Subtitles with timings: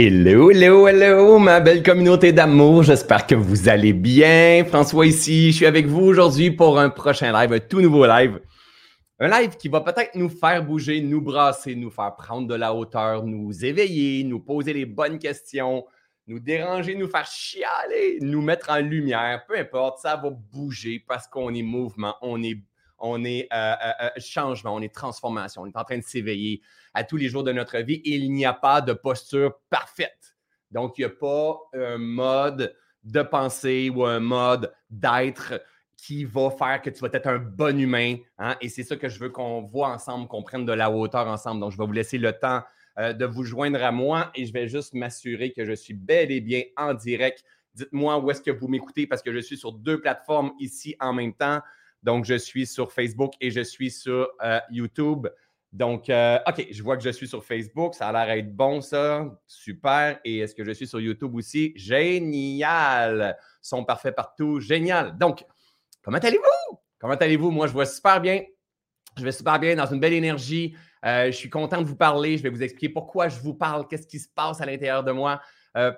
[0.00, 2.84] Hello, hello, hello, ma belle communauté d'amour.
[2.84, 4.64] J'espère que vous allez bien.
[4.64, 5.50] François ici.
[5.50, 8.40] Je suis avec vous aujourd'hui pour un prochain live, un tout nouveau live.
[9.18, 12.72] Un live qui va peut-être nous faire bouger, nous brasser, nous faire prendre de la
[12.72, 15.84] hauteur, nous éveiller, nous poser les bonnes questions,
[16.28, 19.42] nous déranger, nous faire chialer, nous mettre en lumière.
[19.48, 22.62] Peu importe, ça va bouger parce qu'on est mouvement, on est
[22.98, 26.60] on est euh, euh, euh, changement, on est transformation, on est en train de s'éveiller
[26.94, 30.36] à tous les jours de notre vie il n'y a pas de posture parfaite.
[30.70, 35.62] Donc, il n'y a pas un mode de pensée ou un mode d'être
[35.96, 38.16] qui va faire que tu vas être un bon humain.
[38.38, 38.56] Hein?
[38.60, 41.60] Et c'est ça que je veux qu'on voit ensemble, qu'on prenne de la hauteur ensemble.
[41.60, 42.62] Donc, je vais vous laisser le temps
[42.98, 46.40] de vous joindre à moi et je vais juste m'assurer que je suis bel et
[46.40, 47.44] bien en direct.
[47.74, 51.12] Dites-moi où est-ce que vous m'écoutez parce que je suis sur deux plateformes ici en
[51.12, 51.60] même temps.
[52.02, 55.26] Donc, je suis sur Facebook et je suis sur euh, YouTube.
[55.72, 57.94] Donc, euh, OK, je vois que je suis sur Facebook.
[57.94, 59.26] Ça a l'air d'être bon, ça.
[59.46, 60.18] Super.
[60.24, 61.72] Et est-ce que je suis sur YouTube aussi?
[61.76, 63.36] Génial.
[63.60, 64.60] Sont parfaits partout.
[64.60, 65.18] Génial.
[65.18, 65.44] Donc,
[66.02, 66.78] comment allez-vous?
[66.98, 67.50] Comment allez-vous?
[67.50, 68.42] Moi, je vois super bien.
[69.16, 70.74] Je vais super bien dans une belle énergie.
[71.04, 72.38] Euh, je suis content de vous parler.
[72.38, 75.12] Je vais vous expliquer pourquoi je vous parle, qu'est-ce qui se passe à l'intérieur de
[75.12, 75.40] moi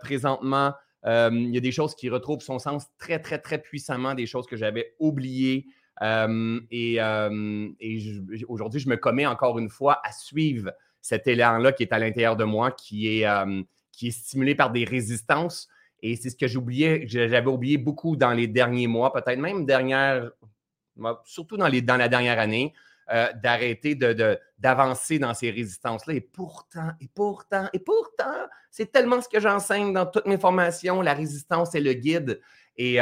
[0.03, 0.75] présentement.
[1.07, 4.47] il y a des choses qui retrouvent son sens très, très, très puissamment, des choses
[4.47, 5.69] que j'avais oubliées
[6.01, 6.98] et,
[8.48, 12.37] aujourd'hui, je me commets encore une fois à suivre cet élan-là qui est à l'intérieur
[12.37, 13.27] de moi, qui est,
[13.92, 15.69] qui est stimulé par des résistances.
[16.03, 20.31] Et c'est ce que j'oubliais, j'avais oublié beaucoup dans les derniers mois, peut-être même dernière,
[21.25, 22.73] surtout dans, les, dans la dernière année,
[23.12, 26.14] euh, d'arrêter de, d'avancer dans ces résistances-là.
[26.14, 31.03] Et pourtant, et pourtant, et pourtant, c'est tellement ce que j'enseigne dans toutes mes formations,
[31.03, 32.41] la résistance est le guide.
[32.77, 33.01] Et,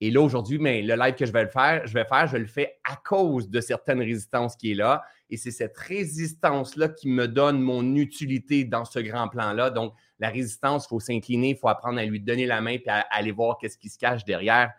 [0.00, 2.36] et là, aujourd'hui, mais le live que je vais le faire, je vais faire, je
[2.36, 5.04] le fais à cause de certaines résistances qui est là.
[5.30, 9.70] Et c'est cette résistance-là qui me donne mon utilité dans ce grand plan-là.
[9.70, 12.82] Donc, la résistance, il faut s'incliner, il faut apprendre à lui donner la main et
[12.88, 14.72] à, aller voir qu'est-ce qui se cache derrière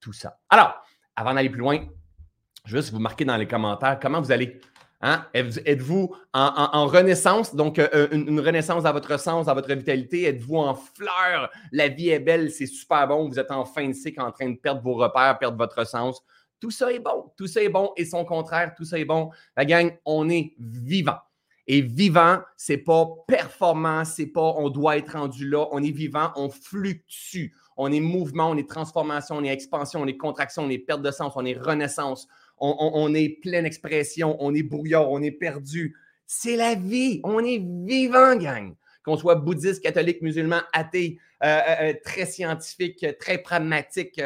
[0.00, 0.38] tout ça.
[0.48, 0.74] Alors,
[1.14, 1.86] avant d'aller plus loin,
[2.64, 4.60] je veux juste vous marquer dans les commentaires comment vous allez?
[5.02, 5.26] Hein?
[5.34, 10.24] Êtes-vous en, renaissance, donc euh, une, renaissance à votre sens, à votre vitalité?
[10.24, 11.50] Êtes-vous en fleur?
[11.72, 13.28] La vie est belle, c'est super bon.
[13.28, 16.22] Vous êtes en fin de cycle, en train de perdre vos repères, perdre votre sens.
[16.60, 17.30] Tout ça est bon.
[17.36, 17.92] Tout ça est bon.
[17.96, 19.30] Et son contraire, tout ça est bon.
[19.56, 21.18] La gang, on est vivant.
[21.66, 25.66] Et vivant, c'est pas performant, c'est pas on doit être rendu là.
[25.72, 27.52] On est vivant, on fluctue.
[27.76, 31.02] On est mouvement, on est transformation, on est expansion, on est contraction, on est perte
[31.02, 32.26] de sens, on est renaissance
[32.58, 35.96] on, est pleine expression, on est brouillard, on est perdu.
[36.26, 37.20] C'est la vie.
[37.24, 38.74] On est vivant, gang.
[39.04, 44.20] Qu'on soit bouddhiste, catholique, musulman, athée, euh, euh, euh, très scientifique, très pragmatique,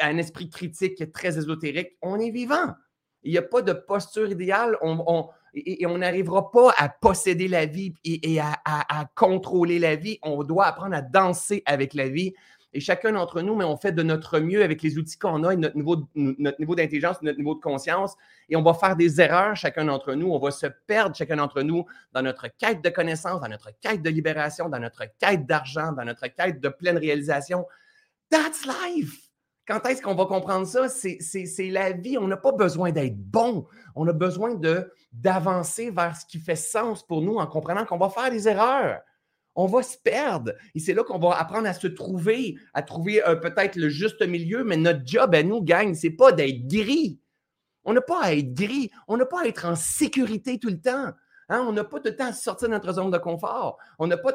[0.00, 2.74] un esprit critique, très ésotérique, on est vivant.
[3.22, 4.76] Il n'y a pas de posture idéale.
[4.80, 8.56] On, et, on n'arrivera pas à posséder la vie et, à,
[9.14, 10.18] contrôler la vie.
[10.22, 12.34] On doit apprendre à danser avec la vie.
[12.74, 15.54] Et chacun d'entre nous, mais on fait de notre mieux avec les outils qu'on a
[15.54, 18.14] et notre niveau, notre niveau d'intelligence, notre niveau de conscience.
[18.50, 20.30] Et on va faire des erreurs, chacun d'entre nous.
[20.30, 24.02] On va se perdre, chacun d'entre nous, dans notre quête de connaissance, dans notre quête
[24.02, 27.66] de libération, dans notre quête d'argent, dans notre quête de pleine réalisation.
[28.30, 29.30] That's life!
[29.66, 30.88] Quand est-ce qu'on va comprendre ça?
[30.88, 32.18] C'est la vie.
[32.18, 33.66] On n'a pas besoin d'être bon.
[33.94, 34.58] On a besoin
[35.12, 39.00] d'avancer vers ce qui fait sens pour nous en comprenant qu'on va faire des erreurs
[39.58, 40.52] on va se perdre.
[40.76, 44.24] Et c'est là qu'on va apprendre à se trouver, à trouver euh, peut-être le juste
[44.24, 47.20] milieu, mais notre job à nous, gang, c'est pas d'être gris.
[47.84, 50.80] On n'a pas à être gris, on n'a pas à être en sécurité tout le
[50.80, 51.08] temps.
[51.48, 51.64] Hein?
[51.66, 53.78] On n'a pas de temps à sortir de notre zone de confort.
[53.98, 54.32] On n'a pas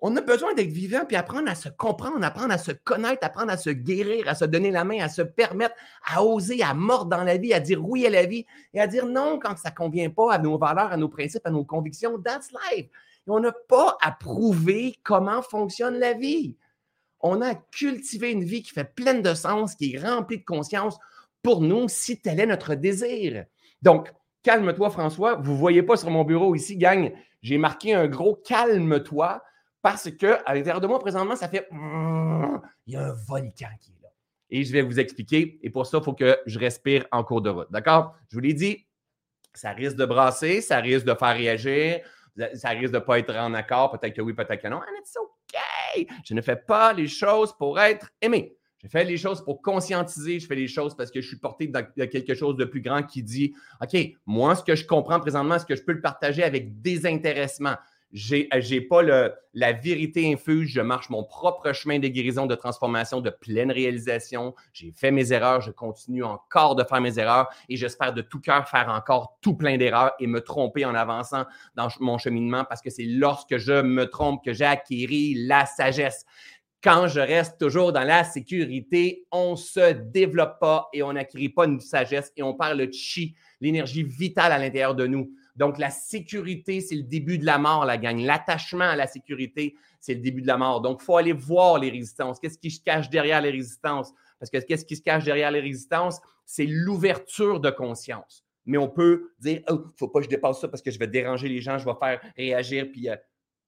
[0.00, 3.52] On a besoin d'être vivant puis apprendre à se comprendre, apprendre à se connaître, apprendre
[3.52, 7.16] à se guérir, à se donner la main, à se permettre, à oser, à mordre
[7.16, 8.44] dans la vie, à dire oui à la vie
[8.74, 11.46] et à dire non quand ça ne convient pas à nos valeurs, à nos principes,
[11.46, 12.18] à nos convictions.
[12.18, 12.90] That's life
[13.26, 16.56] on n'a pas à prouver comment fonctionne la vie.
[17.20, 20.98] On a cultivé une vie qui fait pleine de sens, qui est remplie de conscience
[21.42, 23.44] pour nous, si tel est notre désir.
[23.82, 25.36] Donc, calme-toi, François.
[25.36, 29.42] Vous ne voyez pas sur mon bureau ici, gang, j'ai marqué un gros calme-toi
[29.82, 33.92] parce que à l'intérieur de moi, présentement, ça fait il y a un volcan qui
[33.92, 34.08] est là.
[34.50, 35.58] Et je vais vous expliquer.
[35.62, 37.70] Et pour ça, il faut que je respire en cours de route.
[37.70, 38.14] D'accord?
[38.28, 38.86] Je vous l'ai dit,
[39.54, 42.00] ça risque de brasser, ça risque de faire réagir
[42.54, 43.90] ça risque de ne pas être en accord.
[43.98, 44.78] Peut-être que oui, peut-être que non.
[44.78, 46.06] And it's OK.
[46.24, 48.56] Je ne fais pas les choses pour être aimé.
[48.82, 50.38] Je fais les choses pour conscientiser.
[50.38, 53.02] Je fais les choses parce que je suis porté dans quelque chose de plus grand
[53.02, 56.42] qui dit OK, moi, ce que je comprends présentement, est-ce que je peux le partager
[56.42, 57.76] avec désintéressement?
[58.16, 60.70] J'ai n'ai pas le, la vérité infuse.
[60.70, 64.54] Je marche mon propre chemin de guérison, de transformation, de pleine réalisation.
[64.72, 65.60] J'ai fait mes erreurs.
[65.60, 69.54] Je continue encore de faire mes erreurs et j'espère de tout cœur faire encore tout
[69.54, 73.82] plein d'erreurs et me tromper en avançant dans mon cheminement parce que c'est lorsque je
[73.82, 74.64] me trompe que j'ai
[75.36, 76.24] la sagesse.
[76.82, 81.50] Quand je reste toujours dans la sécurité, on ne se développe pas et on n'acquérit
[81.50, 85.30] pas une sagesse et on perd le chi, l'énergie vitale à l'intérieur de nous.
[85.56, 88.18] Donc, la sécurité, c'est le début de la mort, la gang.
[88.18, 90.80] L'attachement à la sécurité, c'est le début de la mort.
[90.80, 92.38] Donc, il faut aller voir les résistances.
[92.38, 94.12] Qu'est-ce qui se cache derrière les résistances?
[94.38, 96.20] Parce que qu'est-ce qui se cache derrière les résistances?
[96.44, 98.44] C'est l'ouverture de conscience.
[98.66, 100.90] Mais on peut dire, oh, il ne faut pas que je dépasse ça parce que
[100.90, 103.16] je vais déranger les gens, je vais faire réagir, puis euh,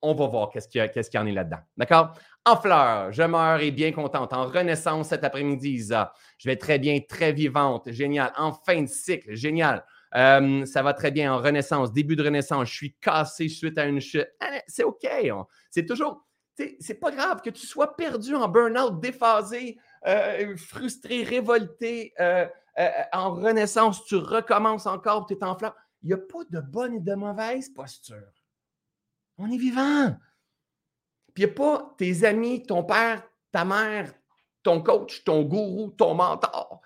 [0.03, 1.61] on va voir qu'est-ce qu'il y, en est là-dedans.
[1.77, 2.15] D'accord?
[2.45, 4.33] En fleurs, je meurs et bien contente.
[4.33, 6.13] En renaissance cet après-midi, Isa.
[6.39, 7.91] Je vais très bien, très vivante.
[7.91, 8.33] Génial.
[8.37, 9.85] En fin de cycle, génial.
[10.15, 12.69] Euh, ça va très bien en renaissance, début de renaissance.
[12.69, 14.29] Je suis cassé suite à une chute.
[14.41, 15.07] Ah, c'est OK.
[15.71, 16.27] C'est toujours.
[16.81, 22.13] C'est pas grave que tu sois perdu en burn-out, déphasé, euh, frustré, révolté.
[22.19, 22.47] Euh,
[23.13, 25.77] en renaissance, tu recommences encore, tu es en fleurs.
[26.03, 28.33] Il n'y a pas de bonne et de mauvaise posture.
[29.37, 30.17] On est vivant.
[31.35, 33.23] Puis il n'y a pas tes amis, ton père,
[33.53, 34.13] ta mère,
[34.63, 36.81] ton coach, ton gourou, ton mentor.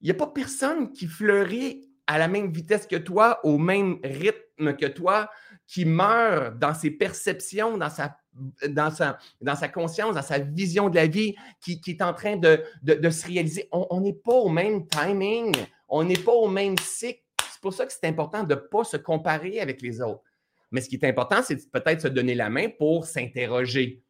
[0.00, 3.98] Il n'y a pas personne qui fleurit à la même vitesse que toi, au même
[4.02, 5.30] rythme que toi,
[5.66, 8.16] qui meurt dans ses perceptions, dans sa,
[8.66, 12.36] dans sa, dans sa conscience, dans sa vision de la vie, qui, est en train
[12.36, 13.68] de, de, se réaliser.
[13.72, 15.54] On n'est pas au même timing,
[15.86, 17.22] on n'est pas au même cycle.
[17.52, 20.22] C'est pour ça que c'est important de ne pas se comparer avec les autres.
[20.70, 24.02] Mais ce qui est important, c'est peut-être se donner la main pour s'interroger,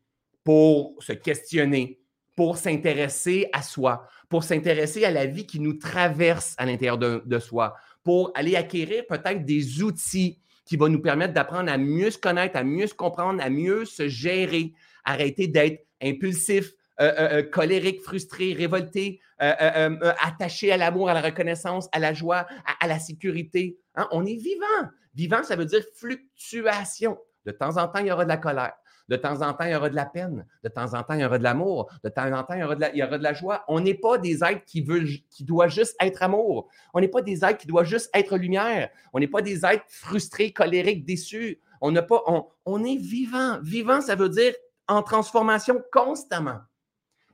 [0.45, 2.01] pour se questionner,
[2.39, 7.39] pour s'intéresser à soi, pour s'intéresser à la vie qui nous traverse à l'intérieur de,
[7.41, 7.75] soi,
[8.09, 12.57] pour aller acquérir peut-être des outils qui vont nous permettre d'apprendre à mieux se connaître,
[12.57, 14.73] à mieux se comprendre, à mieux se gérer,
[15.05, 16.73] arrêter d'être impulsif,
[17.03, 22.47] euh, euh, euh, colérique, frustré, révolté, attaché à l'amour, à la reconnaissance, à la joie,
[22.81, 23.79] à, la sécurité.
[23.95, 24.09] Hein?
[24.11, 24.89] On est vivant.
[25.15, 27.19] Vivant, ça veut dire fluctuation.
[27.45, 28.73] De temps en temps, il y aura de la colère.
[29.09, 30.47] De temps en temps, il y aura de la peine.
[30.63, 31.91] De temps en temps, il y aura de l'amour.
[32.05, 32.63] De temps en temps, il y
[33.03, 33.65] aura de la, joie.
[33.69, 34.87] On n'est pas des êtres qui,
[35.31, 36.69] qui doivent juste être amour.
[36.93, 38.91] On n'est pas des êtres qui doivent juste être lumière.
[39.13, 41.61] On n'est pas des êtres frustrés, colériques, déçus.
[41.81, 42.23] On pas,
[42.67, 43.59] on est vivant.
[43.63, 44.53] Vivant, ça veut dire
[44.89, 46.61] en transformation constamment.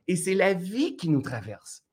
[0.07, 1.83] Et c'est la vie qui nous traverse.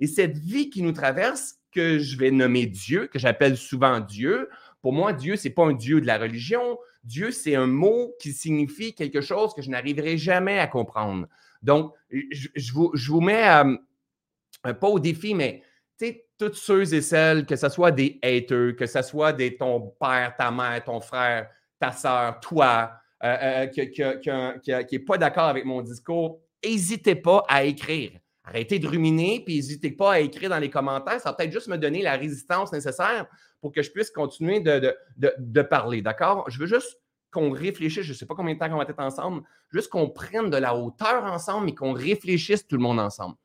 [0.00, 4.48] Et cette vie qui nous traverse, que je vais nommer Dieu, que j'appelle souvent Dieu,
[4.82, 6.78] pour moi, Dieu, ce n'est pas un Dieu de la religion.
[7.04, 11.26] Dieu, c'est un mot qui signifie quelque chose que je n'arriverai jamais à comprendre.
[11.62, 15.62] Donc, je, vous, mets, euh, pas au défi, mais
[16.38, 20.34] toutes ceux et celles, que ce soit des haters, que ce soit des, ton père,
[20.38, 21.48] ta mère, ton frère,
[21.80, 22.92] ta soeur, toi,
[23.24, 28.12] euh, euh, qui n'est pas d'accord avec mon discours, n'hésitez pas à écrire.
[28.44, 31.20] Arrêtez de ruminer, puis n'hésitez pas à écrire dans les commentaires.
[31.20, 33.26] Ça va peut-être juste me donner la résistance nécessaire
[33.60, 36.02] pour que je puisse continuer de, parler.
[36.02, 36.48] D'accord?
[36.48, 37.00] Je veux juste
[37.30, 38.04] qu'on réfléchisse.
[38.04, 39.42] Je ne sais pas combien de temps on va être ensemble.
[39.70, 43.36] Juste qu'on prenne de la hauteur ensemble et qu'on réfléchisse tout le monde ensemble.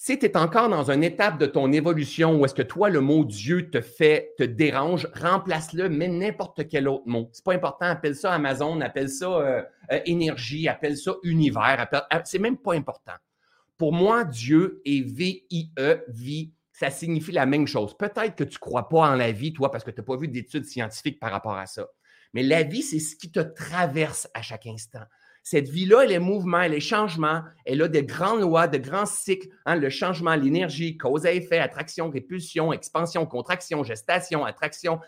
[0.00, 3.00] Si tu es encore dans une étape de ton évolution où est-ce que toi, le
[3.00, 7.28] mot Dieu te fait, te dérange, remplace-le, mets n'importe quel autre mot.
[7.32, 12.18] C'est pas important, appelle ça Amazon, appelle ça euh, euh, énergie, appelle ça univers, euh,
[12.24, 13.14] c'est même pas important.
[13.76, 17.96] Pour moi, Dieu est V-I-E, vie, ça signifie la même chose.
[17.98, 20.16] Peut-être que tu ne crois pas en la vie, toi, parce que tu n'as pas
[20.16, 21.88] vu d'études scientifiques par rapport à ça.
[22.34, 25.02] Mais la vie, c'est ce qui te traverse à chaque instant.
[25.42, 29.06] Cette vie-là, elle est mouvement, elle est changement, elle a des grandes lois, de grands
[29.06, 29.48] cycles.
[29.66, 35.00] Hein, le changement, l'énergie, cause à effet, attraction, répulsion, expansion, contraction, gestation, attraction,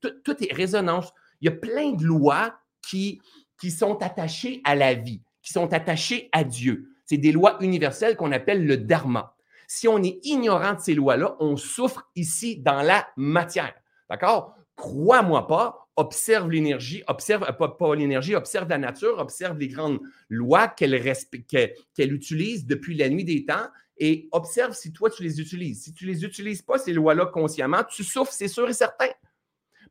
[0.00, 1.12] tout, est résonance.
[1.40, 3.20] Il y a plein de lois qui,
[3.60, 6.88] qui sont attachées à la vie, qui sont attachées à Dieu.
[7.04, 9.33] C'est des lois universelles qu'on appelle le dharma.
[9.76, 13.74] Si on est ignorant de ces lois-là, on souffre ici dans la matière.
[14.08, 14.54] D'accord?
[14.76, 20.68] Crois-moi pas, observe l'énergie, observe, euh, pas, l'énergie, observe la nature, observe les grandes lois
[20.68, 21.02] qu'elle,
[21.48, 23.66] qu'elle utilise depuis la nuit des temps
[23.98, 25.82] et observe si toi tu les utilises.
[25.82, 29.08] Si tu les utilises pas, ces lois-là consciemment, tu souffres, c'est sûr et certain.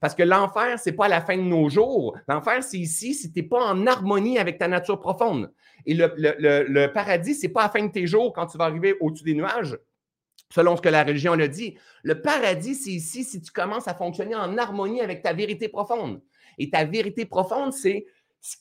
[0.03, 2.17] Parce que l'enfer, ce n'est pas la fin de nos jours.
[2.27, 5.49] L'enfer, c'est ici si tu n'es pas en harmonie avec ta nature profonde.
[5.85, 8.65] Et le, le paradis, ce n'est pas la fin de tes jours quand tu vas
[8.65, 9.77] arriver au-dessus des nuages
[10.53, 11.77] selon ce que la religion le dit.
[12.03, 16.21] Le paradis, c'est ici si tu commences à fonctionner en harmonie avec ta vérité profonde.
[16.57, 18.05] Et ta vérité profonde, c'est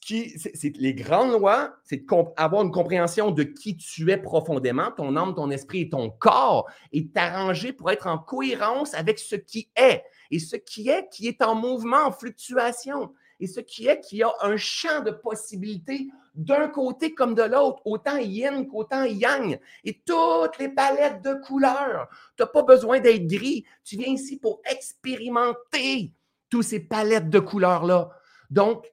[0.01, 2.05] qui, c'est les grandes lois, c'est
[2.37, 6.71] avoir une compréhension de qui tu es profondément, ton âme, ton esprit et ton corps,
[6.93, 10.05] et t'arranger pour être en cohérence avec ce qui est.
[10.31, 13.13] Et ce qui est, qui est en mouvement, en fluctuation.
[13.41, 17.43] et ce qui est qu'il y a un champ de possibilités d'un côté comme de
[17.43, 22.09] l'autre, autant yin qu'autant yang, et toutes les palettes de couleurs.
[22.37, 26.13] Tu n'as pas besoin d'être gris, tu viens ici pour expérimenter
[26.49, 28.11] toutes ces palettes de couleurs-là.
[28.49, 28.87] Donc,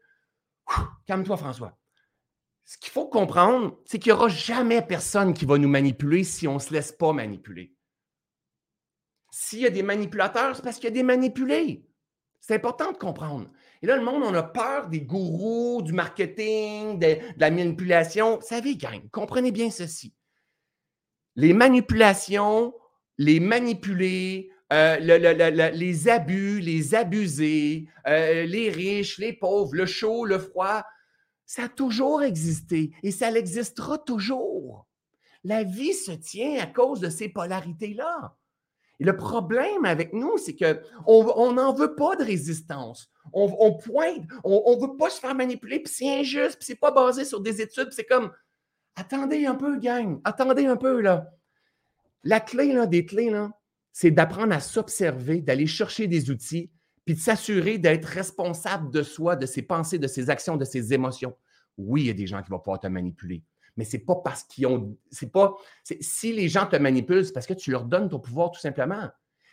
[1.05, 1.77] calme-toi François.
[2.65, 6.47] Ce qu'il faut comprendre, c'est qu'il n'y aura jamais personne qui va nous manipuler si
[6.47, 7.73] on ne se laisse pas manipuler.
[9.31, 11.85] S'il y a des manipulateurs, c'est parce qu'il y a des manipulés.
[12.39, 13.49] C'est important de comprendre.
[13.81, 18.37] Et là, le monde, on a peur des gourous, du marketing, de, la manipulation.
[18.37, 20.13] Vous savez, gang, comprenez bien ceci.
[21.35, 22.73] Les manipulations,
[23.17, 30.37] les manipulés, euh, les abus, les abusés, euh, les riches, les pauvres, le chaud, le
[30.37, 30.83] froid,
[31.45, 34.85] ça a toujours existé et ça l'existera toujours.
[35.43, 38.35] La vie se tient à cause de ces polarités-là.
[38.99, 43.09] Et le problème avec nous, c'est qu'on n'en veut pas de résistance.
[43.31, 46.91] On, pointe, on ne veut pas se faire manipuler, puis c'est injuste, puis c'est pas
[46.91, 48.31] basé sur des études, c'est comme
[48.95, 51.29] attendez un peu, gang, attendez un peu, là.
[52.23, 53.51] La clé là, des clés, là,
[54.01, 56.71] c'est d'apprendre à s'observer, d'aller chercher des outils,
[57.03, 60.93] puis de s'assurer d'être responsable de soi, de ses pensées, de ses actions, de ses
[60.93, 61.35] émotions.
[61.77, 63.43] Oui, il y a des gens qui vont pouvoir te manipuler
[63.77, 64.97] mais c'est pas parce qu'ils ont.
[65.09, 65.55] C'est pas.
[66.01, 69.09] Si les gens te manipulent, c'est parce que tu leur donnes ton pouvoir tout simplement.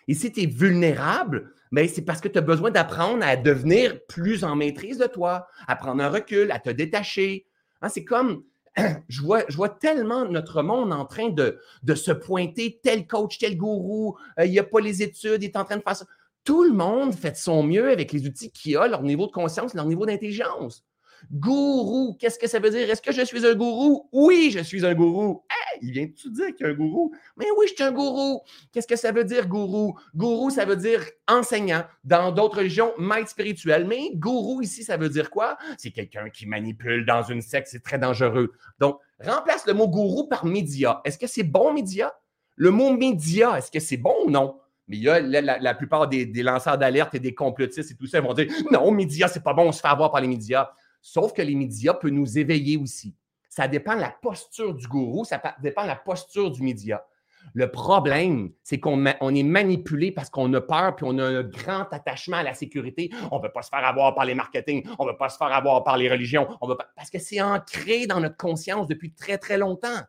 [0.09, 4.05] Et si tu es vulnérable, ben, c'est parce que tu as besoin d'apprendre à devenir
[4.09, 7.47] plus en maîtrise de toi, à prendre un recul, à te détacher.
[7.83, 8.43] Hein, c'est comme.
[9.09, 11.59] Je vois, tellement notre monde en train de,
[11.95, 15.57] se pointer, tel coach, tel gourou, euh, il n'y a pas les études, il est
[15.57, 16.07] en train de faire ça.
[16.45, 19.33] Tout le monde fait de son mieux avec les outils qu'il a, leur niveau de
[19.33, 20.85] conscience, leur niveau d'intelligence.
[21.33, 22.89] Gourou, qu'est-ce que ça veut dire?
[22.89, 24.09] Est-ce que je suis un gourou?
[24.13, 25.45] Oui, je suis un gourou.
[25.83, 27.13] Il vient te dire qu'il y a un gourou?
[27.37, 28.43] Mais oui, je suis un gourou.
[28.73, 29.99] Qu'est-ce que ça veut dire, gourou?
[30.15, 31.85] Gourou, ça veut dire enseignant.
[32.05, 33.87] Dans d'autres religions, maître spirituel.
[33.87, 35.57] Mais gourou, ici, ça veut dire quoi?
[35.79, 37.69] C'est quelqu'un qui manipule dans une secte.
[37.71, 38.53] C'est très dangereux.
[38.79, 41.01] Donc, remplace le mot gourou par média.
[41.05, 42.13] Est-ce que c'est bon, média?
[42.57, 44.59] Le mot média, est-ce que c'est bon ou non?
[44.89, 48.19] Mais il y a la, plupart des, lanceurs d'alerte et des complotistes et tout ça,
[48.19, 50.71] ils vont dire non, média, c'est pas bon, on se fait avoir par les médias.
[51.03, 53.15] Sauf que les médias peuvent nous éveiller aussi.
[53.57, 57.03] Ça dépend de la posture du gourou, ça dépend de la posture du média.
[57.55, 61.91] Le problème, c'est qu'on est manipulé parce qu'on a peur puis on a un grand
[61.91, 63.09] attachement à la sécurité.
[63.31, 65.39] On ne veut pas se faire avoir par les marketing, on ne veut pas se
[65.39, 69.15] faire avoir par les religions, on veut parce que c'est ancré dans notre conscience depuis
[69.15, 70.03] très, très longtemps.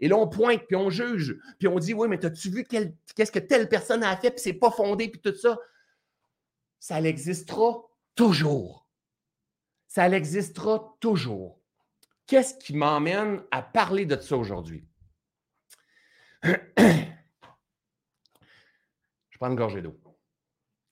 [0.00, 3.30] Et là, on pointe, puis on juge, puis on dit Oui, mais as-tu vu qu'est-ce
[3.30, 5.58] que telle personne a fait, puis c'est pas fondé, puis tout ça.
[6.78, 7.82] Ça existera
[8.14, 8.82] toujours
[9.92, 11.61] ça existera toujours.
[12.26, 14.86] Qu'est-ce qui m'emmène à parler de ça aujourd'hui?
[16.44, 17.08] Je
[19.38, 19.98] prends une gorgée d'eau.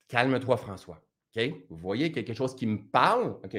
[0.09, 1.03] Calme-toi, François.
[1.37, 1.43] OK?
[1.71, 3.39] Vous voyez quelque chose qui me parle?
[3.45, 3.57] OK.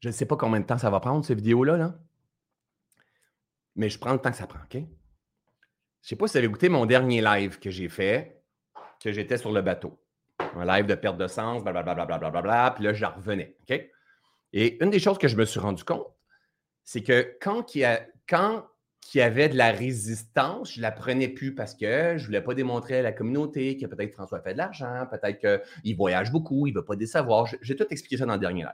[0.00, 1.98] Je ne sais pas combien de temps ça va prendre, cette vidéo-là, là.
[3.76, 4.74] mais je prends le temps que ça prend, OK?
[4.74, 4.86] Je ne
[6.00, 8.42] sais pas si vous avez écouté mon dernier live que j'ai fait,
[9.00, 10.02] que j'étais sur le bateau
[10.56, 13.56] un live de perte de sens, blablabla, bla, puis là, j'en revenais.
[13.62, 13.91] OK?
[14.52, 16.06] Et une des choses que je me suis rendu compte,
[16.84, 18.66] c'est que quand il, y a, quand
[19.14, 22.26] il y avait de la résistance, je ne la prenais plus parce que je ne
[22.26, 26.30] voulais pas démontrer à la communauté que peut-être François fait de l'argent, peut-être qu'il voyage
[26.32, 27.46] beaucoup, il ne veut pas décevoir.
[27.60, 28.72] J'ai tout expliqué ça dans le dernier live.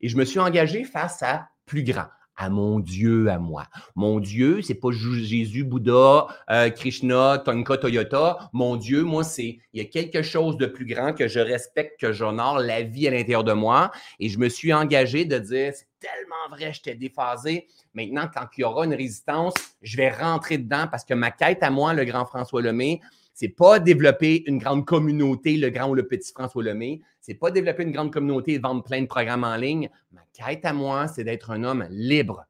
[0.00, 2.08] Et je me suis engagé face à plus grand
[2.40, 3.66] à mon Dieu à moi.
[3.94, 8.48] Mon Dieu, c'est pas Jésus, Bouddha, euh, Krishna, Tonka, Toyota.
[8.54, 12.00] Mon Dieu, moi, c'est il y a quelque chose de plus grand que je respecte,
[12.00, 13.90] que j'honore la vie à l'intérieur de moi.
[14.18, 17.68] Et je me suis engagé de dire, c'est tellement vrai, je t'ai déphasé.
[17.92, 21.62] Maintenant, quand il y aura une résistance, je vais rentrer dedans parce que ma quête
[21.62, 23.00] à moi, le grand François Lemay,
[23.34, 27.02] c'est pas développer une grande communauté, le grand ou le petit François Lemay.
[27.20, 29.90] C'est pas développer une grande communauté et vendre plein de programmes en ligne.
[30.12, 32.44] Ma quête à moi, c'est d'être un homme libre.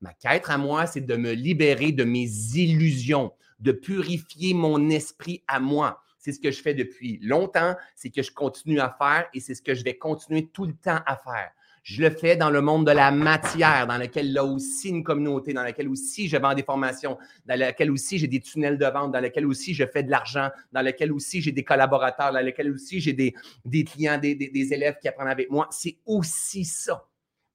[0.00, 5.42] Ma quête à moi, c'est de me libérer de mes illusions, de purifier mon esprit
[5.46, 6.02] à moi.
[6.18, 9.40] C'est ce que je fais depuis longtemps, c'est ce que je continue à faire et
[9.40, 11.52] c'est ce que je vais continuer tout le temps à faire.
[11.86, 15.52] Je le fais dans le monde de la matière, dans lequel a aussi une communauté,
[15.52, 17.16] dans laquelle aussi je vends des formations,
[17.46, 20.50] dans laquelle aussi j'ai des tunnels de vente, dans laquelle aussi je fais de l'argent,
[20.72, 24.72] dans laquelle aussi j'ai des collaborateurs, dans laquelle aussi j'ai des, des, clients, des, des,
[24.72, 25.68] élèves qui apprennent avec moi.
[25.70, 27.06] C'est aussi ça.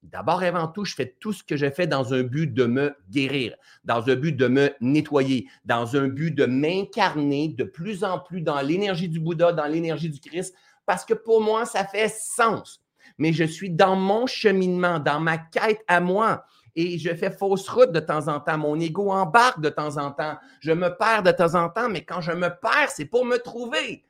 [0.02, 2.64] D'abord et avant tout, je fais tout ce que je fais dans un but de
[2.64, 8.06] me guérir, dans un but de me nettoyer, dans un but de m'incarner de plus
[8.06, 11.84] en plus dans l'énergie du Bouddha, dans l'énergie du Christ, parce que pour moi, ça
[11.84, 12.82] fait sens
[13.18, 16.46] mais je suis dans mon cheminement, dans ma quête à moi.
[16.76, 18.58] Et je fais fausse route de temps en temps.
[18.58, 20.38] Mon ego embarque de temps en temps.
[20.62, 23.38] Je me perds de temps en temps, mais quand je me perds, c'est pour me
[23.38, 24.06] trouver.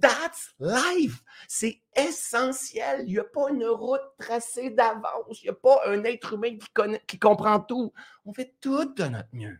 [0.00, 1.22] That's life.
[1.48, 3.04] C'est essentiel.
[3.06, 5.42] Il n'y a pas une route tracée d'avance.
[5.42, 7.92] Il n'y a pas un être humain qui, connaît, qui comprend tout.
[8.24, 9.58] On fait tout de notre mieux.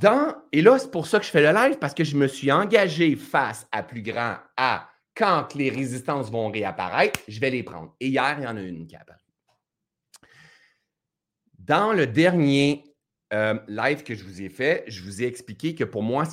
[0.00, 2.26] Dans, et là, c'est pour ça que je fais le live, parce que je me
[2.26, 7.62] suis engagé face à plus grand à quand les résistances vont réapparaître, je vais les
[7.62, 7.94] prendre.
[8.00, 9.18] Et hier, il y en a une qui apparue.
[11.58, 12.84] Dans le dernier
[13.32, 16.24] euh, live que je vous ai fait, je vous ai expliqué que pour moi,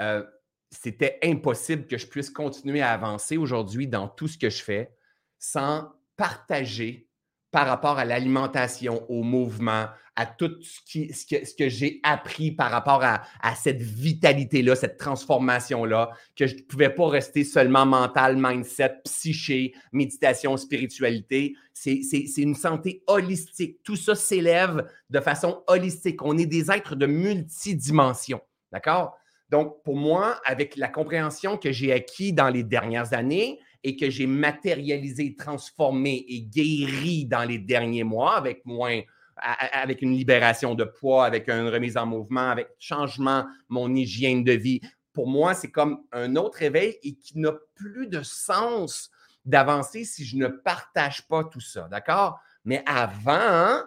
[0.00, 0.24] euh,
[0.70, 4.94] c'était impossible que je puisse continuer à avancer aujourd'hui dans tout ce que je fais
[5.38, 7.08] sans partager
[7.50, 9.88] par rapport à l'alimentation, au mouvement,
[10.20, 13.22] à tout ce, qui, que, ce que j'ai appris par rapport à,
[13.54, 20.58] cette vitalité-là, cette transformation-là, que je ne pouvais pas rester seulement mental, mindset, psyché, méditation,
[20.58, 21.54] spiritualité.
[21.72, 23.82] C'est une santé holistique.
[23.82, 26.22] Tout ça s'élève de façon holistique.
[26.22, 28.42] On est des êtres de multidimensions.
[28.70, 29.16] D'accord?
[29.48, 34.10] Donc, pour moi, avec la compréhension que j'ai acquis dans les dernières années et que
[34.10, 39.00] j'ai matérialisé, transformé et guéri dans les derniers mois avec moins,
[39.40, 44.52] avec une libération de poids, avec une remise en mouvement, avec changement, mon hygiène de
[44.52, 44.80] vie.
[45.12, 49.10] Pour moi, c'est comme un autre éveil et qui n'a plus de sens
[49.44, 51.88] d'avancer si je ne partage pas tout ça.
[51.90, 52.38] D'accord?
[52.64, 53.80] Mais avant,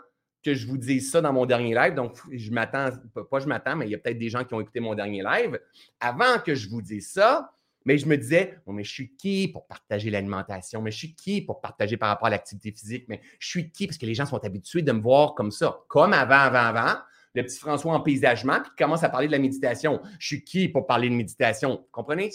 [0.44, 1.96] que je vous dise ça dans mon dernier live.
[1.96, 2.90] Donc, je m'attends,
[3.30, 5.24] pas je m'attends, mais il y a peut-être des gens qui ont écouté mon dernier
[5.24, 5.60] live.
[6.00, 7.53] Avant que je vous dise ça,
[7.86, 10.82] mais je me disais, mais je suis qui pour partager l'alimentation?
[10.82, 13.06] Mais je suis qui pour partager par rapport à l'activité physique?
[13.08, 13.88] Mais je suis qui?
[13.88, 17.00] Parce que les gens sont habitués de me voir comme ça, comme avant, avant, avant.
[17.36, 20.02] Le petit François en paysagement, puis commence à parler de la méditation.
[20.20, 21.78] Je suis qui pour parler de méditation?
[21.78, 22.30] Vous comprenez?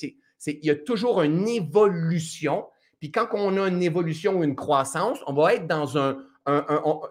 [0.46, 2.66] Il y a toujours une évolution.
[2.98, 6.18] Puis quand on a une évolution ou une croissance, on va être dans un,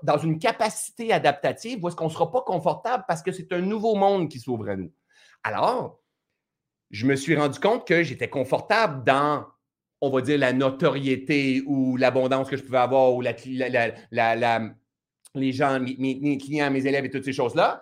[0.04, 3.62] dans une capacité adaptative où est-ce qu'on ne sera pas confortable parce que c'est un
[3.62, 4.92] nouveau monde qui s'ouvre à nous.
[5.44, 6.02] Alors,
[6.92, 9.46] je me suis rendu compte que j'étais confortable dans,
[10.02, 13.36] on va dire, la notoriété ou l'abondance que je pouvais avoir ou les
[15.52, 17.82] gens, mes, clients, mes élèves et toutes ces choses-là.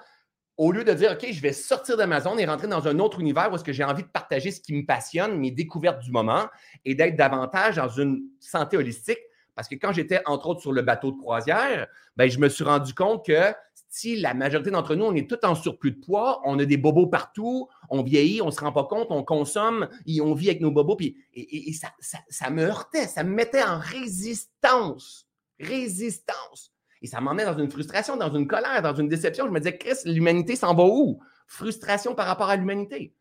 [0.57, 2.97] Au lieu de dire, OK, je vais sortir de ma zone et rentrer dans un
[2.99, 6.11] autre univers où que j'ai envie de partager ce qui me passionne, mes découvertes du
[6.11, 6.45] moment
[6.85, 9.19] et d'être davantage dans une santé holistique,
[9.53, 12.63] parce que quand j'étais, entre autres, sur le bateau de croisière, ben, je me suis
[12.63, 13.53] rendu compte que
[13.95, 16.75] si la majorité d'entre nous, on est tout en surplus de poids, on a des
[16.75, 19.87] bobos partout, on vieillit, on ne se rend pas compte, on consomme,
[20.21, 25.29] on vit avec nos bobos, et, ça, me heurtait, ça me mettait en résistance.
[25.61, 26.73] Résistance.
[27.01, 29.45] Et ça m'emmenait dans une frustration, dans une colère, dans une déception.
[29.45, 31.21] Je me disais, Chris, l'humanité s'en va où?
[31.47, 33.13] Frustration par rapport à l'humanité.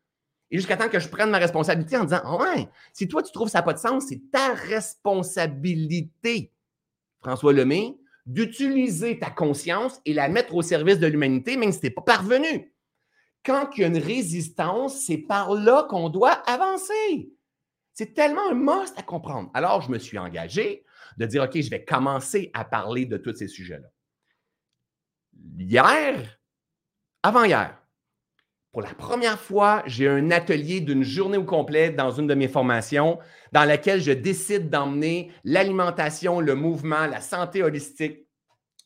[0.51, 3.47] Et jusqu'à temps que je prenne ma responsabilité en disant Ouais, si toi tu trouves
[3.47, 6.51] ça n'a pas de sens, c'est ta responsabilité,
[7.21, 11.85] François Lemay, d'utiliser ta conscience et la mettre au service de l'humanité, même si tu
[11.85, 12.73] n'es pas parvenu.
[13.45, 17.31] Quand il y a une résistance, c'est par là qu'on doit avancer.
[17.93, 19.51] C'est tellement un must à comprendre.
[19.53, 20.83] Alors, je me suis engagé
[21.17, 23.87] de dire OK, je vais commencer à parler de tous ces sujets-là.
[25.57, 26.39] Hier,
[27.21, 27.77] avant-hier,
[28.75, 32.49] pour la première fois, j'ai un atelier d'une journée au complet dans une de mes
[32.49, 33.19] formations
[33.53, 38.27] dans laquelle je décide d'emmener l'alimentation, le mouvement, la santé holistique,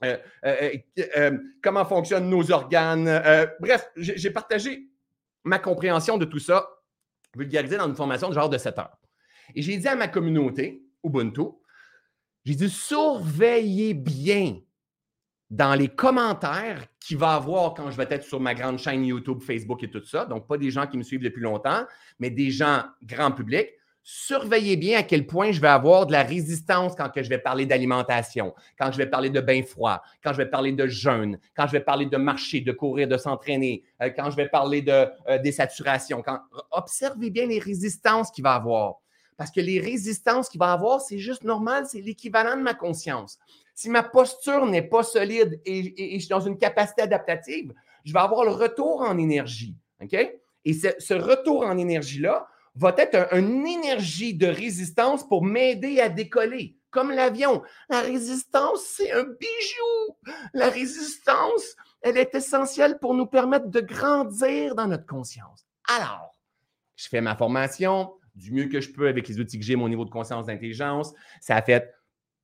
[0.04, 0.74] euh, euh,
[1.18, 3.06] euh, comment fonctionnent nos organes.
[3.60, 4.92] bref, j'ai partagé
[5.44, 6.70] ma compréhension de tout ça,
[7.36, 9.00] vulgarisé dans une formation de genre de 7 heures.
[9.56, 11.48] Et j'ai dit à ma communauté, Ubuntu,
[12.46, 14.60] j'ai dit surveillez bien
[15.50, 19.42] dans les commentaires qu'il va avoir quand je vais être sur ma grande chaîne YouTube,
[19.42, 21.84] Facebook et tout ça, donc pas des gens qui me suivent depuis longtemps,
[22.20, 23.70] mais des gens grand public,
[24.04, 27.38] surveillez bien à quel point je vais avoir de la résistance quand que je vais
[27.38, 31.38] parler d'alimentation, quand je vais parler de bain froid, quand je vais parler de jeûne,
[31.56, 34.82] quand je vais parler de marcher, de courir, de s'entraîner, euh, quand je vais parler
[34.82, 36.24] de euh, désaturation.
[36.72, 38.96] Observez bien les résistances qu'il va avoir.
[39.38, 43.38] Parce que les résistances qu'il va avoir, c'est juste normal, c'est l'équivalent de ma conscience.
[43.80, 48.20] Si ma posture n'est pas solide et, je suis dans une capacité adaptative, je vais
[48.20, 49.74] avoir le retour en énergie.
[50.66, 56.76] Et ce, retour en énergie-là va être une énergie de résistance pour m'aider à décoller.
[56.92, 57.64] Comme l'avion.
[57.90, 60.36] La résistance, c'est un bijou.
[60.54, 65.66] La résistance, elle est essentielle pour nous permettre de grandir dans notre conscience.
[65.88, 66.36] Alors,
[66.98, 69.88] je fais ma formation du mieux que je peux avec les outils que j'ai, mon
[69.88, 71.14] niveau de conscience d'intelligence.
[71.40, 71.94] Ça a fait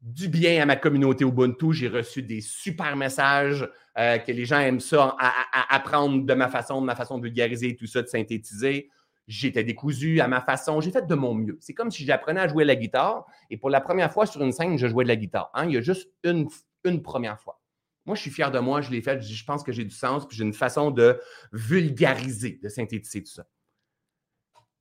[0.01, 1.73] du bien à ma communauté Ubuntu.
[1.73, 6.47] J'ai reçu des super messages euh, que les gens aiment ça, à, apprendre de ma
[6.47, 8.89] façon, de ma façon de vulgariser tout ça, de synthétiser.
[9.27, 10.81] J'étais décousu à ma façon.
[10.81, 11.57] J'ai fait de mon mieux.
[11.59, 14.51] C'est comme si j'apprenais à jouer la guitare et pour la première fois sur une
[14.51, 15.49] scène, je jouais de la guitare.
[15.53, 15.65] Hein.
[15.67, 16.47] Il y a juste une,
[16.83, 17.59] une première fois.
[18.05, 19.19] Moi, je suis fier de moi, je l'ai fait.
[19.21, 21.19] Je pense que j'ai du sens, puis j'ai une façon de
[21.51, 23.47] vulgariser, de synthétiser tout ça.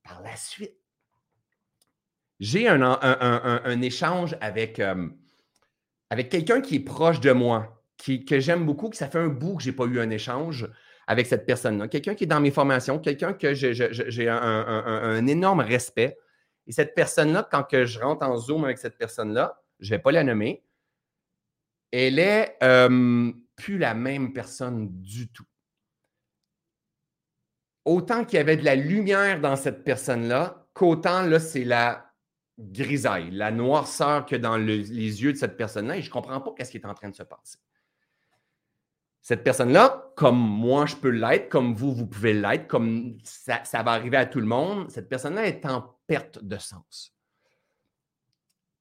[0.03, 0.77] par la suite,
[2.41, 5.09] j'ai un, échange avec, euh,
[6.11, 9.29] avec quelqu'un qui est proche de moi, qui, que j'aime beaucoup, que ça fait un
[9.29, 10.69] bout que je n'ai pas eu un échange
[11.07, 11.89] avec cette personne-là.
[11.89, 16.19] Quelqu'un qui est dans mes formations, quelqu'un que j'ai un, énorme respect.
[16.67, 20.03] Et cette personne-là, quand que je rentre en Zoom avec cette personne-là, je ne vais
[20.03, 20.65] pas la nommer,
[21.93, 25.45] elle est euh, plus la même personne du tout.
[27.85, 32.04] Autant qu'il y avait de la lumière dans cette personne-là, qu'autant là, c'est la
[32.59, 36.53] grisaille, la noirceur que dans les yeux de cette personne-là, et je ne comprends pas
[36.65, 37.59] ce qui est en train de se passer.
[39.21, 43.93] Cette personne-là, comme moi je peux l'être, comme vous, vous pouvez l'être, comme ça, va
[43.93, 47.15] arriver à tout le monde, cette personne-là est en perte de sens.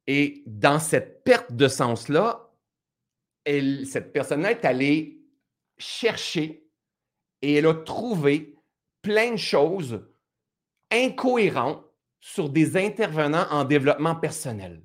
[0.06, 2.52] Et dans cette perte de sens-là,
[3.46, 5.22] cette personne-là est allée
[5.78, 6.68] chercher
[7.42, 8.58] et elle a trouvé
[9.02, 10.06] plein de choses
[10.92, 11.86] incohérentes
[12.26, 14.82] sur des intervenants en développement personnel.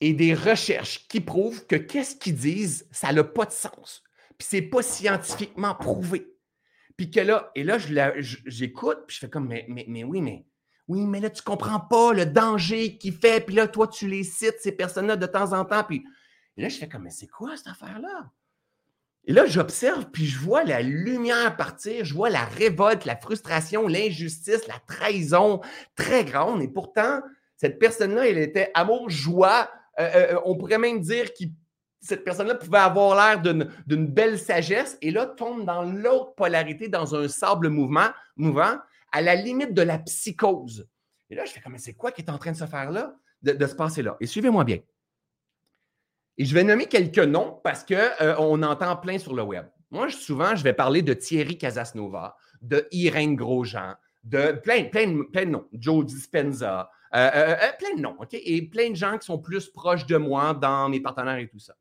[0.00, 4.02] Et des recherches qui prouvent que qu'est-ce qu'ils disent, ça n'a pas de sens.
[4.36, 6.36] Puis c'est pas scientifiquement prouvé.
[6.96, 9.64] Puis que là, et là, j'écoute, puis je fais comme, mais,
[10.02, 10.48] oui, mais
[10.88, 14.24] oui, mais là, tu comprends pas le danger qu'il fait, puis là, toi, tu les
[14.24, 16.04] cites, ces personnes-là, de temps en temps, puis
[16.56, 18.32] là, je fais comme, mais c'est quoi cette affaire-là?
[19.28, 23.88] Et là, j'observe, puis je vois la lumière partir, je vois la révolte, la frustration,
[23.88, 25.60] l'injustice, la trahison
[25.96, 26.62] très grande.
[26.62, 27.20] Et pourtant,
[27.56, 29.68] cette personne-là, elle était amour, joie.
[29.98, 31.44] Euh, euh, euh, on pourrait même dire que
[32.00, 34.96] cette personne-là pouvait avoir l'air d'une belle sagesse.
[35.02, 38.78] Et là, tombe dans l'autre polarité, dans un sable mouvant,
[39.10, 40.86] à la limite de la psychose.
[41.30, 43.16] Et là, je fais comme, c'est quoi qui est en train de se faire là,
[43.42, 44.16] de se passer là?
[44.20, 44.78] Et suivez-moi bien.
[46.38, 49.66] Et je vais nommer quelques noms parce qu'on euh, entend plein sur le web.
[49.90, 53.94] Moi, souvent, je vais parler de Thierry Casasnova, de Irène Grosjean,
[54.24, 58.34] de plein, plein, plein de noms, Joe Dispenza, euh, euh, plein de noms, OK?
[58.34, 61.60] Et plein de gens qui sont plus proches de moi dans mes partenaires et tout
[61.60, 61.74] ça.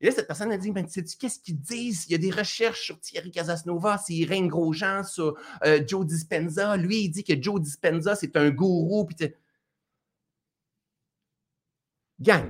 [0.00, 2.06] Et là, cette personne a dit, ben, sais-tu qu'est-ce qu'ils disent?
[2.08, 5.36] Il y a des recherches sur Thierry Casasnova, c'est Irène Grosjean, sur
[5.86, 6.78] Joe Dispenza.
[6.78, 9.06] Lui, il dit que Joe Dispenza, c'est un gourou.
[12.18, 12.48] Gang,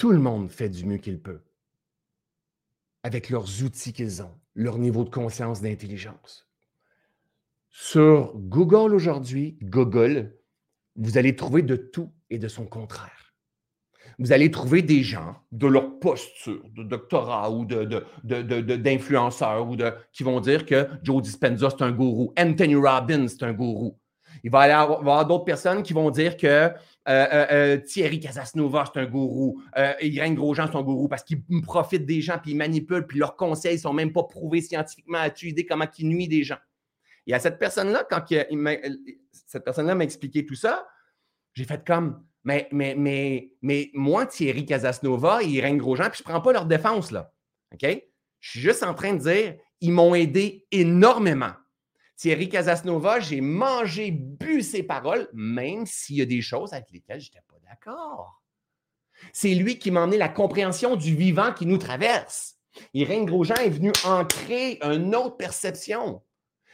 [0.00, 1.42] Tout le monde fait du mieux qu'il peut
[3.02, 6.48] avec leurs outils qu'ils ont, leur niveau de conscience, d'intelligence.
[7.68, 10.38] Sur Google aujourd'hui, Google,
[10.96, 13.34] vous allez trouver de tout et de son contraire.
[14.18, 20.40] Vous allez trouver des gens de leur posture, de doctorat ou d'influenceurs de, qui vont
[20.40, 22.32] dire que Joe Dispenza, c'est un gourou.
[22.38, 23.98] Anthony Robbins, c'est un gourou.
[24.42, 26.72] Il va y avoir d'autres personnes qui vont dire que
[27.08, 29.62] euh, euh, euh, Thierry Casasnova, c'est un gourou.
[30.00, 33.36] Irène Grosjean, c'est un gourou parce qu'il profite des gens, puis il manipule, puis leurs
[33.36, 36.58] conseils ne sont même pas prouvés scientifiquement à idée comment il nuit des gens.
[37.26, 38.24] Et à cette personne-là, quand
[39.46, 40.86] cette personne-là m'a expliqué tout ça,
[41.54, 46.28] j'ai fait comme, mais, mais, mais, mais moi, Thierry Casasnova et Irène Grosjean, puis je
[46.28, 47.32] ne prends pas leur défense, là.
[47.72, 47.86] OK?
[48.40, 51.52] Je suis juste en train de dire, ils m'ont aidé énormément.
[52.20, 57.18] Thierry Casasnova, j'ai mangé, bu ses paroles, même s'il y a des choses avec lesquelles
[57.18, 58.42] je n'étais pas d'accord.
[59.32, 62.56] C'est lui qui m'a emmené la compréhension du vivant qui nous traverse.
[62.92, 66.20] Irène Grosjean est venu ancrer une autre perception.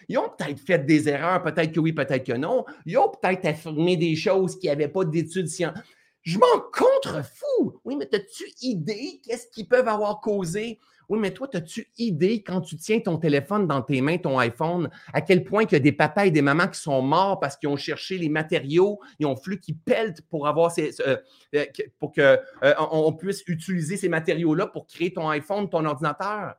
[0.08, 2.64] Ils ont peut-être fait des erreurs, peut-être que oui, peut-être que non.
[2.84, 5.86] Ils ont peut-être affirmé des choses qui n'avaient pas d'études scientifiques.
[6.22, 7.80] Je m'en contrefous.
[7.84, 10.80] Oui, mais as-tu idée qu'est-ce qu'ils peuvent avoir causé?
[11.08, 14.90] Oui, mais toi, as-tu idée quand tu tiens ton téléphone dans tes mains, ton iPhone,
[15.12, 17.56] à quel point il y a des papas et des mamans qui sont morts parce
[17.56, 21.16] qu'ils ont cherché les matériaux, ils ont fallu qu'ils peltent pour avoir ces, euh,
[21.98, 26.54] pour qu'on euh, puisse utiliser ces matériaux-là pour créer ton iPhone, ton ordinateur?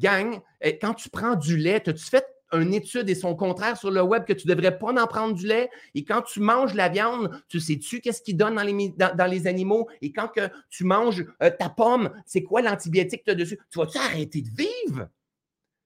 [0.00, 0.40] Gang,
[0.80, 4.24] quand tu prends du lait, as-tu fait une étude et son contraire sur le web
[4.24, 5.70] que tu ne devrais pas en prendre du lait.
[5.94, 9.46] Et quand tu manges la viande, tu sais-tu qu'est-ce qu'ils donnent dans les, dans, les,
[9.46, 9.88] animaux?
[10.02, 13.58] Et quand que tu manges euh, ta pomme, c'est quoi l'antibiotique que tu as dessus?
[13.70, 15.08] Tu vas-tu arrêter de vivre?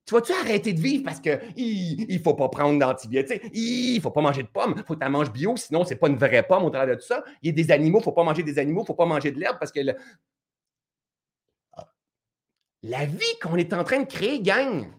[0.06, 4.10] Tu vas-tu arrêter de vivre parce qu'il ne faut pas prendre d'antibiotiques, il ne faut
[4.10, 6.16] pas manger de pommes, il faut que tu manges bio, sinon ce n'est pas une
[6.16, 7.22] vraie pomme au travers de tout ça.
[7.42, 8.94] Il y a des animaux, il ne faut pas manger des animaux, il ne faut
[8.94, 9.80] pas manger de l'herbe parce que
[12.82, 14.90] la vie qu'on est en train de créer, gagne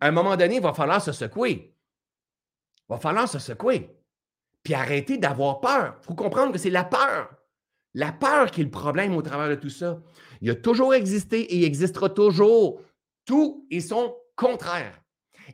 [0.00, 1.74] à un moment donné, il va falloir se secouer.
[2.78, 3.90] Il va falloir se secouer.
[4.62, 5.96] Puis arrêter d'avoir peur.
[6.02, 7.30] Il faut comprendre que c'est la peur.
[7.94, 10.00] La peur qui est le problème au travers de tout ça.
[10.40, 12.80] Il a toujours existé et il existera toujours.
[13.24, 15.00] Tout est son contraire.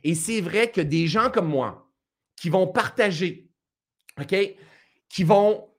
[0.03, 1.89] Et c'est vrai que des gens comme moi
[2.35, 3.49] qui vont partager,
[4.19, 4.35] OK,
[5.09, 5.69] qui vont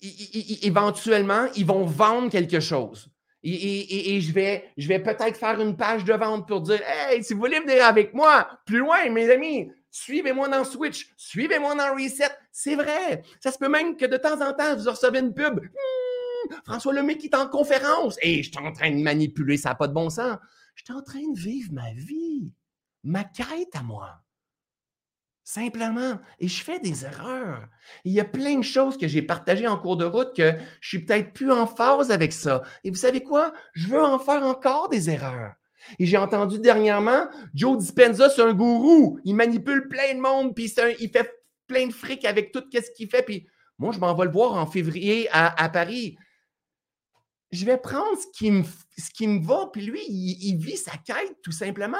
[0.00, 3.10] éventuellement, ils vont vendre quelque chose.
[3.44, 7.60] Et, je vais, peut-être faire une page de vente pour dire Hey, si vous voulez
[7.60, 12.30] venir avec moi, plus loin, mes amis, suivez-moi dans Switch, suivez-moi dans Reset.
[12.50, 13.22] C'est vrai.
[13.40, 15.60] Ça se peut même que de temps en temps, vous recevez une pub.
[15.60, 18.16] Hmm, François Lemay qui est en conférence.
[18.22, 20.36] Et je suis en train de manipuler, ça n'a pas de bon sens.
[20.74, 22.52] Je suis en train de vivre ma vie,
[23.04, 24.20] ma quête à moi.
[25.48, 26.18] Simplement.
[26.40, 27.66] Et je fais des erreurs.
[28.04, 30.88] Il y a plein de choses que j'ai partagées en cours de route que je
[30.88, 32.60] suis peut-être plus en phase avec ça.
[32.84, 33.54] Et vous savez quoi?
[33.72, 35.54] Je veux en faire encore des erreurs.
[35.98, 39.20] Et j'ai entendu dernièrement, Joe Dispenza, c'est un gourou.
[39.24, 41.32] Il manipule plein de monde, puis il fait
[41.66, 43.22] plein de fric avec tout ce qu'il fait.
[43.22, 43.46] Puis
[43.78, 46.18] moi, je m'en vais le voir en février à, à Paris
[47.50, 51.96] je vais prendre ce qui me, va, puis lui, il, vit sa quête tout simplement.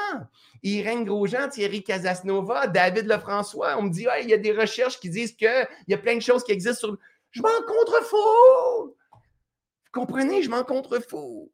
[0.63, 5.09] Irène Grosjean, Thierry Casasnova, David Lefrançois, on me dit, il y a des recherches qui
[5.09, 6.99] disent qu'il y a plein de choses qui existent sur.
[7.31, 8.95] Je m'en contrefous!
[8.95, 10.43] Vous comprenez?
[10.43, 11.51] Je m'en contrefous.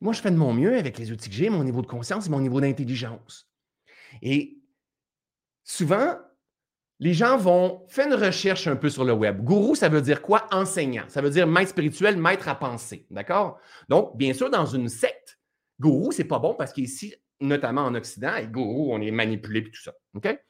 [0.00, 2.26] Moi, je fais de mon mieux avec les outils que j'ai, mon niveau de conscience
[2.26, 3.48] et mon niveau d'intelligence.
[4.20, 4.58] Et
[5.64, 6.18] souvent,
[6.98, 9.42] les gens vont faire une recherche un peu sur le web.
[9.42, 10.46] Gourou, ça veut dire quoi?
[10.50, 11.04] Enseignant.
[11.08, 13.06] Ça veut dire maître spirituel, maître à penser.
[13.10, 13.58] D'accord?
[13.88, 15.38] Donc, bien sûr, dans une secte,
[15.78, 19.70] gourou, c'est pas bon parce qu'ici, notamment en Occident, avec gourou, on est manipulé et
[19.70, 19.92] tout ça.
[20.14, 20.40] OK?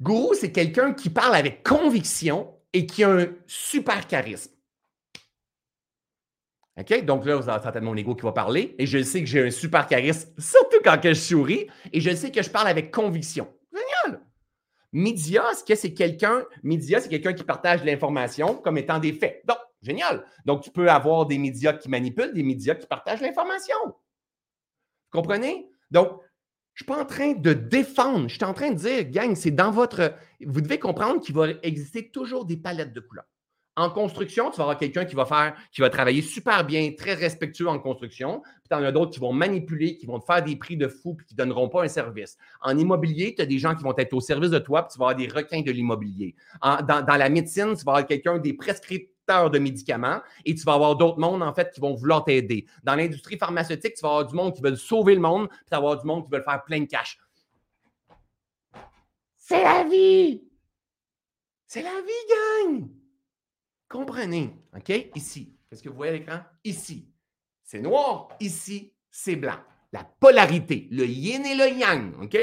[0.00, 4.52] Gourou, c'est quelqu'un qui parle avec conviction et qui a un super charisme.
[7.02, 8.74] Donc là, vous avez certainement mon ego qui va parler.
[8.78, 11.66] Et je sais que j'ai un super charisme, surtout quand je souris.
[11.92, 13.48] Et je sais que je parle avec conviction.
[13.72, 14.20] Génial!
[14.92, 19.42] Média, ce que c'est quelqu'un, média, c'est quelqu'un qui partage l'information comme étant des faits?
[19.46, 20.24] Donc, génial.
[20.44, 23.76] Donc, tu peux avoir des médias qui manipulent, des médias qui partagent l'information.
[23.86, 23.92] Vous
[25.12, 25.68] comprenez?
[25.90, 26.20] Donc,
[26.74, 29.34] je ne suis pas en train de défendre, je suis en train de dire, gang,
[29.34, 30.14] c'est dans votre.
[30.44, 33.29] Vous devez comprendre qu'il va exister toujours des palettes de couleurs.
[33.80, 37.14] En construction, tu vas avoir quelqu'un qui va faire, qui va travailler super bien, très
[37.14, 38.42] respectueux en construction.
[38.42, 40.86] Puis tu en as d'autres qui vont manipuler, qui vont te faire des prix de
[40.86, 42.36] fou, puis qui ne donneront pas un service.
[42.60, 44.98] En immobilier, tu as des gens qui vont être au service de toi, puis tu
[44.98, 46.34] vas avoir des requins de l'immobilier.
[46.60, 50.96] Dans, la médecine, tu vas avoir quelqu'un des prescripteurs de médicaments et tu vas avoir
[50.96, 52.66] d'autres mondes, en fait, qui vont vouloir t'aider.
[52.82, 55.70] Dans l'industrie pharmaceutique, tu vas avoir du monde qui veut sauver le monde, puis tu
[55.70, 57.18] vas avoir du monde qui veut faire plein de cash.
[59.38, 60.42] C'est la vie!
[61.66, 62.99] C'est la vie, gang!
[63.90, 65.10] Comprenez, OK?
[65.16, 66.40] Ici, qu'est-ce que vous voyez à l'écran?
[66.62, 67.08] Ici,
[67.64, 68.28] c'est noir.
[68.38, 69.58] Ici, c'est blanc.
[69.92, 72.38] La polarité, le yin et le yang, OK?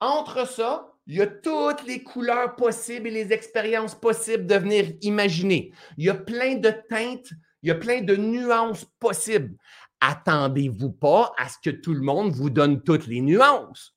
[0.00, 4.92] Entre ça, il y a toutes les couleurs possibles et les expériences possibles de venir
[5.02, 5.72] imaginer.
[5.98, 9.56] Il y a plein de teintes, il y a plein de nuances possibles.
[10.00, 13.96] Attendez-vous pas à ce que tout le monde vous donne toutes les nuances.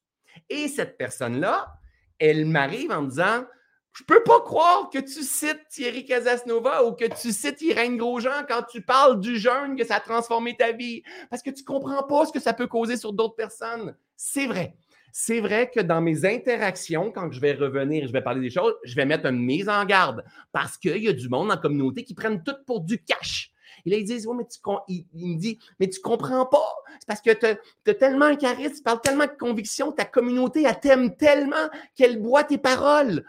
[0.50, 1.72] Et cette personne-là,
[2.18, 3.46] elle m'arrive en me disant
[3.94, 8.44] je peux pas croire que tu cites Thierry Casasnova ou que tu cites Irène Grosjean
[8.48, 11.04] quand tu parles du jeûne, que ça a transformé ta vie.
[11.30, 13.96] Parce que tu comprends pas ce que ça peut causer sur d'autres personnes.
[14.16, 14.76] C'est vrai.
[15.12, 18.74] C'est vrai que dans mes interactions, quand je vais revenir, je vais parler des choses,
[18.84, 22.04] je vais mettre une mise en garde parce qu'il y a du monde en communauté
[22.04, 23.52] qui prennent tout pour du cash.
[23.86, 26.76] Et là, ils disent, mais tu, il, me dit, mais tu comprends pas.
[27.00, 30.64] C'est parce que tu as, tellement un charisme, tu parles tellement de conviction, ta communauté,
[30.64, 33.24] elle t'aime tellement qu'elle boit tes paroles.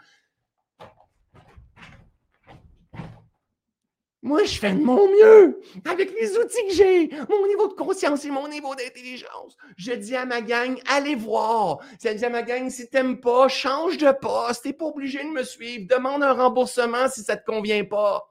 [4.25, 8.25] Moi, je fais de mon mieux avec les outils que j'ai, mon niveau de conscience
[8.25, 9.55] et mon niveau d'intelligence.
[9.77, 11.77] Je dis à ma gang, allez voir.
[12.03, 14.63] Je dis à ma gang, si t'aimes pas, change de poste.
[14.63, 15.85] T'es pas obligé de me suivre.
[15.87, 18.27] Demande un remboursement si ça te convient pas.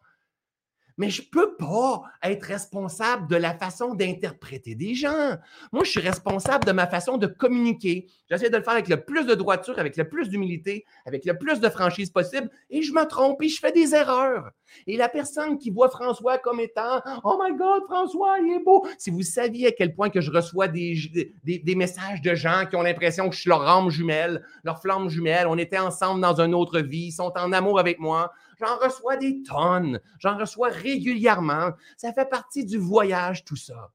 [0.96, 5.36] Mais je ne peux pas être responsable de la façon d'interpréter des gens.
[5.72, 8.06] Moi, je suis responsable de ma façon de communiquer.
[8.30, 11.36] J'essaie de le faire avec le plus de droiture, avec le plus d'humilité, avec le
[11.36, 14.50] plus de franchise possible, et je me trompe et je fais des erreurs.
[14.86, 18.86] Et la personne qui voit François comme étant Oh my God, François, il est beau.
[18.98, 20.94] Si vous saviez à quel point que je reçois des,
[21.44, 25.08] des, messages de gens qui ont l'impression que je suis leur âme jumelle, leur flamme
[25.08, 28.32] jumelle, on était ensemble dans une autre vie, ils sont en amour avec moi.
[28.58, 30.00] J'en reçois des tonnes.
[30.18, 31.70] J'en reçois régulièrement.
[31.96, 33.92] Ça fait partie du voyage, tout ça.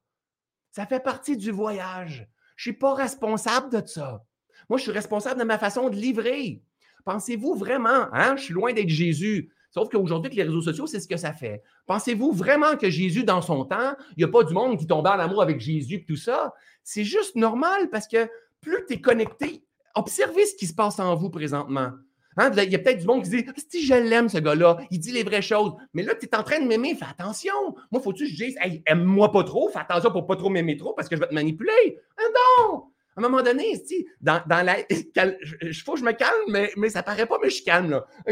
[0.72, 2.28] Ça fait partie du voyage.
[2.56, 4.24] Je ne suis pas responsable de ça.
[4.70, 6.62] Moi, je suis responsable de ma façon de livrer.
[7.06, 8.36] Pensez-vous vraiment, hein?
[8.36, 9.52] Je suis loin d'être Jésus.
[9.72, 11.64] Sauf qu'aujourd'hui, les réseaux sociaux, c'est ce que ça fait.
[11.86, 15.10] Pensez-vous vraiment que Jésus, dans son temps, il n'y a pas du monde qui tombait
[15.10, 16.54] en amour avec Jésus et tout ça?
[16.84, 18.30] C'est juste normal parce que
[18.62, 19.64] plus tu es connecté,
[19.96, 21.92] observez ce qui se passe en vous présentement.
[22.38, 25.00] Hein, il y a peut-être du monde qui dit Si je l'aime, ce gars-là, il
[25.00, 25.74] dit les vraies choses.
[25.94, 27.54] Mais là, tu es en train de m'aimer, fais attention.
[27.92, 30.94] Moi, faut-tu que je dise aime-moi pas trop, fais attention pour pas trop m'aimer trop
[30.94, 32.00] parce que je vais te manipuler.
[32.18, 32.22] Ah
[32.68, 32.84] non!
[33.16, 33.74] À un moment donné,
[34.22, 34.80] dans, dans la.
[34.90, 38.06] Il faut que je me calme, mais, mais ça paraît pas, mais je calme, là.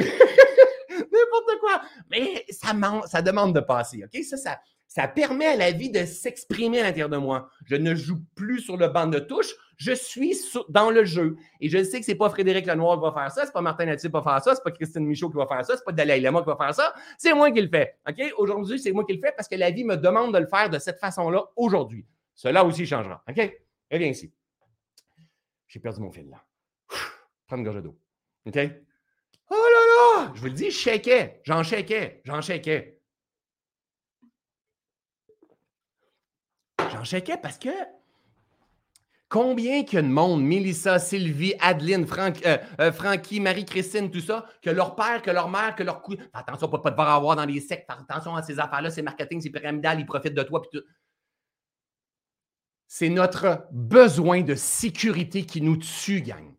[0.89, 1.81] n'importe quoi.
[2.09, 2.73] Mais ça,
[3.07, 4.23] ça demande de passer, OK?
[4.23, 4.59] Ça, ça,
[4.97, 7.51] ça permet à la vie de s'exprimer à l'intérieur de moi.
[7.65, 10.35] Je ne joue plus sur le banc de touche, je suis
[10.69, 11.37] dans le jeu.
[11.61, 13.85] Et je sais que c'est pas Frédéric Lenoir qui va faire ça, c'est pas Martin
[13.85, 15.91] Natif qui va faire ça, c'est pas Christine Michaud qui va faire ça, c'est pas
[15.91, 17.95] Dalai Lama qui va faire ça, c'est moi qui le fais.
[18.39, 20.67] Aujourd'hui, c'est moi qui le fais parce que la vie me demande de le faire
[20.67, 22.03] de cette façon-là aujourd'hui.
[22.33, 23.23] Cela aussi changera.
[23.29, 23.55] OK?
[23.91, 24.33] Reviens ici.
[25.67, 26.43] J'ai perdu mon fil là.
[27.45, 27.99] Prends une gorge d'eau.
[28.47, 28.57] OK?
[29.51, 30.31] Oh là là!
[30.33, 31.39] Je vous le dis, je shakeais.
[31.43, 32.23] J'en shakeais.
[32.25, 32.96] J'en shakeais.
[36.97, 37.69] J'en shakeais parce que
[39.29, 44.21] Combien qu'il y a de monde, Mélissa, Sylvie, Adeline, Franck, euh, euh, Francky, Marie-Christine, tout
[44.21, 46.15] ça, que leur père, que leur mère, que leur cou...
[46.31, 47.89] Attention, pas, pas devoir avoir dans les sectes.
[47.89, 50.61] Attention à ces affaires-là, c'est marketing, c'est pyramidal, ils profitent de toi.
[50.71, 50.79] Tout.
[52.87, 56.56] C'est notre besoin de sécurité qui nous tue, gang.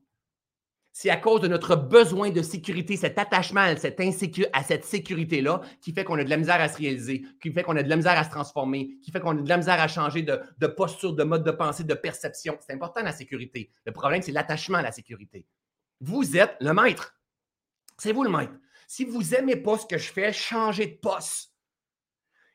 [1.01, 6.03] C'est à cause de notre besoin de sécurité, cet attachement à cette, sécurité-là qui fait
[6.03, 8.19] qu'on a de la misère à se réaliser, qui fait qu'on a de la misère
[8.19, 11.13] à se transformer, qui fait qu'on a de la misère à changer de, de posture,
[11.13, 12.59] de mode de pensée, de perception.
[12.67, 13.71] C'est important la sécurité.
[13.85, 15.47] Le problème, c'est l'attachement à la sécurité.
[16.01, 17.15] Vous êtes le maître.
[17.97, 18.55] C'est vous le maître.
[18.89, 21.53] Si vous n'aimez pas ce que je fais, changez de poste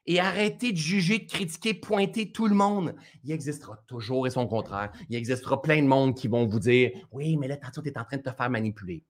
[0.06, 2.96] et arrêtez de juger, de critiquer, pointer tout le monde.
[3.24, 4.92] Il existera toujours et son contraire.
[5.10, 8.04] Il existera plein de monde qui vont vous dire Oui, mais là, tu es en
[8.04, 9.04] train de te faire manipuler.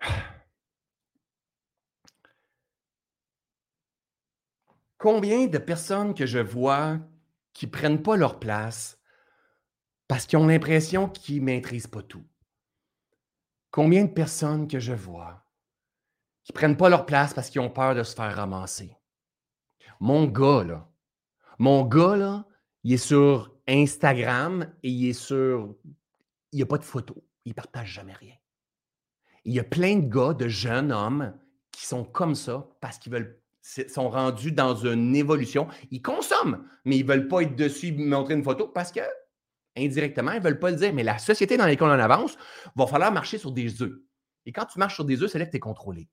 [4.98, 6.98] Combien de personnes que je vois
[7.52, 8.98] qui ne prennent pas leur place
[10.08, 12.24] parce qu'ils ont l'impression qu'ils ne maîtrisent pas tout?
[13.70, 15.45] Combien de personnes que je vois
[16.46, 18.96] qui ne prennent pas leur place parce qu'ils ont peur de se faire ramasser.
[19.98, 20.88] Mon gars, là,
[21.58, 22.46] mon gars, là,
[22.84, 25.74] il est sur Instagram et il est sur.
[26.52, 27.16] Il n'y a pas de photos.
[27.44, 28.34] Il ne partage jamais rien.
[29.44, 31.36] Il y a plein de gars, de jeunes hommes
[31.72, 33.42] qui sont comme ça parce qu'ils veulent
[33.88, 35.66] sont rendus dans une évolution.
[35.90, 39.00] Ils consomment, mais ils ne veulent pas être dessus montrer une photo parce que,
[39.76, 40.94] indirectement, ils ne veulent pas le dire.
[40.94, 42.38] Mais la société dans laquelle on avance,
[42.76, 43.98] va falloir marcher sur des œufs.
[44.44, 46.08] Et quand tu marches sur des œufs, c'est là que tu es contrôlé.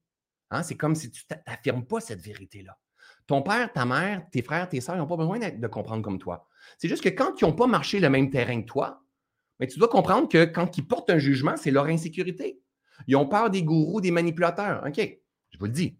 [0.53, 2.77] Hein, c'est comme si tu n'affirmes pas cette vérité-là.
[3.25, 6.47] Ton père, ta mère, tes frères, tes sœurs n'ont pas besoin de comprendre comme toi.
[6.77, 9.01] C'est juste que quand ils n'ont pas marché le même terrain que toi,
[9.59, 12.59] mais tu dois comprendre que quand ils portent un jugement, c'est leur insécurité.
[13.07, 14.83] Ils ont peur des gourous, des manipulateurs.
[14.85, 14.99] OK,
[15.49, 15.97] je vous le dis.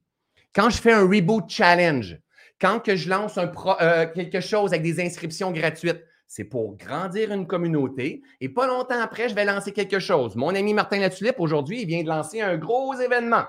[0.54, 2.20] Quand je fais un reboot challenge,
[2.62, 7.48] quand que je lance euh, quelque chose avec des inscriptions gratuites, c'est pour grandir une
[7.48, 8.22] communauté.
[8.40, 10.36] Et pas longtemps après, je vais lancer quelque chose.
[10.36, 13.46] Mon ami Martin Latulippe, aujourd'hui, il vient de lancer un gros événement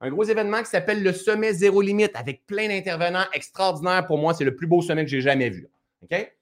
[0.00, 4.06] un gros événement qui s'appelle le Sommet Zéro Limite avec plein d'intervenants extraordinaires.
[4.06, 5.68] Pour moi, c'est le plus beau sommet que j'ai jamais vu.
[6.02, 6.32] OK?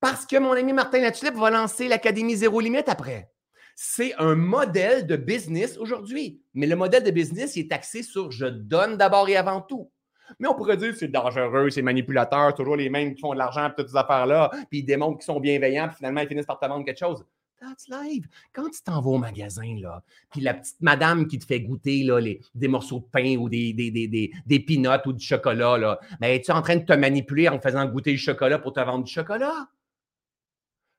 [0.00, 3.30] Parce que mon ami Martin Latulippe va lancer l'Académie Zéro Limite après.
[3.74, 6.40] C'est un modèle de business aujourd'hui.
[6.54, 9.90] Mais le modèle de business, il est axé sur je donne d'abord et avant tout.
[10.38, 13.38] Mais on pourrait dire que c'est dangereux, c'est manipulateur, toujours les mêmes qui font de
[13.38, 16.58] l'argent, toutes ces affaires-là, puis ils démontrent qu'ils sont bienveillants, puis finalement, ils finissent par
[16.58, 17.24] te vendre quelque chose.
[17.58, 18.28] That's live.
[18.52, 22.40] Quand tu t'en au magasin, là, puis la petite madame qui te fait goûter les,
[22.54, 26.60] des morceaux de pain ou des, des, peanuts ou du chocolat, là, ben, es-tu en
[26.60, 29.68] train de te manipuler en faisant goûter le chocolat pour te vendre du chocolat?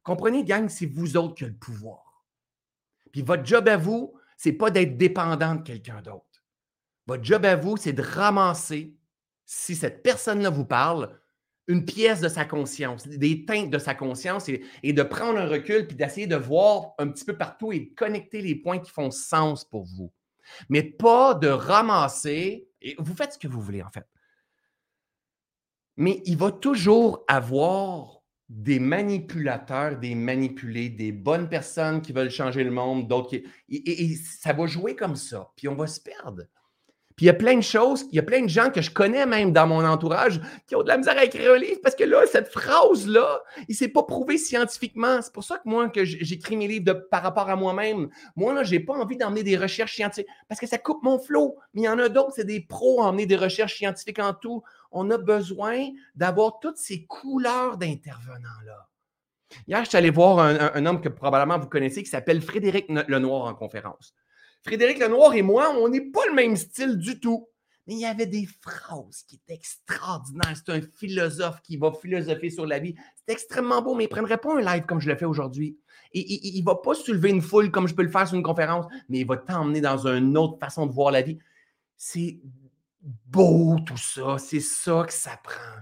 [0.02, 2.24] Comprenez, gang, c'est vous autres qui avez le pouvoir.
[3.12, 6.26] Puis votre job à vous, c'est pas d'être dépendant de quelqu'un d'autre.
[7.06, 8.96] Votre job à vous, c'est de ramasser,
[9.46, 11.20] si cette personne-là vous parle,
[11.68, 15.86] une pièce de sa conscience, des teintes de sa conscience et, de prendre un recul
[15.86, 19.12] puis d'essayer de voir un petit peu partout et de connecter les points qui font
[19.12, 20.12] sens pour vous.
[20.70, 24.08] Mais pas de ramasser, et vous faites ce que vous voulez en fait.
[25.98, 32.64] Mais il va toujours avoir des manipulateurs, des manipulés, des bonnes personnes qui veulent changer
[32.64, 33.44] le monde, d'autres qui.
[33.68, 36.44] et, ça va jouer comme ça, puis on va se perdre.
[37.18, 38.92] Puis il y a plein de choses, il y a plein de gens que je
[38.92, 41.96] connais même dans mon entourage qui ont de la misère à écrire un livre parce
[41.96, 45.20] que là, cette phrase-là, il ne s'est pas prouvé scientifiquement.
[45.24, 48.10] C'est pour ça que moi, que j'écris mes livres par rapport à moi-même.
[48.36, 51.18] Moi, là, je n'ai pas envie d'emmener des recherches scientifiques parce que ça coupe mon
[51.18, 51.58] flot.
[51.74, 54.36] Mais il y en a d'autres, c'est des pros à emmener des recherches scientifiques en
[54.36, 54.62] tout.
[54.92, 58.88] On a besoin d'avoir toutes ces couleurs d'intervenants-là.
[59.68, 62.86] Hier, je suis allé voir un, un, homme que probablement vous connaissez qui s'appelle Frédéric
[62.90, 64.14] Lenoir en conférence.
[64.64, 67.48] Frédéric Lenoir et moi, on n'est pas le même style du tout.
[67.88, 70.56] Mais il y avait des phrases qui étaient extraordinaires.
[70.58, 72.96] C'est un philosophe qui va philosopher sur la vie.
[73.16, 75.80] C'est extrêmement beau, mais il ne prendrait pas un live comme je le fais aujourd'hui.
[76.14, 78.86] il ne va pas soulever une foule comme je peux le faire sur une conférence,
[79.08, 81.40] mais il va t'emmener dans une autre façon de voir la vie.
[81.96, 82.42] C'est
[83.02, 84.38] beau tout ça.
[84.38, 85.82] C'est ça que ça prend.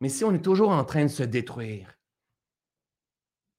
[0.00, 1.92] Mais si on est toujours en train de se détruire,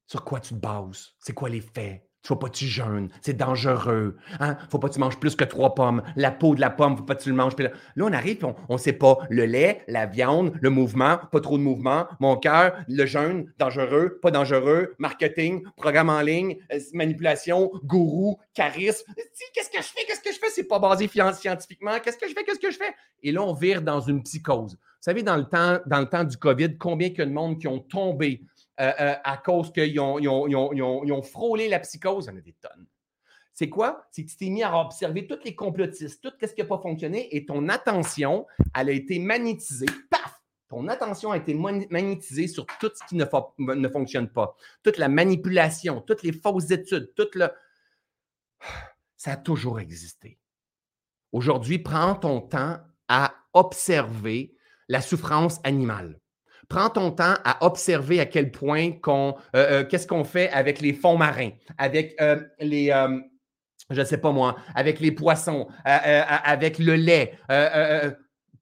[0.07, 1.13] sur quoi tu te bases?
[1.19, 2.06] C'est quoi les faits?
[2.27, 3.07] Faut pas que tu jeûnes.
[3.21, 4.17] C'est dangereux.
[4.41, 4.57] Hein?
[4.69, 6.03] Faut pas que tu manges plus que trois pommes.
[6.17, 7.53] La peau de la pomme, faut pas que tu le manges.
[7.57, 9.19] là, on arrive, on ne sait pas.
[9.29, 14.19] Le lait, la viande, le mouvement, pas trop de mouvement, mon cœur, le jeûne, dangereux,
[14.21, 19.05] pas dangereux, marketing, programme en ligne, euh, manipulation, gourou, charisme.
[19.53, 20.05] Qu'est-ce que je fais?
[20.05, 20.49] Qu'est-ce que je fais?
[20.49, 21.97] C'est pas basé scientifiquement.
[22.03, 22.43] Qu'est-ce que je fais?
[22.43, 22.93] Qu'est-ce que je fais?
[23.23, 24.73] Et là, on vire dans une psychose.
[24.73, 27.31] Vous savez, dans le temps, dans le temps du COVID, combien il y a de
[27.31, 28.41] monde qui ont tombé
[28.77, 32.25] à cause qu'ils ont, frôlé la psychose.
[32.25, 32.87] Il y en a des tonnes.
[33.53, 34.07] C'est quoi?
[34.11, 36.77] C'est que tu t'es mis à observer tous les complotistes, tout ce qui n'a pas
[36.77, 39.87] fonctionné et ton attention, elle a été magnétisée.
[40.11, 40.41] Paf!
[40.67, 43.25] Ton attention a été magnétisée sur tout ce qui ne,
[43.73, 44.55] ne fonctionne pas.
[44.83, 47.49] Toute la manipulation, toutes les fausses études, tout le.
[49.17, 50.37] Ça a toujours existé.
[51.31, 54.53] Aujourd'hui, prends ton temps à observer
[54.87, 56.19] la souffrance animale.
[56.69, 60.81] Prends ton temps à observer à quel point qu'on, euh, euh, qu'est-ce qu'on fait avec
[60.81, 62.87] les fonds marins, avec euh, les,
[63.89, 67.39] je ne sais pas moi, avec les poissons, avec le lait.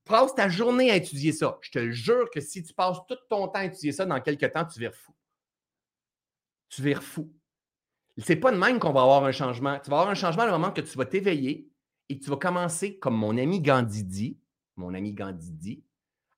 [0.03, 1.58] passe ta journée à étudier ça.
[1.62, 4.51] Je te jure que si tu passes tout ton temps à étudier ça, dans quelques
[4.51, 5.12] temps, tu vires fou.
[6.70, 7.34] Tu vires fou.
[8.20, 9.80] C'est pas de même qu'on va avoir un changement.
[9.84, 11.70] Tu vas avoir un changement au moment que tu vas t'éveiller
[12.08, 14.39] et que tu vas commencer, comme mon ami Gandhi dit,
[14.76, 15.84] mon ami Gandhi dit,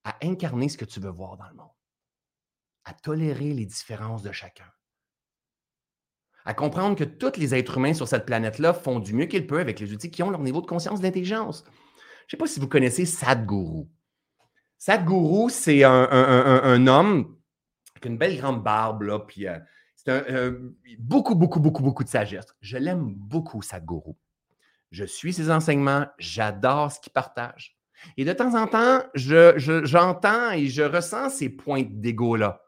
[0.08, 1.76] à incarner ce que tu veux voir dans le monde,
[2.86, 4.72] à tolérer les différences de chacun,
[6.46, 9.60] à comprendre que tous les êtres humains sur cette planète-là font du mieux qu'ils peuvent
[9.60, 11.66] avec les outils qui ont leur niveau de conscience d'intelligence.
[11.66, 13.88] Je ne sais pas si vous connaissez Sadhguru.
[14.78, 17.38] Sadhguru, c'est un, homme
[17.94, 19.60] avec une belle grande barbe, là, puis euh,
[19.96, 20.54] c'est
[21.00, 22.46] beaucoup, beaucoup, beaucoup, beaucoup de sagesse.
[22.62, 24.14] Je l'aime beaucoup, Sadhguru.
[24.92, 27.77] Je suis ses enseignements, j'adore ce qu'il partage.
[28.18, 32.62] Et de temps en temps, j'entends et je ressens ces pointes d'ego-là.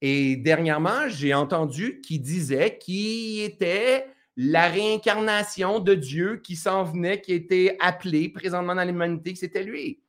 [0.00, 7.20] Et dernièrement, j'ai entendu qu'il disait qu'il était la réincarnation de Dieu qui s'en venait,
[7.20, 10.02] qui était appelé présentement dans l'humanité, que c'était lui.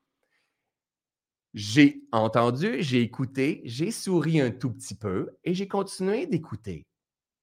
[1.54, 6.86] J'ai entendu, j'ai écouté, j'ai souri un tout petit peu et j'ai continué d'écouter.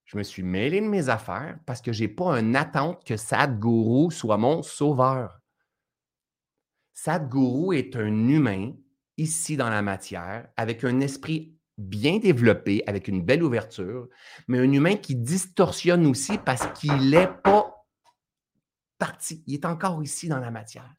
[0.05, 3.17] Je me suis mêlé de mes affaires parce que je n'ai pas une attente que
[3.17, 5.42] Sadhguru soit mon sauveur.
[7.05, 8.75] Sadhguru est un humain
[9.19, 14.09] ici dans la matière, avec un esprit bien développé, avec une belle ouverture,
[14.47, 17.89] mais un humain qui distorsionne aussi parce qu'il n'est pas
[18.99, 19.43] parti.
[19.49, 20.95] Il est encore ici dans la matière.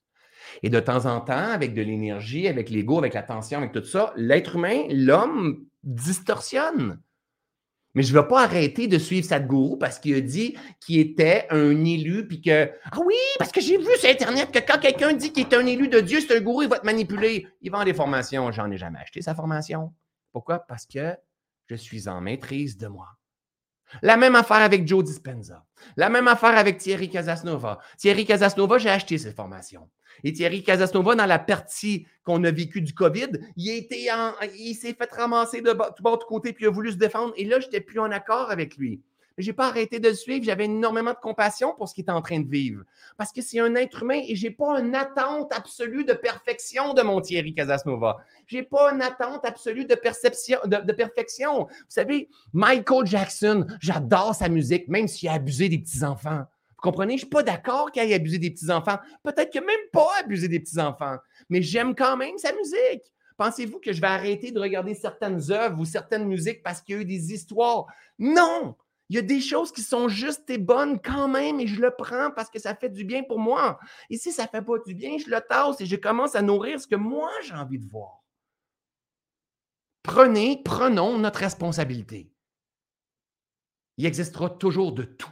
[0.61, 4.11] Et de temps en temps, avec de l'énergie, avec l'ego, avec l'attention, avec tout ça,
[4.17, 6.99] l'être humain, l'homme, distorsionne.
[7.95, 11.45] Mais je ne vais pas arrêter de suivre Sadhguru parce qu'il a dit qu'il était
[11.51, 15.13] un élu, puis que Ah oui, parce que j'ai vu sur Internet que quand quelqu'un
[15.13, 17.47] dit qu'il est un élu de Dieu, c'est un gourou, il va te manipuler.
[17.61, 18.51] Il vend des formations.
[18.51, 19.93] J'en ai jamais acheté sa formation.
[20.31, 20.59] Pourquoi?
[20.59, 21.15] Parce que
[21.67, 23.07] je suis en maîtrise de moi.
[24.01, 25.65] La même affaire avec Joe Dispenza.
[25.97, 27.79] La même affaire avec Thierry Casasnova.
[27.97, 29.89] Thierry Casasnova, j'ai acheté ses formations.
[30.23, 35.61] Et Thierry Casasnova, dans la partie qu'on a vécue du COVID, il, s'est fait ramasser
[35.61, 37.33] de tout bord de côté puis il a voulu se défendre.
[37.37, 39.01] Et là, je n'étais plus en accord avec lui.
[39.37, 40.45] Mais je n'ai pas arrêté de le suivre.
[40.45, 42.83] J'avais énormément de compassion pour ce qu'il était en train de vivre.
[43.17, 46.93] Parce que c'est un être humain et je n'ai pas une attente absolue de perfection
[46.93, 48.17] de mon Thierry Casasnova.
[48.47, 51.65] Je n'ai pas une attente absolue de, perception, de, perfection.
[51.65, 56.45] Vous savez, Michael Jackson, j'adore sa musique, même s'il a abusé des petits-enfants
[56.83, 57.13] comprenez?
[57.13, 58.97] Je ne suis pas d'accord qu'il ait abusé des petits-enfants.
[59.23, 61.15] Peut-être n'a même pas abusé des petits-enfants,
[61.49, 63.11] mais j'aime quand même sa musique.
[63.37, 66.97] Pensez-vous que je vais arrêter de regarder certaines œuvres ou certaines musiques parce qu'il y
[66.99, 67.87] a eu des histoires?
[68.19, 68.75] Non!
[69.13, 71.93] Il y a des choses qui sont justes et bonnes quand même et je le
[71.95, 73.79] prends parce que ça fait du bien pour moi.
[74.09, 76.41] Et si ça ne fait pas du bien, je le tasse et je commence à
[76.41, 78.23] nourrir ce que moi j'ai envie de voir.
[80.01, 82.33] Prenez, prenons notre responsabilité.
[83.97, 85.29] Il existera toujours de tout.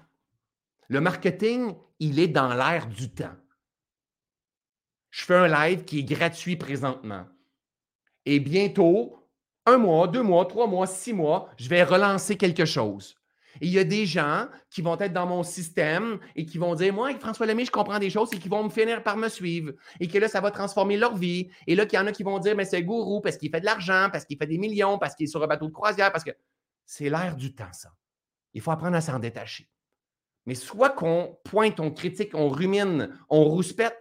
[0.87, 3.35] Le marketing, il est dans l'air du temps.
[5.09, 7.25] Je fais un live qui est gratuit présentement.
[8.27, 9.27] Et bientôt,
[9.65, 13.17] un mois, deux mois, trois mois, six mois, je vais relancer quelque chose.
[13.59, 16.75] Et il y a des gens qui vont être dans mon système et qui vont
[16.75, 19.27] dire Moi, François Lemay, je comprends des choses et qui vont me finir par me
[19.27, 19.73] suivre.
[19.99, 21.49] Et que là, ça va transformer leur vie.
[21.67, 23.59] Et là, qu'il y en a qui vont dire Mais c'est gourou parce qu'il fait
[23.59, 26.11] de l'argent, parce qu'il fait des millions, parce qu'il est sur un bateau de croisière,
[26.11, 26.31] parce que
[26.85, 27.91] c'est l'air du temps, ça.
[28.53, 29.69] Il faut apprendre à s'en détacher.
[30.45, 33.97] Mais soit qu'on pointe, on critique, on rumine, on rouspète,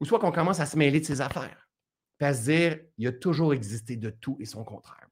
[0.00, 1.68] ou soit qu'on commence à se mêler de ses affaires.
[2.18, 5.05] Puis à se dire, il a toujours existé de tout et son contraire.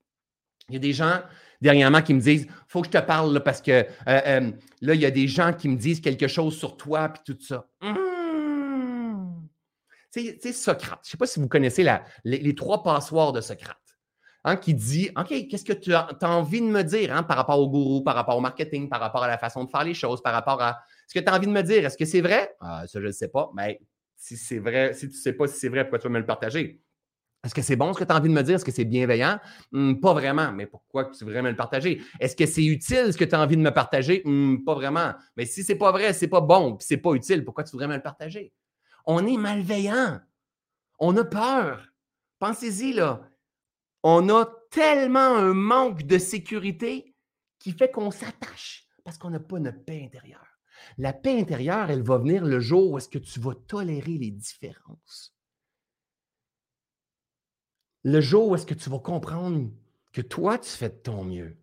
[0.71, 1.21] Il y a des gens
[1.61, 4.51] dernièrement qui me disent faut que je te parle parce que euh, euh,
[4.81, 7.41] là, il y a des gens qui me disent quelque chose sur toi puis tout
[7.43, 7.67] ça.
[7.83, 8.15] Mmh!
[10.11, 11.01] C'est Socrate.
[11.03, 11.85] Je ne sais pas si vous connaissez
[12.23, 13.77] les, trois passoires de Socrate.
[14.45, 17.59] hein, qui dit OK, qu'est-ce que tu as, envie de me dire hein, par rapport
[17.59, 20.23] au gourou, par rapport au marketing, par rapport à la façon de faire les choses,
[20.23, 21.85] par rapport à ce que tu as envie de me dire?
[21.85, 22.55] Est-ce que c'est vrai?
[22.61, 23.51] Ah, ça, je ne sais pas.
[23.57, 23.81] Mais
[24.17, 26.21] si c'est vrai, si tu ne sais pas si c'est vrai, pourquoi tu vas me
[26.21, 26.81] le partager?
[27.45, 28.57] Est-ce que c'est bon ce que tu as envie de me dire?
[28.57, 29.39] Est-ce que c'est bienveillant?
[29.73, 30.51] Hum, pas vraiment.
[30.53, 32.01] Mais pourquoi tu voudrais me le partager?
[32.19, 34.23] Est-ce que c'est utile ce que tu as envie de me partager?
[34.25, 35.13] Hum, pas vraiment.
[35.37, 37.89] Mais si c'est pas vrai, c'est pas bon, puis c'est pas utile, pourquoi tu voudrais
[37.89, 38.53] me le partager?
[39.05, 40.21] On est malveillant.
[40.99, 41.87] On a peur.
[42.39, 43.29] Pensez-y, là.
[44.03, 47.15] On a tellement un manque de sécurité
[47.59, 50.59] qui fait qu'on s'attache parce qu'on n'a pas notre paix intérieure.
[50.99, 54.31] La paix intérieure, elle va venir le jour où est-ce que tu vas tolérer les
[54.31, 55.34] différences.
[58.07, 59.71] Le jour où est-ce que tu vas comprendre
[60.13, 61.57] que toi, tu fais de ton mieux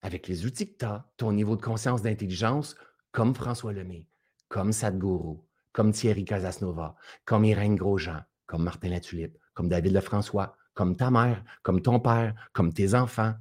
[0.00, 2.74] avec les outils que tu as, ton niveau de conscience, d'intelligence,
[3.12, 4.04] comme François Lemay,
[4.48, 5.36] comme Sadhguru,
[5.72, 11.44] comme Thierry Casasnova, comme Irène Grosjean, comme Martin Latulippe, comme David Lefrançois, comme ta mère,
[11.62, 13.34] comme ton père, comme tes enfants.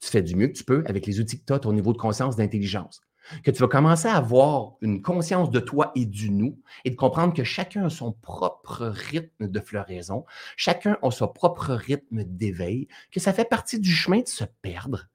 [0.00, 1.92] Tu fais du mieux que tu peux avec les outils que tu as, ton niveau
[1.92, 3.00] de conscience, d'intelligence
[3.42, 6.96] que tu vas commencer à avoir une conscience de toi et du nous et de
[6.96, 10.24] comprendre que chacun a son propre rythme de floraison,
[10.56, 15.08] chacun a son propre rythme d'éveil, que ça fait partie du chemin de se perdre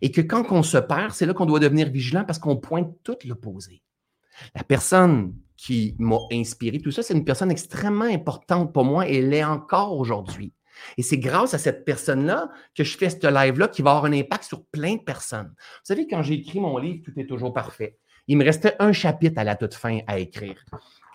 [0.00, 2.92] et que quand on se perd, c'est là qu'on doit devenir vigilant parce qu'on pointe
[3.02, 3.82] tout l'opposé.
[4.54, 9.16] La personne qui m'a inspiré, tout ça, c'est une personne extrêmement importante pour moi et
[9.16, 10.52] elle l'est encore aujourd'hui.
[10.96, 14.12] Et c'est grâce à cette personne-là que je fais ce live-là qui va avoir un
[14.12, 15.52] impact sur plein de personnes.
[15.56, 17.98] Vous savez, quand j'ai écrit mon livre, tout est toujours parfait.
[18.28, 20.64] Il me restait un chapitre à la toute fin à écrire.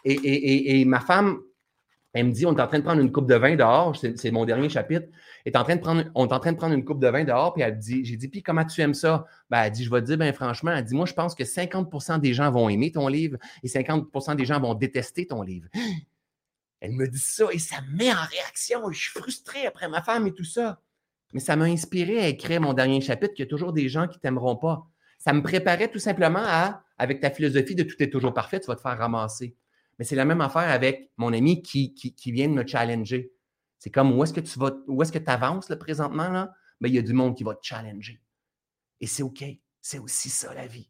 [0.06, 1.40] Et, ma femme,
[2.14, 4.32] elle me dit, on est en train de prendre une coupe de vin dehors, c'est
[4.32, 5.08] mon dernier chapitre.
[5.46, 7.24] Est en train de prendre, on est en train de prendre une coupe de vin
[7.24, 9.26] dehors, puis elle dit, j'ai dit, puis comment tu aimes ça?
[9.50, 11.44] Ben, elle dit, je vais te dire, ben franchement, elle dit, moi, je pense que
[11.44, 15.68] 50% des gens vont aimer ton livre et 50% des gens vont détester ton livre.
[16.82, 18.92] Elle me dit ça et ça me met en réaction.
[18.92, 20.82] Je suis frustré après ma femme et tout ça.
[21.34, 24.08] Mais ça m'a inspiré à écrire mon dernier chapitre qu'il y a toujours des gens
[24.08, 24.88] qui ne t'aimeront pas.
[25.20, 28.66] Ça me préparait tout simplement à, avec ta philosophie de tout est toujours parfait, tu
[28.66, 29.56] vas te faire ramasser.
[30.00, 33.32] Mais c'est la même affaire avec mon ami qui, qui, vient de me challenger.
[33.78, 36.30] C'est comme où est-ce que tu vas, où est-ce que avances présentement?
[36.30, 36.52] Là?
[36.82, 38.20] Ben, il y a du monde qui va te challenger.
[39.00, 39.44] Et c'est OK.
[39.80, 40.90] C'est aussi ça la vie.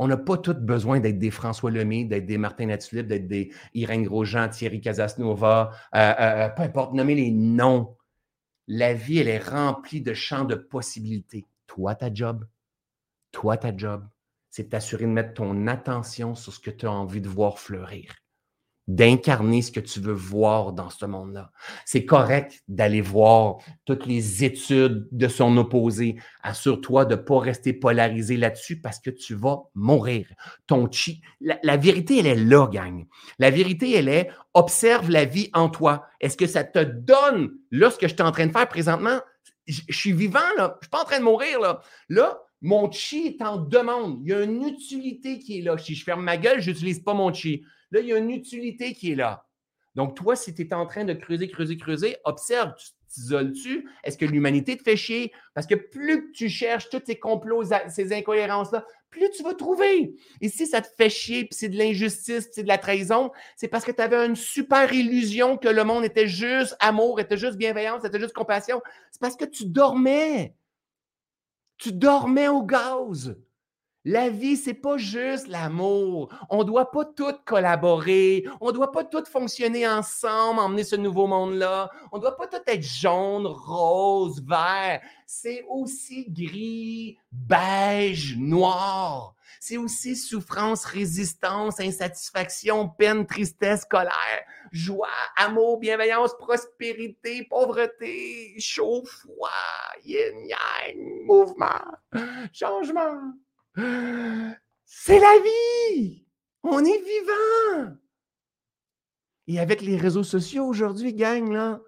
[0.00, 3.52] On n'a pas tous besoin d'être des François Lemay, d'être des Martin Latulippe, d'être des
[3.74, 7.96] Irène Grosjean, Thierry Casasnova, euh, euh, euh, peu importe, nommer les noms.
[8.68, 11.48] La vie, elle est remplie de champs de possibilités.
[11.66, 12.46] Toi, ta job,
[13.32, 14.06] toi, ta job,
[14.50, 18.14] c'est t'assurer de mettre ton attention sur ce que tu as envie de voir fleurir
[18.88, 21.52] d'incarner ce que tu veux voir dans ce monde-là.
[21.84, 26.16] C'est correct d'aller voir toutes les études de son opposé.
[26.42, 30.26] Assure-toi de ne pas rester polarisé là-dessus parce que tu vas mourir.
[30.66, 33.04] Ton chi, la, vérité, elle est là, gang.
[33.38, 36.06] La vérité, elle est observe la vie en toi.
[36.20, 39.20] Est-ce que ça te donne, là, ce que je suis en train de faire présentement?
[39.66, 40.70] Je, suis vivant, là.
[40.72, 41.82] Je ne suis pas en train de mourir, là.
[42.08, 44.20] Là, mon chi est en demande.
[44.22, 45.78] Il y a une utilité qui est là.
[45.78, 47.62] Si je ferme ma gueule, je n'utilise pas mon chi.
[47.90, 49.46] Là, il y a une utilité qui est là.
[49.94, 53.88] Donc, toi, si tu es en train de creuser, creuser, creuser, observe, tu t'isoles-tu?
[54.04, 55.32] Est-ce que l'humanité te fait chier?
[55.54, 60.14] Parce que plus que tu cherches tous ces complots, ces incohérences-là, plus tu vas trouver.
[60.40, 63.30] Et si ça te fait chier, puis c'est de l'injustice, puis c'est de la trahison,
[63.56, 67.38] c'est parce que tu avais une super illusion que le monde était juste amour, était
[67.38, 68.82] juste bienveillance, était juste compassion.
[69.10, 70.54] C'est parce que tu dormais.
[71.78, 73.36] Tu dormais au gaz.
[74.04, 76.32] La vie, c'est pas juste l'amour.
[76.48, 78.44] On doit pas tout collaborer.
[78.60, 81.90] On doit pas tout fonctionner ensemble, emmener ce nouveau monde-là.
[82.10, 85.00] On doit pas tout être jaune, rose, vert.
[85.26, 89.34] C'est aussi gris, beige, noir.
[89.60, 94.12] C'est aussi souffrance, résistance, insatisfaction, peine, tristesse, colère,
[94.72, 99.48] joie, amour, bienveillance, prospérité, pauvreté, chaud, froid,
[100.04, 101.84] yin, yang, mouvement,
[102.52, 103.34] changement.
[104.84, 106.26] C'est la vie!
[106.62, 107.96] On est vivant!
[109.46, 111.80] Et avec les réseaux sociaux aujourd'hui, gang, là,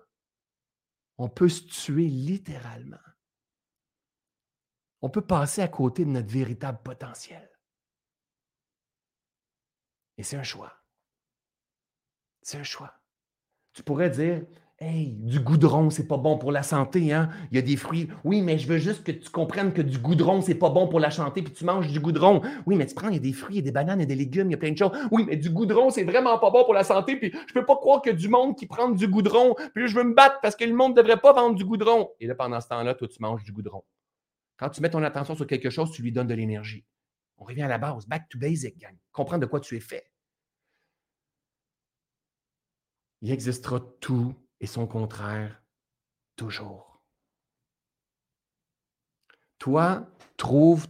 [1.18, 2.96] on peut se tuer littéralement.
[5.02, 7.50] On peut passer à côté de notre véritable potentiel.
[10.16, 10.79] Et c'est un choix.
[12.42, 12.94] C'est un choix.
[13.72, 14.42] Tu pourrais dire,
[14.82, 17.28] Hey, du goudron, c'est pas bon pour la santé, hein?
[17.52, 18.08] Il y a des fruits.
[18.24, 21.00] Oui, mais je veux juste que tu comprennes que du goudron, c'est pas bon pour
[21.00, 22.40] la santé, puis tu manges du goudron.
[22.64, 24.04] Oui, mais tu prends, il y a des fruits, il y a des bananes, il
[24.04, 24.92] y a des légumes, il y a plein de choses.
[25.10, 27.76] Oui, mais du goudron, c'est vraiment pas bon pour la santé, puis je peux pas
[27.76, 30.64] croire que du monde qui prend du goudron, puis je veux me battre parce que
[30.64, 32.08] le monde devrait pas vendre du goudron.
[32.18, 33.84] Et là, pendant ce temps-là, toi, tu manges du goudron.
[34.56, 36.86] Quand tu mets ton attention sur quelque chose, tu lui donnes de l'énergie.
[37.36, 38.96] On revient à la base, back to basic, gang.
[39.12, 40.06] Comprendre de quoi tu es fait.
[43.22, 45.62] Il existera tout et son contraire
[46.36, 47.02] toujours.
[49.58, 50.86] Toi, trouve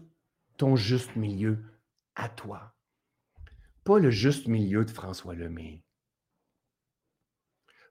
[0.57, 1.59] ton juste milieu
[2.15, 2.75] à toi.
[3.85, 5.83] Pas le juste milieu de François Lemay.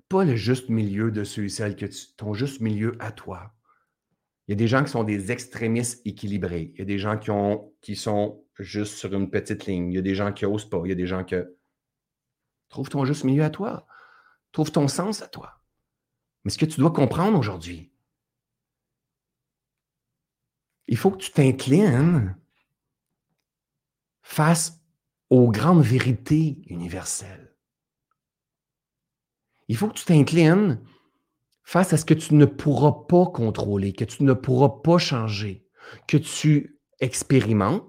[0.07, 2.15] Pas le juste milieu de ceux et celles que tu.
[2.15, 3.53] Ton juste milieu à toi.
[4.47, 6.71] Il y a des gens qui sont des extrémistes équilibrés.
[6.73, 9.91] Il y a des gens qui, ont, qui sont juste sur une petite ligne.
[9.91, 10.81] Il y a des gens qui n'osent pas.
[10.85, 11.35] Il y a des gens qui.
[12.69, 13.85] Trouve ton juste milieu à toi.
[14.51, 15.59] Trouve ton sens à toi.
[16.43, 17.91] Mais ce que tu dois comprendre aujourd'hui,
[20.87, 22.35] il faut que tu t'inclines
[24.21, 24.81] face
[25.29, 27.55] aux grandes vérités universelles.
[29.67, 30.81] Il faut que tu t'inclines
[31.63, 35.67] face à ce que tu ne pourras pas contrôler, que tu ne pourras pas changer,
[36.07, 37.85] que tu expérimentes.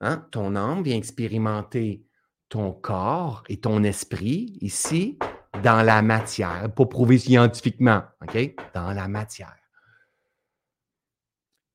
[0.00, 0.26] Hein?
[0.30, 2.04] Ton âme vient expérimenter
[2.50, 5.18] ton corps et ton esprit ici
[5.62, 8.54] dans la matière, pas prouvé scientifiquement, OK?
[8.74, 9.56] Dans la matière.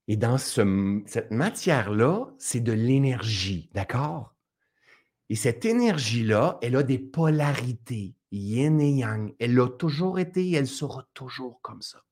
[0.08, 4.36] Et dans cette matière-là, c'est de l'énergie, d'accord?
[5.30, 9.36] Et cette énergie-là, elle a des polarités, yin et yang.
[9.40, 12.04] Elle a toujours été et elle sera toujours comme ça.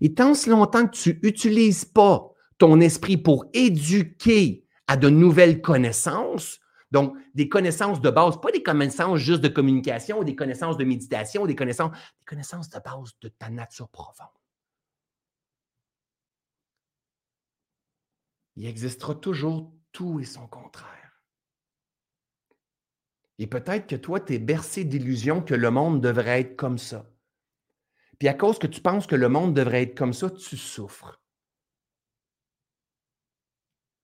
[0.00, 5.60] Et tant si longtemps que tu n'utilises pas ton esprit pour éduquer à de nouvelles
[5.60, 6.60] connaissances,
[6.90, 11.46] donc des connaissances de base, pas des connaissances juste de communication, des connaissances de méditation,
[11.46, 14.28] des connaissances, des connaissances de base de ta nature profonde.
[18.56, 21.22] il existera toujours tout et son contraire.
[23.38, 27.06] Et peut-être que toi, tu es bercé d'illusions que le monde devrait être comme ça.
[28.18, 31.20] Puis à cause que tu penses que le monde devrait être comme ça, tu souffres.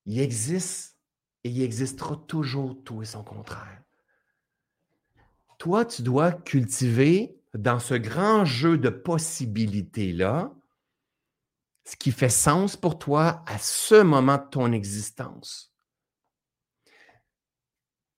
[0.04, 0.91] Il existe
[1.44, 3.82] et il existera toujours tout et son contraire.
[5.58, 10.52] Toi, tu dois cultiver dans ce grand jeu de possibilités-là
[11.84, 15.74] ce qui fait sens pour toi à ce moment de ton existence.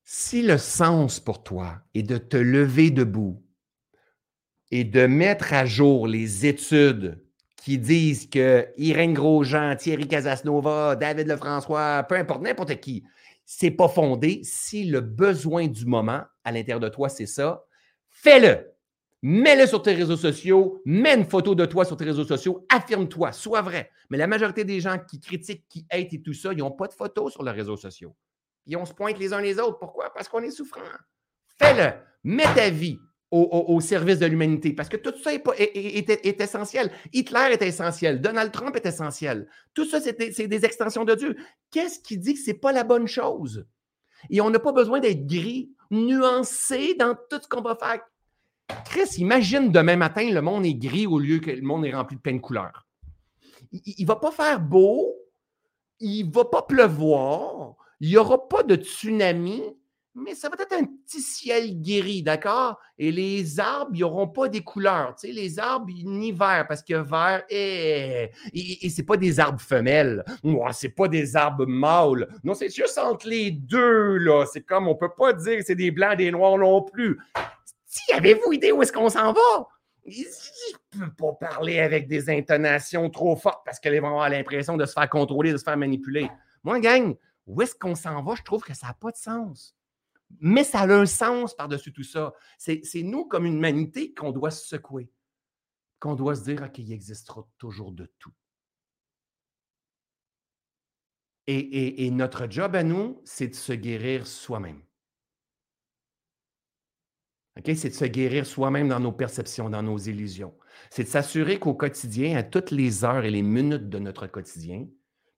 [0.05, 3.43] Si le sens pour toi est de te lever debout
[4.70, 7.24] et de mettre à jour les études
[7.65, 13.05] qui disent que Irène Grosjean, Thierry Casasnova, David Lefrançois, peu importe, n'importe qui,
[13.47, 14.43] c'est pas fondé.
[14.45, 17.65] Si le besoin du moment à l'intérieur de toi, c'est ça,
[18.11, 18.71] fais-le
[19.23, 23.33] mets-le sur tes réseaux sociaux, mets une photo de toi sur tes réseaux sociaux, affirme-toi,
[23.33, 23.91] sois vrai.
[24.11, 26.89] Mais la majorité des gens qui critiquent, qui hatent et tout ça, ils n'ont pas
[26.89, 28.15] de photos sur leurs réseaux sociaux.
[28.67, 29.79] Ils on se pointe les uns les autres.
[29.79, 30.12] Pourquoi?
[30.12, 30.83] Parce qu'on est souffrant.
[31.59, 31.93] Fais-le.
[32.23, 32.99] Mets ta vie
[33.35, 34.72] au, service de l'humanité.
[34.72, 36.91] Parce que tout ça est, essentiel.
[37.12, 38.20] Hitler est essentiel.
[38.20, 39.49] Donald Trump est essentiel.
[39.74, 41.37] Tout ça, c'est des extensions de Dieu.
[41.70, 43.66] Qu'est-ce qui dit que ce n'est pas la bonne chose?
[44.30, 48.01] Et on n'a pas besoin d'être gris, nuancé dans tout ce qu'on va faire.
[48.87, 52.16] Chris, imagine demain matin, le monde est gris au lieu que le monde est rempli
[52.16, 52.87] de plein de couleurs.
[53.72, 55.14] Il ne va pas faire beau,
[56.01, 59.62] il ne va pas pleuvoir, il n'y aura pas de tsunami,
[60.15, 62.79] mais ça va être un petit ciel gris, d'accord?
[62.99, 65.17] Et les arbres, ils n'auront pas des couleurs.
[65.17, 70.25] Tu les arbres, ni vert, parce que vert, et, et, c'est pas des arbres femelles.
[70.45, 72.29] Moi, c'est pas des arbres mâles.
[72.45, 74.47] Non, c'est juste entre les deux, là.
[74.47, 77.19] C'est comme, on peut pas dire que c'est des blancs, des noirs non plus.
[77.85, 79.69] Si, avez-vous idée où est-ce qu'on s'en va?
[80.07, 80.21] Je
[80.99, 84.85] ne peux pas parler avec des intonations trop fortes parce qu'elles vont avoir l'impression de
[84.85, 86.31] se faire contrôler, de se faire manipuler.
[86.62, 88.35] Moi, gang, où est-ce qu'on s'en va?
[88.37, 89.75] Je trouve que ça n'a pas de sens.
[90.41, 92.33] Mais ça a un sens par-dessus tout ça.
[92.59, 95.11] C'est nous, comme humanité, qu'on doit se secouer,
[96.01, 98.33] qu'on doit se dire qu'il existera toujours de tout.
[101.47, 104.81] et notre job à nous, c'est de se guérir soi-même.
[107.62, 110.55] C'est de se guérir soi-même dans nos perceptions, dans nos illusions.
[110.91, 114.89] C'est de s'assurer qu'au quotidien, à toutes les heures et les minutes de notre quotidien,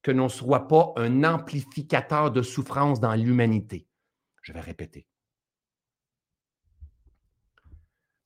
[0.02, 3.86] que l'on ne soit pas un amplificateur de souffrance dans l'humanité.
[4.46, 5.08] Je vais répéter.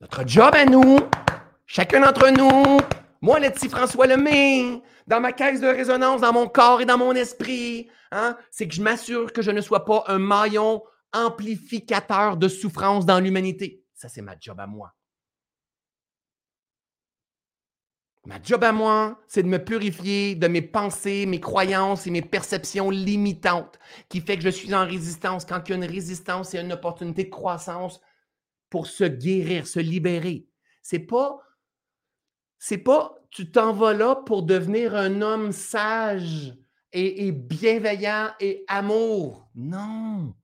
[0.02, 0.98] Notre job à nous,
[1.64, 2.78] chacun d'entre nous,
[3.22, 6.98] moi, le petit François Lemay, dans ma caisse de résonance, dans mon corps et dans
[6.98, 10.82] mon esprit, hein, c'est que je m'assure que je ne sois pas un maillon
[11.14, 13.82] amplificateur de souffrance dans l'humanité.
[13.94, 14.92] Ça, c'est ma job à moi.
[18.26, 22.20] Ma job à moi, c'est de me purifier de mes pensées, mes croyances et mes
[22.20, 23.78] perceptions limitantes
[24.10, 25.46] qui fait que je suis en résistance.
[25.46, 28.00] Quand il y a une résistance, il une opportunité de croissance
[28.68, 30.46] pour se guérir, se libérer.
[30.82, 31.38] C'est pas,
[32.58, 36.54] c'est pas, tu t'en vas là pour devenir un homme sage
[36.92, 39.48] et, et bienveillant et amour.
[39.54, 40.34] Non.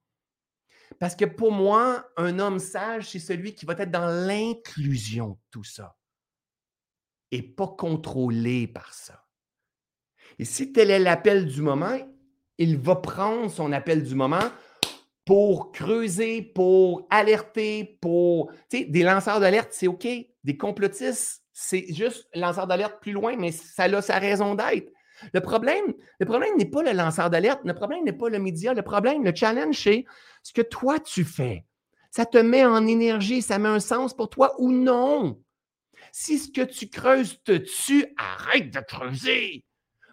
[0.98, 5.38] Parce que pour moi, un homme sage, c'est celui qui va être dans l'inclusion de
[5.50, 5.95] tout ça
[7.30, 9.24] et pas contrôlé par ça.
[10.38, 11.98] Et si tel est l'appel du moment,
[12.58, 14.50] il va prendre son appel du moment
[15.24, 18.50] pour creuser, pour alerter, pour.
[18.70, 20.06] Tu sais, des lanceurs d'alerte, c'est OK.
[20.44, 24.92] Des complotistes, c'est juste lanceur d'alerte plus loin, mais ça a sa raison d'être.
[25.32, 28.74] Le problème, le problème n'est pas le lanceur d'alerte, le problème n'est pas le média,
[28.74, 30.04] le problème, le challenge, c'est
[30.42, 31.64] ce que toi tu fais.
[32.10, 35.40] Ça te met en énergie, ça met un sens pour toi ou non.
[36.18, 39.66] Si ce que tu creuses te tue, arrête de creuser.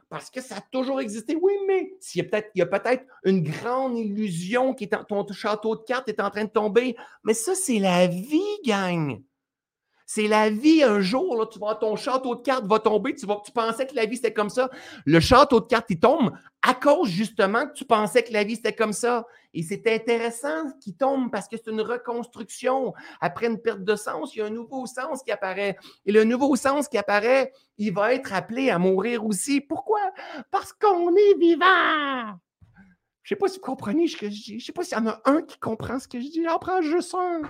[0.09, 1.37] Parce que ça a toujours existé.
[1.41, 4.93] Oui, mais s'il y a peut-être, il y a peut-être une grande illusion qui est
[4.93, 6.97] en, ton château de cartes est en train de tomber.
[7.23, 9.23] Mais ça, c'est la vie, gang.
[10.15, 13.25] C'est la vie un jour, là, tu vois, ton château de cartes va tomber, tu,
[13.25, 14.69] vas, tu pensais que la vie c'était comme ça.
[15.07, 18.55] Le château de cartes, il tombe à cause justement que tu pensais que la vie
[18.55, 19.25] c'était comme ça.
[19.55, 22.93] Et c'est intéressant qu'il tombe parce que c'est une reconstruction.
[23.21, 25.77] Après une perte de sens, il y a un nouveau sens qui apparaît.
[26.05, 29.61] Et le nouveau sens qui apparaît, il va être appelé à mourir aussi.
[29.61, 30.11] Pourquoi?
[30.51, 32.37] Parce qu'on est vivant.
[33.23, 34.43] Je ne sais pas si vous comprenez ce que je dis.
[34.51, 36.43] Je ne sais pas s'il y en a un qui comprend ce que je dis.
[36.43, 37.41] J'en prends juste un.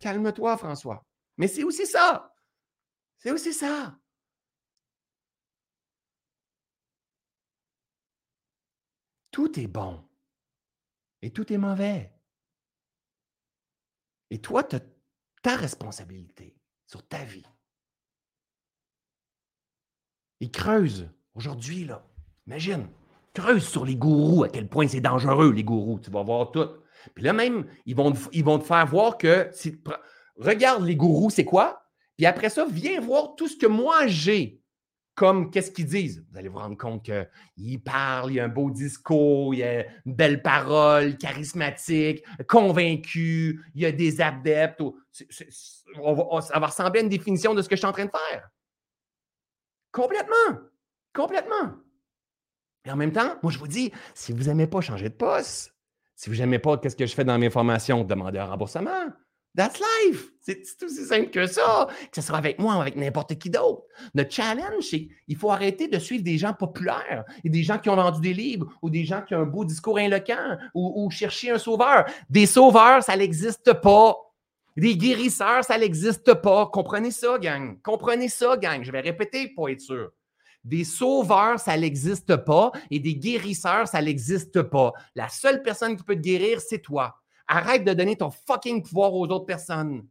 [0.00, 1.04] Calme-toi, François.
[1.36, 2.34] Mais c'est aussi ça.
[3.18, 3.98] C'est aussi ça.
[9.30, 10.08] Tout est bon
[11.22, 12.12] et tout est mauvais.
[14.30, 14.80] Et toi, tu as
[15.42, 17.46] ta responsabilité sur ta vie.
[20.40, 22.06] Et creuse aujourd'hui, là.
[22.46, 22.88] Imagine,
[23.32, 25.98] creuse sur les gourous, à quel point c'est dangereux, les gourous.
[25.98, 26.68] Tu vas voir tout.
[27.14, 29.50] Puis là même, ils vont, ils vont te faire voir que,
[30.36, 31.86] regarde les gourous, c'est quoi?
[32.16, 34.60] Puis après ça, viens voir tout ce que moi j'ai
[35.14, 36.24] comme qu'est-ce qu'ils disent.
[36.30, 39.62] Vous allez vous rendre compte qu'ils parlent, il y a un beau discours, il y
[39.62, 44.82] a une belle parole, charismatique, convaincu, il y a des adeptes.
[45.12, 48.48] ça va ressembler à une définition de ce que je suis en train de faire.
[49.92, 50.60] Complètement.
[51.14, 51.74] Complètement.
[52.84, 55.73] Et en même temps, moi, je vous dis, si vous n'aimez pas changer de poste,
[56.16, 59.10] si vous n'aimez pas qu'est-ce que je fais dans mes formations, demandez un remboursement.
[59.56, 60.30] That's life.
[60.40, 61.86] C'est tout aussi simple que ça.
[62.10, 63.84] Que ce soit avec moi ou avec n'importe qui d'autre.
[64.12, 67.88] Le challenge, c'est qu'il faut arrêter de suivre des gens populaires et des gens qui
[67.88, 71.52] ont vendu des livres ou des gens qui ont un beau discours inloquent ou, chercher
[71.52, 72.04] un sauveur.
[72.28, 74.16] Des sauveurs, ça n'existe pas.
[74.76, 76.66] Des guérisseurs, ça n'existe pas.
[76.66, 77.80] Comprenez ça, gang.
[77.80, 78.82] Comprenez ça, gang.
[78.82, 80.10] Je vais répéter pour être sûr.
[80.64, 82.72] Des sauveurs, ça n'existe pas.
[82.90, 84.92] Et des guérisseurs, ça n'existe pas.
[85.14, 87.16] La seule personne qui peut te guérir, c'est toi.
[87.46, 90.06] Arrête de donner ton fucking pouvoir aux autres personnes.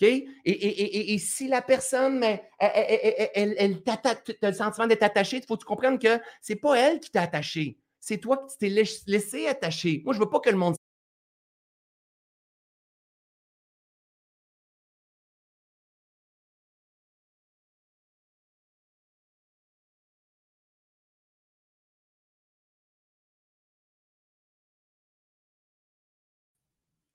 [0.00, 0.08] OK?
[0.44, 5.56] Et, si la personne, mais, elle, elle, tu as le sentiment d'être attaché, il faut
[5.56, 7.78] que tu comprennes que ce n'est pas elle qui t'a attaché.
[8.00, 8.68] C'est toi qui t'es
[9.06, 10.02] laissé attacher.
[10.04, 10.76] Moi, je ne veux pas que le monde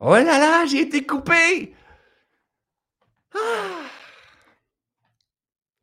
[0.03, 1.75] Oh là là, j'ai été coupé!
[3.35, 3.83] Ah!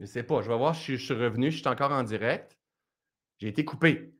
[0.00, 2.58] Je sais pas, je vais voir si je suis revenu, je suis encore en direct.
[3.38, 4.12] J'ai été coupé.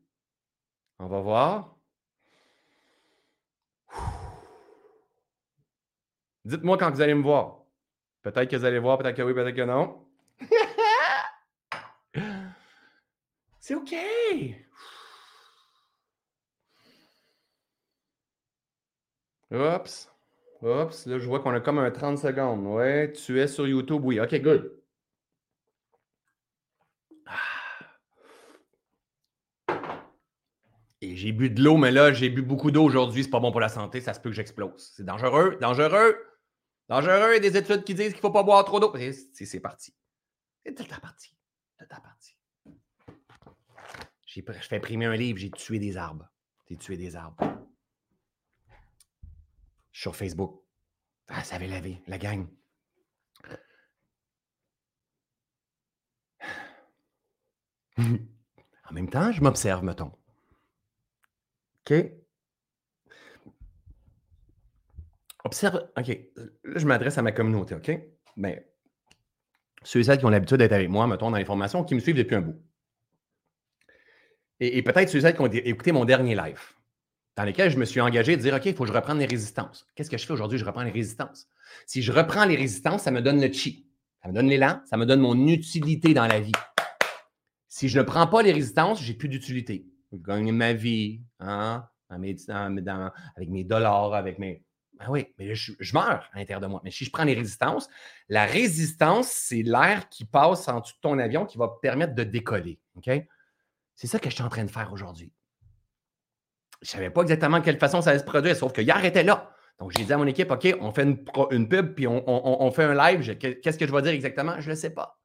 [1.01, 1.77] On va voir.
[6.45, 7.65] Dites-moi quand vous allez me voir.
[8.23, 10.07] Peut-être que vous allez voir, peut-être que oui, peut-être que non.
[13.59, 13.97] C'est OK.
[19.51, 20.11] Oups.
[20.63, 21.07] Oups.
[21.07, 22.67] Là, je vois qu'on a comme un 30 secondes.
[22.67, 24.03] Ouais, tu es sur YouTube.
[24.05, 24.21] Oui.
[24.21, 24.75] OK, good.
[31.01, 33.23] Et j'ai bu de l'eau, mais là, j'ai bu beaucoup d'eau aujourd'hui.
[33.23, 34.01] C'est pas bon pour la santé.
[34.01, 34.93] Ça se peut que j'explose.
[34.97, 35.57] C'est dangereux.
[35.61, 36.17] Dangereux.
[36.89, 37.37] Dangereux.
[37.37, 38.93] Il y a des études qui disent qu'il ne faut pas boire trop d'eau.
[39.33, 39.95] C'est parti.
[40.67, 41.37] C'est ta partie.
[41.79, 42.37] C'est ta partie.
[44.27, 45.39] Je fais imprimer un livre.
[45.39, 46.29] J'ai tué des arbres.
[46.69, 47.37] J'ai tué des arbres
[49.99, 50.63] sur Facebook.
[51.27, 52.47] Ah, ça avait lavé, la gang.
[57.99, 60.13] en même temps, je m'observe, mettons.
[61.81, 61.95] OK?
[65.43, 65.91] Observe.
[65.97, 66.09] OK.
[66.63, 67.89] Là, je m'adresse à ma communauté, OK?
[68.37, 68.65] Mais ben,
[69.83, 72.15] ceux et qui ont l'habitude d'être avec moi, mettons, dans les formations, qui me suivent
[72.15, 72.63] depuis un bout.
[74.61, 76.78] Et, peut-être ceux et qui ont écouté mon dernier live
[77.39, 79.27] dans lesquels je me suis engagé de dire OK, il faut que je reprenne les
[79.27, 79.87] résistances.
[79.95, 80.59] Qu'est-ce que je fais aujourd'hui?
[80.59, 81.49] Je reprends les résistances.
[81.87, 83.87] Si je reprends les résistances, ça me donne le chi.
[84.21, 86.51] Ça me donne l'élan, ça me donne mon utilité dans la vie.
[87.69, 89.87] Si je ne prends pas les résistances, j'ai plus d'utilité.
[90.11, 94.65] Je gagne ma vie hein, avec mes dollars, avec mes.
[94.99, 96.81] Ben oui, mais je, meurs à l'intérieur de moi.
[96.83, 97.89] Mais si je prends les résistances,
[98.29, 102.25] la résistance, c'est l'air qui passe en dessous de ton avion qui va permettre de
[102.25, 102.81] décoller.
[102.97, 103.09] OK?
[103.95, 105.31] C'est ça que je suis en train de faire aujourd'hui.
[106.81, 109.05] Je ne savais pas exactement de quelle façon ça allait se produire, sauf que hier
[109.05, 109.53] était là.
[109.79, 112.95] Donc, j'ai dit à mon équipe, OK, on fait une, pub, puis on, fait un
[112.95, 113.39] live.
[113.39, 114.61] Qu'est-ce que je vais dire exactement?
[114.61, 115.21] Je ne le sais pas.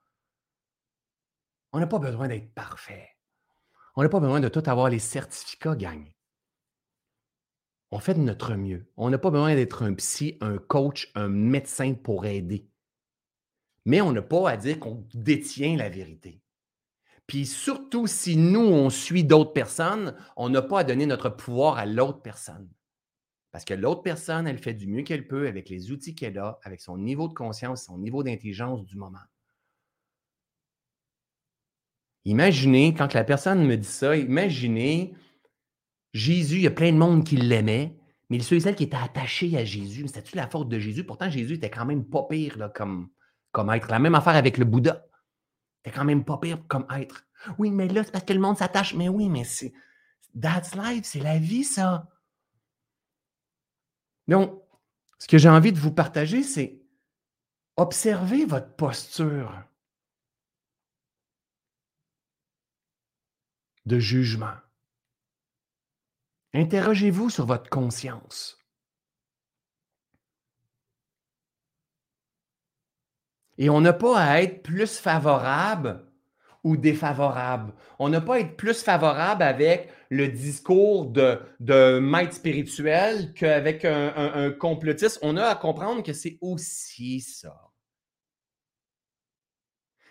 [1.72, 3.10] On n'a pas besoin d'être parfait.
[3.96, 6.08] On n'a pas besoin de tout avoir les certificats, gang.
[7.90, 8.92] On fait de notre mieux.
[8.96, 12.68] On n'a pas besoin d'être un psy, un coach, un médecin pour aider.
[13.86, 16.43] Mais on n'a pas à dire qu'on détient la vérité.
[17.34, 21.80] Puis surtout, si nous, on suit d'autres personnes, on n'a pas à donner notre pouvoir
[21.80, 22.70] à l'autre personne.
[23.52, 26.60] Parce que l'autre personne, elle fait du mieux qu'elle peut avec les outils qu'elle a,
[26.62, 29.18] avec son niveau de conscience, son niveau d'intelligence du moment.
[32.26, 35.16] Imaginez, quand la personne me dit ça, imaginez,
[36.14, 37.98] Jésus, il y a plein de monde qui l'aimait,
[38.30, 41.04] mais ceux et celles qui étaient attachés à Jésus, c'était-tu la faute de Jésus?
[41.04, 43.10] Pourtant, Jésus était quand même pas pire comme,
[43.52, 43.90] comme être.
[43.90, 45.08] La même affaire avec le Bouddha.
[45.84, 47.26] C'était quand même pas pire comme être.
[47.58, 48.94] Oui, mais là, c'est parce que le monde s'attache.
[48.94, 49.74] Mais oui, mais c'est.
[50.40, 52.08] That's life, c'est la vie, ça.
[54.28, 54.62] Donc,
[55.20, 56.82] ce que j'ai envie de vous partager, c'est
[57.76, 59.64] observer votre posture
[63.86, 64.56] de jugement.
[66.54, 68.63] Interrogez-vous sur votre conscience.
[73.58, 76.06] Et on n'a pas à être plus favorable
[76.64, 77.74] ou défavorable.
[78.00, 83.84] On n'a pas à être plus favorable avec le discours de, de maître spirituel qu'avec
[83.86, 85.20] un, un, complotiste.
[85.22, 87.70] On a à comprendre que c'est aussi ça.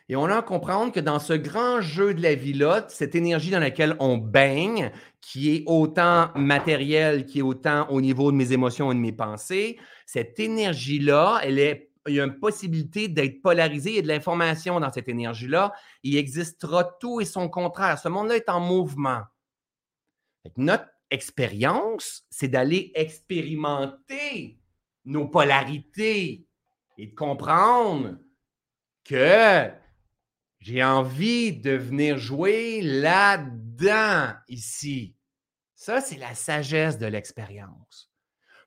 [0.08, 3.50] Et on a à comprendre que dans ce grand jeu de la vie-là, cette énergie
[3.50, 4.90] dans laquelle on baigne,
[5.20, 9.12] qui est autant matérielle, qui est autant au niveau de mes émotions et de mes
[9.12, 13.98] pensées, cette énergie-là, elle est il y a une possibilité d'être polarisé.
[13.98, 15.72] A de l'information dans cette énergie-là.
[16.02, 17.98] Il existera tout et son contraire.
[17.98, 19.22] Ce monde-là est en mouvement.
[20.56, 24.58] Notre expérience, c'est d'aller expérimenter
[25.04, 26.46] nos polarités
[26.98, 28.18] et de comprendre
[29.04, 29.70] que
[30.60, 35.16] j'ai envie de venir jouer là-dedans, ici.
[35.74, 38.11] Ça, c'est la sagesse de l'expérience.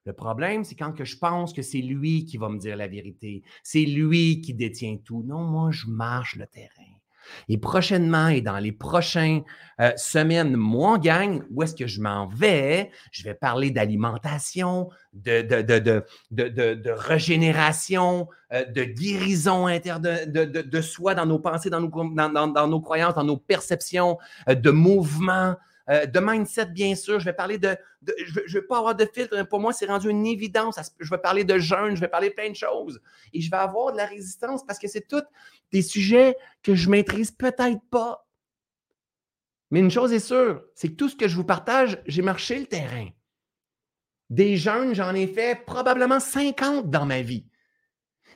[0.06, 3.42] Le problème, c'est quand je pense que c'est lui qui va me dire la vérité,
[3.64, 5.24] c'est lui qui détient tout.
[5.24, 6.96] Non, moi, je marche le terrain.
[7.50, 9.44] Et prochainement et dans les prochaines
[9.80, 12.92] euh, semaines, moi, gang, où est-ce que je m'en vais?
[13.12, 16.04] Je vais parler d'alimentation, de,
[16.92, 22.82] régénération, euh, de guérison interne de, soi dans nos pensées, dans nos, dans, dans nos
[22.82, 24.18] croyances, dans nos perceptions,
[24.50, 25.56] euh, de mouvement.
[25.90, 27.20] Euh, de mindset, bien sûr.
[27.20, 27.78] Je vais parler de.
[28.26, 29.44] je ne vais pas avoir de filtre.
[29.44, 30.80] Pour moi, c'est rendu une évidence.
[31.00, 33.02] Je vais parler de jeûne, je vais parler de plein de choses.
[33.34, 35.24] Et je vais avoir de la résistance parce que c'est tous
[35.72, 38.28] des sujets que je maîtrise peut-être pas.
[39.72, 42.60] Mais une chose est sûre, c'est que tout ce que je vous partage, j'ai marché
[42.60, 43.08] le terrain.
[44.30, 47.46] Des jeûnes, j'en ai fait probablement 50 dans ma vie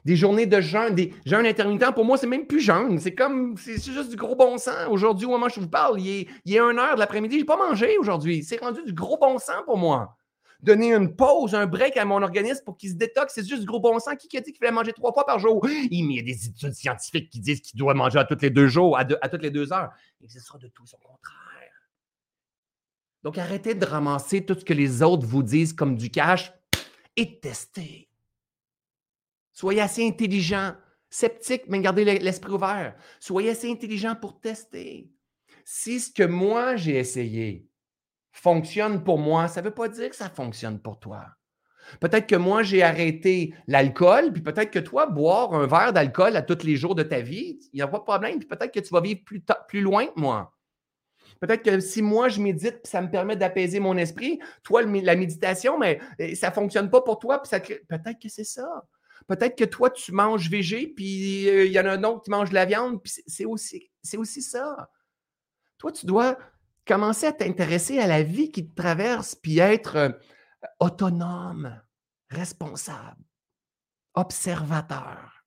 [0.09, 2.97] des journées de jeûne, des jeûnes intermittents, pour moi, c'est même plus jeûne.
[2.97, 4.87] C'est comme, c'est juste du gros bon sens.
[4.89, 7.35] Aujourd'hui, au moment où je vous parle, il est, il est 1 heure de l'après-midi,
[7.35, 8.43] je n'ai pas mangé aujourd'hui.
[8.43, 10.17] C'est rendu du gros bon sens pour moi.
[10.61, 13.67] Donner une pause, un break à mon organisme pour qu'il se détoxe, c'est juste du
[13.67, 14.15] gros bon sens.
[14.15, 15.63] Qui a dit qu'il fallait manger trois fois par jour?
[15.69, 18.67] Il y a des études scientifiques qui disent qu'il doit manger à toutes les deux
[18.67, 19.91] jours, à, toutes les deux heures.
[20.23, 21.35] Et ce sera de tout son contraire.
[23.21, 26.51] Donc, arrêtez de ramasser tout ce que les autres vous disent comme du cash
[27.15, 28.08] et testez.
[29.59, 30.71] Soyez assez intelligent,
[31.09, 32.95] sceptique, mais gardez l'esprit ouvert.
[33.19, 35.11] Soyez assez intelligent pour tester.
[35.65, 37.67] Si ce que moi j'ai essayé
[38.31, 41.25] fonctionne pour moi, ça ne veut pas dire que ça fonctionne pour toi.
[41.99, 46.41] Peut-être que moi, j'ai arrêté l'alcool, puis peut-être que toi, boire un verre d'alcool à
[46.41, 48.39] tous les jours de ta vie, il n'y a pas de problème.
[48.39, 50.55] Puis peut-être que tu vas vivre plus, loin que moi.
[51.41, 55.17] Peut-être que si moi, je médite, puis ça me permet d'apaiser mon esprit, toi, la
[55.17, 58.85] méditation, mais eh, ça ne fonctionne pas pour toi, puis peut-être que c'est ça.
[59.29, 62.31] Peut-être que toi, tu manges végé, puis euh, il y en a un autre qui
[62.31, 64.89] mange de la viande, puis c'est aussi, ça.
[65.77, 66.35] Toi, tu dois
[66.83, 70.09] commencer à t'intéresser à la vie qui te traverse, puis être euh,
[70.79, 71.79] autonome,
[72.31, 73.23] responsable,
[74.15, 75.45] observateur,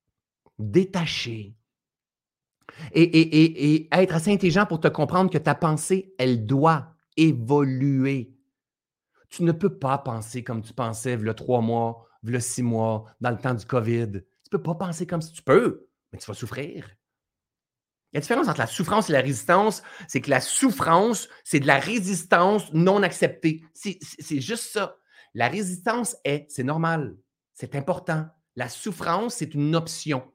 [0.61, 1.57] détaché.
[2.93, 8.33] Et, et, être assez intelligent pour te comprendre que ta pensée, elle doit évoluer.
[9.29, 13.31] Tu ne peux pas penser comme tu pensais le trois mois le six mois, dans
[13.31, 14.11] le temps du COVID.
[14.11, 16.87] Tu ne peux pas penser comme si tu peux, mais tu vas souffrir.
[18.13, 21.29] Il y a une différence entre la souffrance et la résistance, c'est que la souffrance,
[21.45, 23.65] c'est de la résistance non acceptée.
[23.73, 24.97] C'est juste ça.
[25.35, 27.17] La résistance est, c'est normal,
[27.55, 28.27] c'est important.
[28.55, 30.31] La souffrance, c'est une option.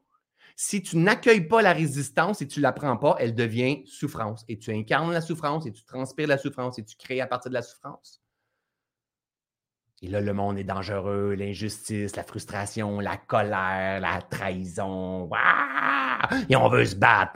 [0.56, 4.44] Si tu n'accueilles pas la résistance et tu ne la prends pas, elle devient souffrance.
[4.48, 7.52] Et tu incarnes la souffrance et tu transpires la souffrance et tu crées à partir
[7.52, 8.24] de la souffrance.
[10.04, 15.28] Et là, le monde est dangereux, l'injustice, la frustration, la colère, la trahison.
[16.50, 17.32] Et on veut se battre.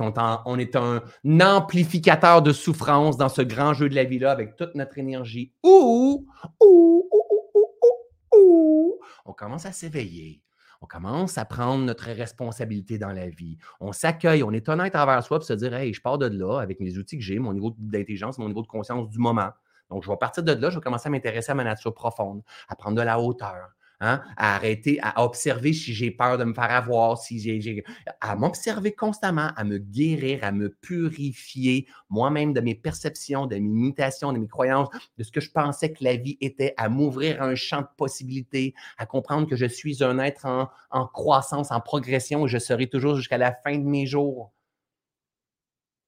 [0.46, 1.02] On, est un
[1.42, 5.52] amplificateur de souffrance dans ce grand jeu de la vie-là avec toute notre énergie.
[5.64, 6.28] Ouh,
[6.62, 10.44] ouh, ouh, ouh, ouh, On commence à s'éveiller.
[10.82, 13.58] On commence à prendre notre responsabilité dans la vie.
[13.80, 16.60] On s'accueille, on est honnête envers soi pour se dire Hey, je pars de là
[16.60, 19.50] avec mes outils que j'ai, mon niveau d'intelligence, mon niveau de conscience du moment.
[19.92, 22.42] Donc, je vais partir de là, je vais commencer à m'intéresser à ma nature profonde,
[22.70, 23.70] à prendre de la hauteur,
[24.00, 27.84] hein, à arrêter, à observer si j'ai peur de me faire avoir, si j'ai,
[28.22, 33.70] à m'observer constamment, à me guérir, à me purifier moi-même de mes perceptions, de mes
[33.70, 37.42] imitations, de mes croyances, de ce que je pensais que la vie était, à m'ouvrir
[37.42, 41.80] un champ de possibilités, à comprendre que je suis un être en, en croissance, en
[41.82, 44.52] progression et je serai toujours jusqu'à la fin de mes jours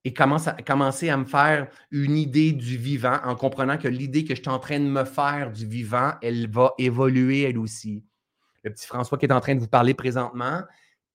[0.05, 4.25] et commence à, commencer à me faire une idée du vivant en comprenant que l'idée
[4.25, 8.03] que je suis en train de me faire du vivant, elle va évoluer elle aussi.
[8.63, 10.61] Le petit François qui est en train de vous parler présentement,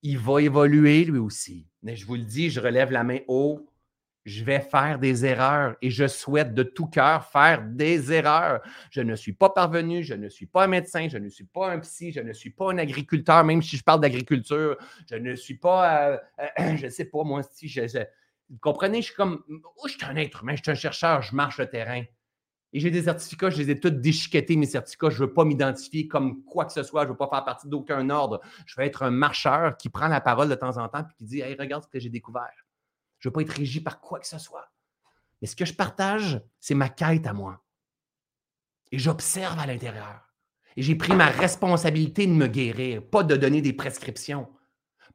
[0.03, 1.67] il va évoluer lui aussi.
[1.83, 3.67] Mais je vous le dis, je relève la main haut.
[4.25, 8.61] Je vais faire des erreurs et je souhaite de tout cœur faire des erreurs.
[8.91, 11.71] Je ne suis pas parvenu, je ne suis pas un médecin, je ne suis pas
[11.71, 14.77] un psy, je ne suis pas un agriculteur, même si je parle d'agriculture.
[15.11, 16.17] Je ne suis pas, euh,
[16.77, 17.81] je ne sais pas, moi, si je,
[18.51, 19.03] vous comprenez?
[19.03, 21.59] Je suis comme, oh, je suis un être humain, je suis un chercheur, je marche
[21.59, 22.03] le terrain.
[22.73, 25.09] Et j'ai des certificats, je les ai tous déchiquetés, mes certificats.
[25.11, 27.03] Je ne veux pas m'identifier comme quoi que ce soit.
[27.03, 28.41] Je ne veux pas faire partie d'aucun ordre.
[28.67, 31.25] Je veux être un marcheur qui prend la parole de temps en temps et qui
[31.25, 32.53] dit Hey, regarde ce que j'ai découvert.
[33.19, 34.71] Je ne veux pas être régi par quoi que ce soit.
[35.41, 37.65] Mais ce que je partage, c'est ma quête à moi.
[38.93, 40.29] Et j'observe à l'intérieur.
[40.77, 44.49] Et j'ai pris ma responsabilité de me guérir, pas de donner des prescriptions,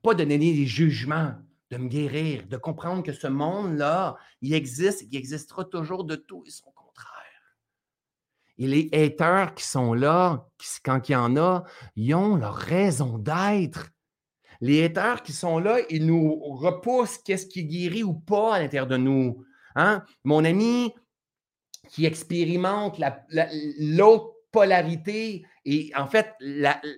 [0.01, 1.36] pas de donner des jugements,
[1.74, 6.43] de me guérir, de comprendre que ce monde-là, il existe, il existera toujours de tout
[6.45, 7.57] et son contraire.
[8.59, 10.47] Et les haters qui sont là,
[10.84, 11.63] quand il y en a,
[11.95, 13.89] ils ont leur raison d'être.
[14.61, 18.59] Les haters qui sont là, ils nous repoussent qu'est-ce qui est guéri ou pas à
[18.59, 19.43] l'intérieur de nous.
[19.76, 20.05] Hein?
[20.24, 20.93] Mon ami
[21.89, 23.01] qui expérimente
[23.80, 25.43] l'autre polarité.
[25.65, 26.35] Et en fait,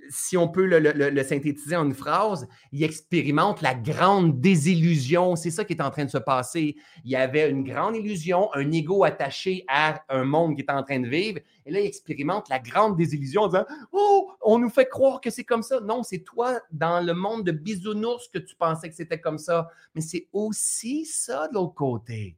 [0.10, 5.36] si on peut le, synthétiser en une phrase, il expérimente la grande désillusion.
[5.36, 6.76] C'est ça qui est en train de se passer.
[7.04, 10.84] Il y avait une grande illusion, un ego attaché à un monde qui est en
[10.84, 11.40] train de vivre.
[11.66, 15.30] Et là, il expérimente la grande désillusion en disant Oh, on nous fait croire que
[15.30, 15.80] c'est comme ça.
[15.80, 19.70] Non, c'est toi, dans le monde de bisounours, que tu pensais que c'était comme ça.
[19.96, 22.36] Mais c'est aussi ça de l'autre côté.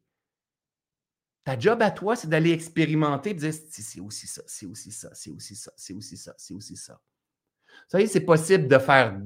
[1.47, 5.09] Ta job à toi, c'est d'aller expérimenter, de dire c'est aussi ça, c'est aussi ça,
[5.13, 6.99] c'est aussi ça, c'est aussi ça, c'est aussi ça.
[7.69, 9.17] Vous savez, c'est possible de faire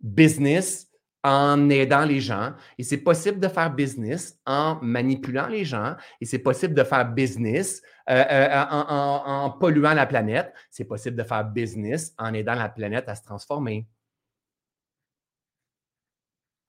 [0.00, 0.88] business
[1.22, 6.24] en aidant les gens et c'est possible de faire business en manipulant les gens et
[6.24, 10.52] c'est possible de faire business euh, euh, en polluant la planète.
[10.72, 13.86] C'est possible de faire business en aidant la planète à se transformer.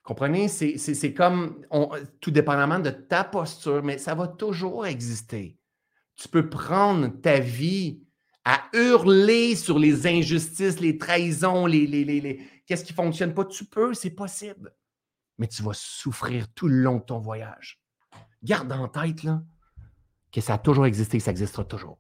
[0.10, 0.48] Comprenez?
[0.48, 1.64] C'est comme,
[2.20, 5.60] tout dépendamment de ta posture, mais ça va toujours exister.
[6.16, 8.02] Tu peux prendre ta vie
[8.44, 13.46] à hurler sur les injustices, les trahisons, les, les, qu'est-ce qui ne fonctionne pas?
[13.46, 14.74] Tu peux, c'est possible.
[15.38, 17.80] Mais tu vas souffrir tout le long de ton voyage.
[18.42, 19.28] Garde en tête
[20.32, 22.00] que ça a toujours existé que ça existera toujours.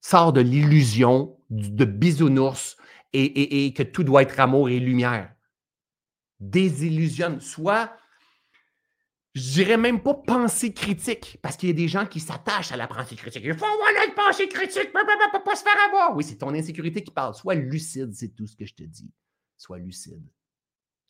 [0.00, 2.78] Sors de l'illusion de bisounours
[3.12, 5.34] et que tout doit être amour et lumière
[6.40, 7.40] désillusionne.
[7.40, 7.96] Soit,
[9.34, 12.76] je dirais même pas pensée critique, parce qu'il y a des gens qui s'attachent à
[12.76, 13.42] la pensée critique.
[13.44, 16.16] Il faut avoir une pensée critique, pas, pas se faire avoir.
[16.16, 17.34] Oui, c'est ton insécurité qui parle.
[17.34, 19.10] Sois lucide, c'est tout ce que je te dis.
[19.56, 20.24] Sois lucide.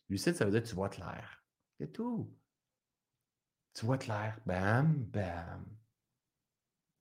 [0.09, 1.43] Lucide, ça veut dire que tu vois clair.
[1.79, 2.33] C'est tout.
[3.73, 4.39] Tu vois clair.
[4.45, 5.65] Bam, bam.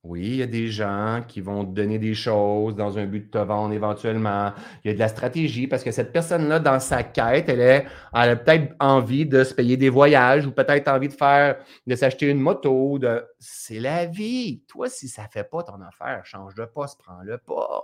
[0.04, 3.26] Oui, il y a des gens qui vont te donner des choses dans un but
[3.26, 4.52] de te vendre éventuellement.
[4.84, 7.84] Il y a de la stratégie parce que cette personne-là, dans sa quête, elle, est,
[8.14, 11.94] elle a peut-être envie de se payer des voyages ou peut-être envie de faire, de
[11.96, 13.00] s'acheter une moto.
[13.40, 14.62] C'est la vie.
[14.68, 17.82] Toi, si ça ne fait pas ton affaire, change de poste, prends-le pas.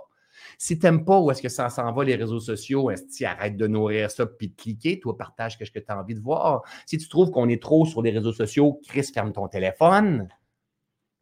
[0.57, 3.57] Si tu n'aimes pas où est-ce que ça s'en va, les réseaux sociaux, tu arrêtes
[3.57, 6.63] de nourrir ça puis de cliquer, toi, partage ce que tu as envie de voir.
[6.85, 10.29] Si tu trouves qu'on est trop sur les réseaux sociaux, Chris, ferme ton téléphone.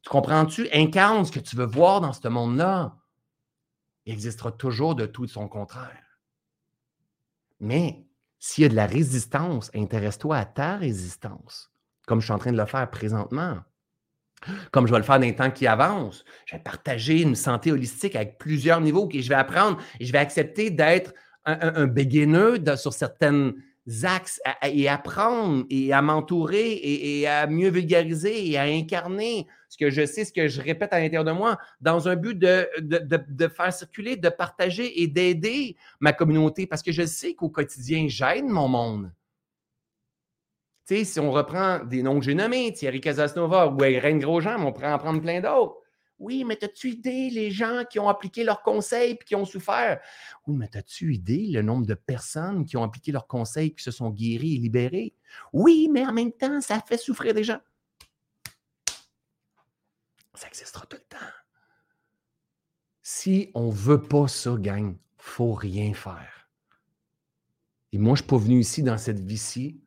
[0.03, 0.67] Tu comprends-tu?
[0.73, 2.95] Incarne ce que tu veux voir dans ce monde-là.
[4.05, 6.19] Il existera toujours de tout son contraire.
[7.59, 8.05] Mais
[8.37, 11.71] s'il y a de la résistance, intéresse-toi à ta résistance,
[12.05, 13.59] comme je suis en train de le faire présentement.
[14.71, 17.71] Comme je vais le faire dans les temps qui avancent, je vais partager une santé
[17.71, 21.13] holistique avec plusieurs niveaux et je vais apprendre et je vais accepter d'être
[21.45, 23.53] un, un, sur certaines
[24.03, 29.89] axes et apprendre et à m'entourer et, à mieux vulgariser et à incarner ce que
[29.89, 33.73] je sais, ce que je répète à l'intérieur de moi, dans un but de, faire
[33.73, 38.67] circuler, de partager et d'aider ma communauté parce que je sais qu'au quotidien, j'aide mon
[38.67, 39.11] monde.
[40.85, 44.63] Tu sais, si on reprend des noms que j'ai nommés, Thierry Casasnova ou Irène Grosjean,
[44.63, 45.77] on pourrait en prendre plein d'autres.
[46.19, 49.99] Oui, mais as-tu idée les gens qui ont appliqué leurs conseils et qui ont souffert?
[50.45, 53.83] Oui, mais as-tu idée le nombre de personnes qui ont appliqué leurs conseils et qui
[53.83, 55.15] se sont guéris et libérés?
[55.51, 57.59] Oui, mais en même temps, ça fait souffrir des gens.
[60.35, 61.33] Ça existera tout le temps.
[63.01, 66.49] Si on ne veut pas ça, gang, ne faut rien faire.
[67.91, 69.83] Et moi, je ne suis pas venu ici dans cette vie-ci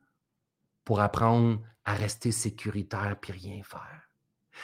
[0.85, 4.09] pour apprendre à rester sécuritaire et rien faire.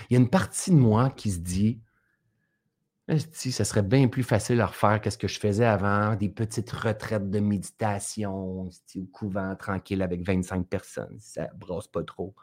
[0.10, 1.82] Il y a une partie de moi qui se dit,
[3.34, 6.30] si ça serait bien plus facile à refaire que ce que je faisais avant, des
[6.30, 8.70] petites retraites de méditation, au
[9.12, 12.34] couvent tranquille avec 25 personnes, ça brosse pas trop.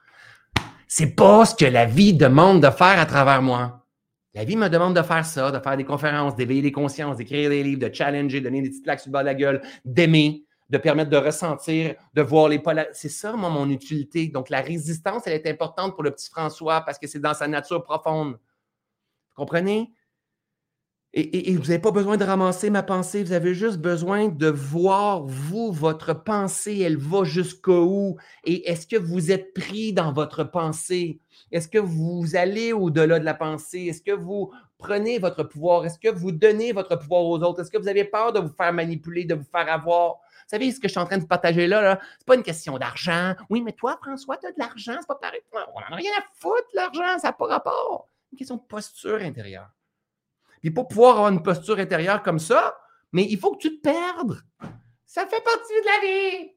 [0.88, 3.86] C'est pas ce que la vie demande de faire à travers moi.
[4.34, 7.50] La vie me demande de faire ça, de faire des conférences, d'éveiller les consciences, d'écrire
[7.50, 9.60] des livres, de challenger, de donner des petites claques sur le bas de la gueule,
[9.84, 12.94] d'aimer, de permettre de ressentir, de voir les polarités.
[12.94, 14.28] C'est ça, moi, mon utilité.
[14.28, 17.48] Donc, la résistance, elle est importante pour le petit François parce que c'est dans sa
[17.48, 18.32] nature profonde.
[18.32, 19.92] Vous comprenez?
[21.12, 25.24] Et, vous n'avez pas besoin de ramasser ma pensée, vous avez juste besoin de voir,
[25.24, 28.16] vous, votre pensée, elle va jusqu'où?
[28.44, 31.18] Et est-ce que vous êtes pris dans votre pensée?
[31.50, 33.86] Est-ce que vous allez au-delà de la pensée?
[33.86, 35.84] Est-ce que vous prenez votre pouvoir?
[35.84, 37.62] Est-ce que vous donnez votre pouvoir aux autres?
[37.62, 40.12] Est-ce que vous avez peur de vous faire manipuler, de vous faire avoir?
[40.12, 42.78] Vous savez, ce que je suis en train de partager là, c'est pas une question
[42.78, 43.34] d'argent.
[43.50, 45.40] Oui, mais toi, François, tu as de l'argent, c'est pas pareil.
[45.52, 48.06] On n'en a rien à foutre, l'argent, ça n'a pas rapport.
[48.32, 49.70] Une question de posture intérieure.
[50.60, 52.78] Puis pour pouvoir avoir une posture intérieure comme ça,
[53.12, 54.42] mais il faut que tu te perdes.
[55.06, 56.52] Ça fait partie de la vie.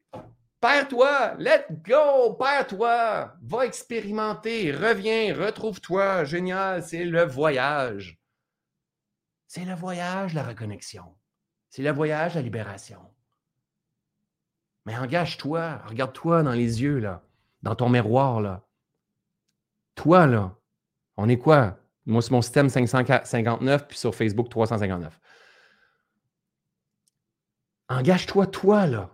[0.59, 6.23] Perds-toi, let go, perds-toi, va expérimenter, reviens, retrouve-toi.
[6.23, 8.17] Génial, c'est le voyage.
[9.47, 11.15] C'est le voyage, la reconnexion.
[11.69, 13.01] C'est le voyage, la libération.
[14.85, 17.23] Mais engage-toi, regarde-toi dans les yeux, là,
[17.61, 18.61] dans ton miroir, là.
[19.95, 20.55] Toi, là,
[21.17, 21.77] on est quoi?
[22.05, 25.19] Moi, c'est mon système 559, puis sur Facebook 359.
[27.89, 29.09] Engage-toi, toi, là,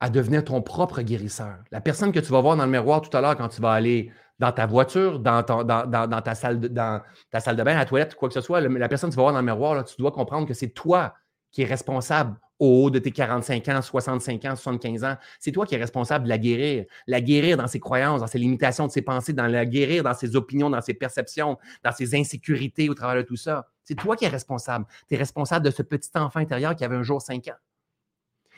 [0.00, 1.58] à devenir ton propre guérisseur.
[1.70, 3.72] La personne que tu vas voir dans le miroir tout à l'heure quand tu vas
[3.72, 8.40] aller dans ta voiture, dans, ta, salle de, bain, à la toilette, quoi que ce
[8.40, 10.70] soit, la personne que tu vas voir dans le miroir, tu dois comprendre que c'est
[10.70, 11.14] toi
[11.52, 15.16] qui es responsable au haut de tes 45 ans, 65 ans, 75 ans.
[15.40, 16.84] C'est toi qui es responsable de la guérir.
[17.06, 20.14] La guérir dans ses croyances, dans ses limitations de ses pensées, dans la guérir dans
[20.14, 23.66] ses opinions, dans ses perceptions, dans ses insécurités au travers de tout ça.
[23.82, 24.84] C'est toi qui es responsable.
[25.08, 27.58] Tu es responsable de ce petit enfant intérieur qui avait un jour 5 ans.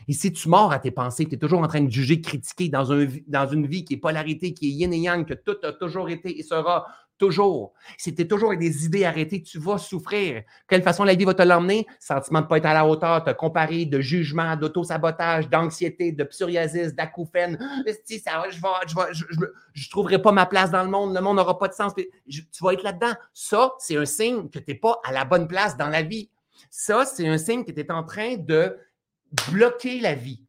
[0.09, 2.69] Et si tu mords à tes pensées, tu es toujours en train de juger, critiquer
[2.69, 2.85] dans,
[3.29, 6.09] dans une vie qui est polarité, qui est yin et yang, que tout a toujours
[6.11, 6.87] été et sera
[7.19, 7.73] Toujours.
[7.99, 10.43] Si tu es toujours avec des idées arrêtées, tu vas souffrir.
[10.67, 11.87] Quelle façon la vie va te l'emmener?
[12.01, 16.25] Sentiment de ne pas être à la hauteur, te comparer, de jugement, d'auto-sabotage, d'anxiété, de
[16.25, 17.59] psoriasis, d'acouphène.
[17.87, 19.25] Ça, je ne je,
[19.73, 21.93] je, trouverai pas ma place dans le monde, le monde n'aura pas de sens.
[21.95, 23.15] tu vas être là-dedans.
[23.33, 26.29] Ça, c'est un signe que tu n'es pas à la bonne place dans la vie.
[26.71, 28.77] Ça, c'est un signe que tu es en train de
[29.51, 30.43] bloquer la vie.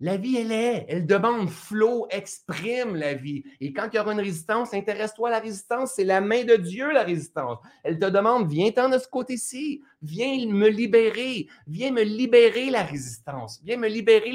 [0.00, 0.86] La vie, elle est.
[0.88, 3.44] Elle demande flow, exprime la vie.
[3.60, 5.92] Et quand il y aura une résistance, intéresse-toi à la résistance.
[5.94, 7.58] C'est la main de Dieu, la résistance.
[7.84, 9.82] Elle te demande, viens-t'en de ce côté-ci.
[10.02, 11.46] Viens me libérer.
[11.66, 13.60] Viens me libérer la résistance.
[13.62, 14.32] Viens me libérer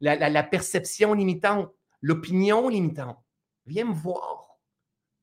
[0.00, 3.18] la perception limitante, l'opinion limitante.
[3.66, 4.58] Viens me voir.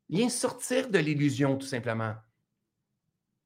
[0.09, 2.15] Viens sortir de l'illusion, tout simplement.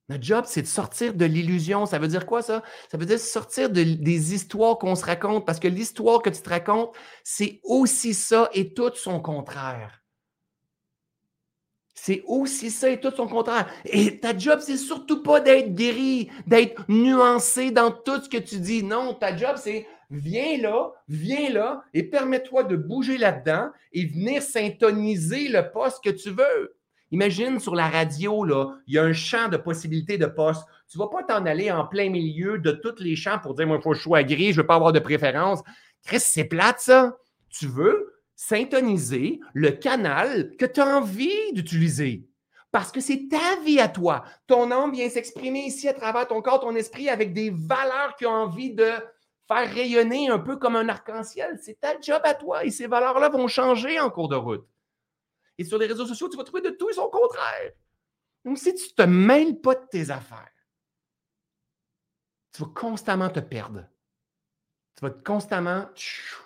[0.08, 1.86] Notre job, c'est de sortir de l'illusion.
[1.86, 2.62] Ça veut dire quoi, ça?
[2.92, 6.50] Ça veut dire sortir des histoires qu'on se raconte, parce que l'histoire que tu te
[6.50, 10.02] racontes, c'est aussi ça et tout son contraire.
[11.96, 13.68] C'est aussi ça et tout son contraire.
[13.86, 18.60] Et ta job, c'est surtout pas d'être guéri, d'être nuancé dans tout ce que tu
[18.60, 18.84] dis.
[18.84, 24.44] Non, ta job, c'est viens là, viens là et permets-toi de bouger là-dedans et venir
[24.44, 26.75] syntoniser le poste que tu veux.
[27.12, 28.46] Imagine sur la radio,
[28.88, 30.66] il y a un champ de possibilités de postes.
[30.90, 33.68] Tu ne vas pas t'en aller en plein milieu de tous les champs pour dire,
[33.68, 35.62] moi, il faut que je sois gris, je ne veux pas avoir de préférence.
[36.04, 37.18] Chris, c'est plate, ça.
[37.50, 42.28] Tu veux syntoniser le canal que tu as envie d'utiliser.
[42.72, 44.26] Parce que c'est ta vie à toi.
[44.48, 48.26] Ton âme vient s'exprimer ici à travers ton corps, ton esprit, avec des valeurs qui
[48.26, 48.90] ont envie de
[49.48, 51.58] faire rayonner un peu comme un arc-en-ciel.
[51.62, 54.68] C'est ta job à toi et ces valeurs-là vont changer en cours de route.
[55.58, 57.72] Et sur les réseaux sociaux, tu vas trouver de tout et son contraire.
[58.44, 60.52] Donc, si tu ne te mêles pas de tes affaires,
[62.54, 63.86] tu vas constamment te perdre.
[64.98, 65.90] Tu vas constamment,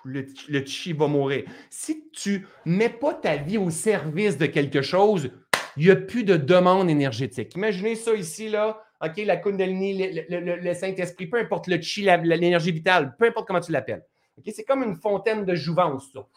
[0.05, 1.43] le, chi va mourir.
[1.69, 5.29] Si tu ne mets pas ta vie au service de quelque chose,
[5.77, 7.53] il n'y a plus de demande énergétique.
[7.55, 8.81] Imaginez ça ici, là.
[9.01, 13.71] OK, la Kundalini, le, Saint-Esprit, peu importe le chi, l'énergie vitale, peu importe comment tu
[13.71, 14.03] l'appelles.
[14.37, 16.27] OK, c'est comme une fontaine de jouvence, ça.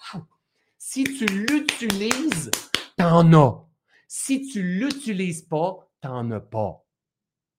[0.85, 2.51] Si tu l'utilises,
[2.97, 3.69] t'en as.
[4.09, 6.85] Si tu l'utilises pas, t'en as pas.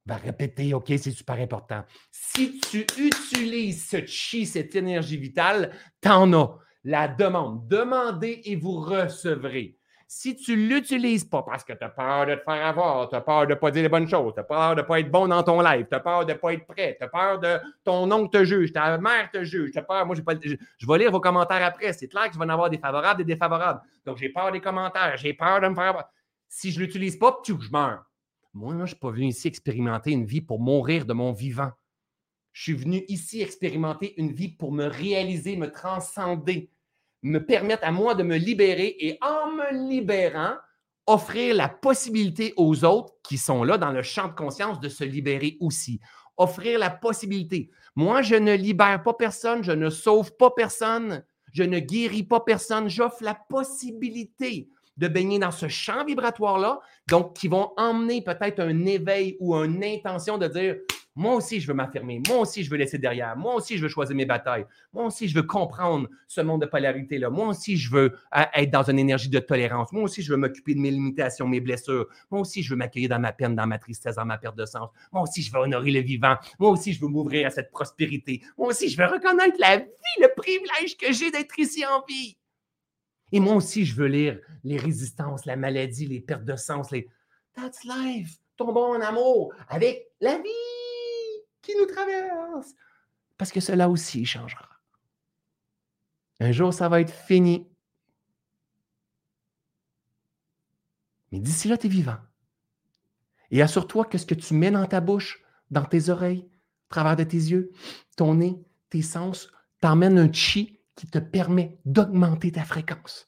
[0.05, 1.85] Va répéter, OK, c'est super important.
[2.11, 5.71] Si tu utilises ce chi, cette énergie vitale,
[6.01, 6.59] t'en as.
[6.83, 7.65] La demande.
[7.69, 9.77] Demandez et vous recevrez.
[10.07, 13.15] Si tu ne l'utilises pas parce que tu as peur de te faire avoir, tu
[13.15, 14.99] as peur de ne pas dire les bonnes choses, tu as peur de ne pas
[14.99, 17.07] être bon dans ton live, tu as peur de ne pas être prêt, tu as
[17.07, 20.33] peur de ton oncle te juge, ta mère te juge, tu as peur, moi, pas,
[20.41, 21.93] je, je, vais lire vos commentaires après.
[21.93, 23.81] C'est clair que je vais en avoir des favorables et des défavorables.
[24.05, 26.09] Donc, j'ai peur des commentaires, j'ai peur de me faire avoir.
[26.47, 28.05] Si je ne l'utilise pas, je meurs.
[28.53, 31.71] Moi, je ne suis pas venu ici expérimenter une vie pour mourir de mon vivant.
[32.51, 36.69] Je suis venu ici expérimenter une vie pour me réaliser, me transcender,
[37.23, 40.55] me permettre à moi de me libérer et en me libérant,
[41.07, 45.03] offrir la possibilité aux autres qui sont là dans le champ de conscience de se
[45.03, 45.99] libérer aussi.
[46.37, 47.69] Offrir la possibilité.
[47.95, 52.39] Moi, je ne libère pas personne, je ne sauve pas personne, je ne guéris pas
[52.39, 56.79] personne, j'offre la possibilité de baigner dans ce champ vibratoire-là,
[57.09, 60.77] donc qui vont emmener peut-être un éveil ou une intention de dire
[61.15, 62.21] moi aussi, je veux m'affirmer.
[62.27, 63.35] Moi aussi, je veux laisser derrière.
[63.37, 64.65] Moi aussi, je veux choisir mes batailles.
[64.93, 67.29] Moi aussi, je veux comprendre ce monde de polarité-là.
[67.29, 69.91] Moi aussi, je veux euh, être dans une énergie de tolérance.
[69.91, 72.07] Moi aussi, je veux m'occuper de mes limitations, mes blessures.
[72.31, 74.65] Moi aussi, je veux m'accueillir dans ma peine, dans ma tristesse, dans ma perte de
[74.65, 74.89] sens.
[75.11, 76.35] Moi aussi, je veux honorer le vivant.
[76.57, 78.41] Moi aussi, je veux m'ouvrir à cette prospérité.
[78.57, 79.85] Moi aussi, je veux reconnaître la vie,
[80.19, 82.37] le privilège que j'ai d'être ici en vie.
[83.31, 87.07] Et moi aussi, je veux lire les résistances, la maladie, les pertes de sens, les
[87.55, 90.72] That's life, tombons en amour avec la vie
[91.63, 92.75] qui nous traverse.
[93.37, 94.69] Parce que cela aussi changera.
[96.39, 97.67] Un jour, ça va être fini.
[101.31, 102.19] Mais d'ici là, tu es vivant.
[103.49, 105.41] Et assure-toi que ce que tu mets dans ta bouche,
[105.71, 107.71] dans tes oreilles, au travers de tes yeux,
[108.17, 109.49] ton nez, tes sens,
[109.79, 113.27] t'emmène un chi qui te permet d'augmenter ta fréquence.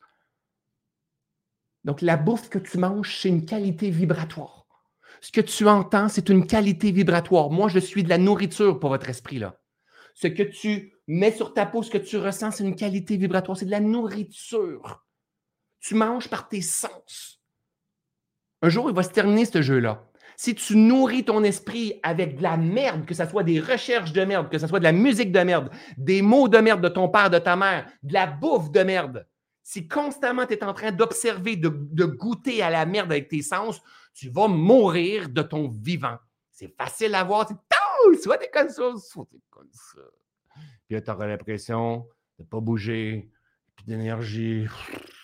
[1.84, 4.65] Donc, la bouffe que tu manges, c'est une qualité vibratoire.
[5.26, 7.50] Ce que tu entends, c'est une qualité vibratoire.
[7.50, 9.60] Moi, je suis de la nourriture pour votre esprit, là.
[10.14, 13.58] Ce que tu mets sur ta peau, ce que tu ressens, c'est une qualité vibratoire.
[13.58, 15.04] C'est de la nourriture.
[15.80, 17.42] Tu manges par tes sens.
[18.62, 20.08] Un jour, il va se terminer ce jeu-là.
[20.38, 24.26] Si tu nourris ton esprit avec de la merde, que ce soit des recherches de
[24.26, 27.10] merde, que ce soit de la musique de merde, des mots de merde de ton
[27.10, 29.26] père, de ta mère, de la bouffe de merde,
[29.66, 33.82] si constamment tu es en train d'observer, de, goûter à la merde avec tes sens,
[34.16, 36.18] tu vas mourir de ton vivant.
[36.50, 37.48] C'est facile à voir.
[37.48, 37.56] C'est
[38.22, 40.02] soit t'es comme ça, soit t'es comme ça.
[40.88, 43.30] Puis là, tu auras l'impression de ne pas bouger,
[43.76, 44.68] plus d'énergie,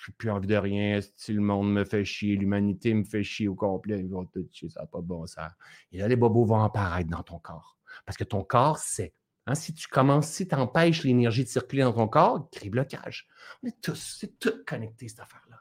[0.05, 0.99] j'ai plus envie de rien.
[1.15, 4.47] Si le monde me fait chier, l'humanité me fait chier au complet, ils vont tout
[4.51, 5.51] chier, ça n'a pas bon sens.
[5.91, 7.77] Et là, les bobos vont apparaître dans ton corps.
[8.05, 9.13] Parce que ton corps sait.
[9.47, 13.27] Hein, si tu commences, si tu empêches l'énergie de circuler dans ton corps, crée blocage.
[13.63, 15.60] On est tous, c'est tout connecté, cette affaire-là.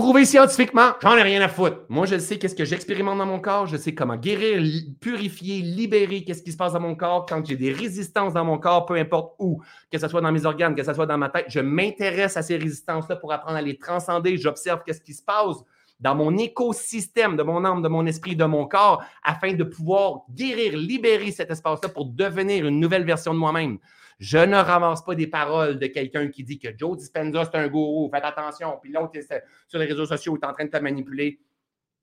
[0.00, 1.80] Prouver scientifiquement, j'en ai rien à foutre.
[1.90, 4.62] Moi, je sais qu'est-ce que j'expérimente dans mon corps, je sais comment guérir,
[4.98, 8.56] purifier, libérer qu'est-ce qui se passe dans mon corps quand j'ai des résistances dans mon
[8.56, 9.60] corps, peu importe où,
[9.92, 11.44] que ce soit dans mes organes, que ce soit dans ma tête.
[11.48, 14.38] Je m'intéresse à ces résistances-là pour apprendre à les transcender.
[14.38, 15.56] J'observe qu'est-ce qui se passe
[16.00, 20.22] dans mon écosystème de mon âme, de mon esprit, de mon corps, afin de pouvoir
[20.30, 23.76] guérir, libérer cet espace-là pour devenir une nouvelle version de moi-même.
[24.20, 27.68] Je ne ramasse pas des paroles de quelqu'un qui dit que Joe Dispenza, c'est un
[27.68, 29.18] gourou, faites attention, puis l'autre
[29.66, 31.40] sur les réseaux sociaux est en train de te manipuler.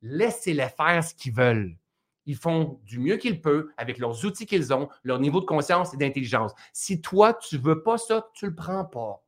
[0.02, 1.78] Laissez-les faire ce qu'ils veulent.
[2.26, 5.94] Ils font du mieux qu'ils peuvent avec leurs outils qu'ils ont, leur niveau de conscience
[5.94, 6.54] et d'intelligence.
[6.74, 9.24] Si toi, tu ne veux pas ça, tu ne le prends pas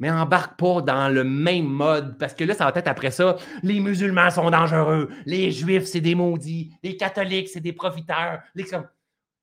[0.00, 3.36] mais embarque pas dans le même mode, parce que là, ça va être après ça,
[3.62, 8.64] les musulmans sont dangereux, les juifs, c'est des maudits, les catholiques, c'est des profiteurs, les,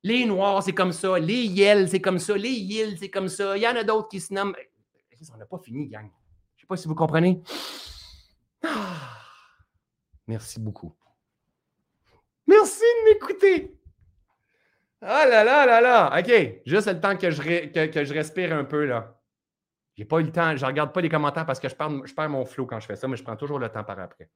[0.03, 3.63] noirs, c'est comme ça, les yels, c'est comme ça, les yils, c'est comme ça, il
[3.63, 4.55] y en a d'autres qui se nomment...
[5.33, 6.09] On n'a pas fini, gang.
[6.55, 7.41] Je ne sais pas si vous comprenez.
[8.63, 9.17] Ah!
[10.27, 10.93] Merci beaucoup.
[12.45, 13.77] Merci de m'écouter.
[15.01, 16.19] Ah là là là là.
[16.19, 16.61] OK.
[16.65, 17.41] Juste le temps que je,
[17.87, 19.17] que je respire un peu, là.
[19.97, 21.89] J'ai pas eu le temps, je ne regarde pas les commentaires parce que je perds,
[22.05, 24.29] je mon flow quand je fais ça, mais je prends toujours le temps par après.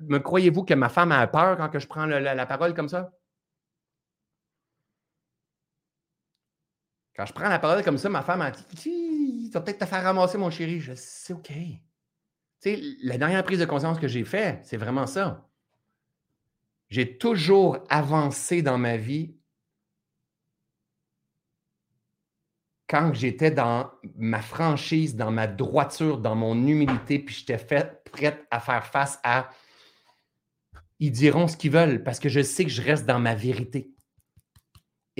[0.00, 3.10] me croyez-vous que ma femme a peur quand je prends la, parole comme ça?
[7.20, 9.84] Quand je prends la parole comme ça, ma femme a dit Tu vas peut-être te
[9.84, 10.80] faire ramasser, mon chéri.
[10.80, 11.48] Je c'est OK.
[11.48, 11.78] Tu
[12.60, 15.46] sais, la dernière prise de conscience que j'ai faite, c'est vraiment ça.
[16.88, 19.36] J'ai toujours avancé dans ma vie
[22.88, 28.60] quand j'étais dans ma franchise, dans ma droiture, dans mon humilité, puis j'étais prête à
[28.60, 29.50] faire face à
[31.00, 33.90] ils diront ce qu'ils veulent parce que je sais que je reste dans ma vérité.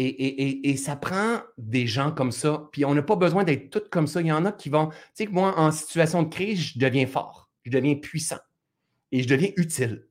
[0.02, 2.68] Et, ça prend des gens comme ça.
[2.72, 4.20] Puis on n'a pas besoin d'être tous comme ça.
[4.20, 4.88] Il y en a qui vont.
[4.88, 8.38] Tu sais que moi, en situation de crise, je deviens fort, je deviens puissant
[9.12, 10.06] et je deviens utile.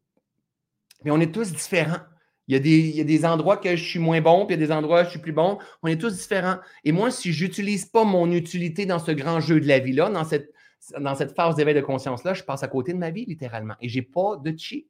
[1.03, 2.01] Mais on est tous différents.
[2.47, 4.55] Il y, a des, il y a des endroits que je suis moins bon, puis
[4.55, 5.59] il y a des endroits où je suis plus bon.
[5.83, 6.57] On est tous différents.
[6.83, 10.09] Et moi, si je n'utilise pas mon utilité dans ce grand jeu de la vie-là,
[10.09, 10.51] dans cette,
[10.99, 13.75] dans cette phase d'éveil de conscience-là, je passe à côté de ma vie, littéralement.
[13.81, 14.87] Et je n'ai pas de chi.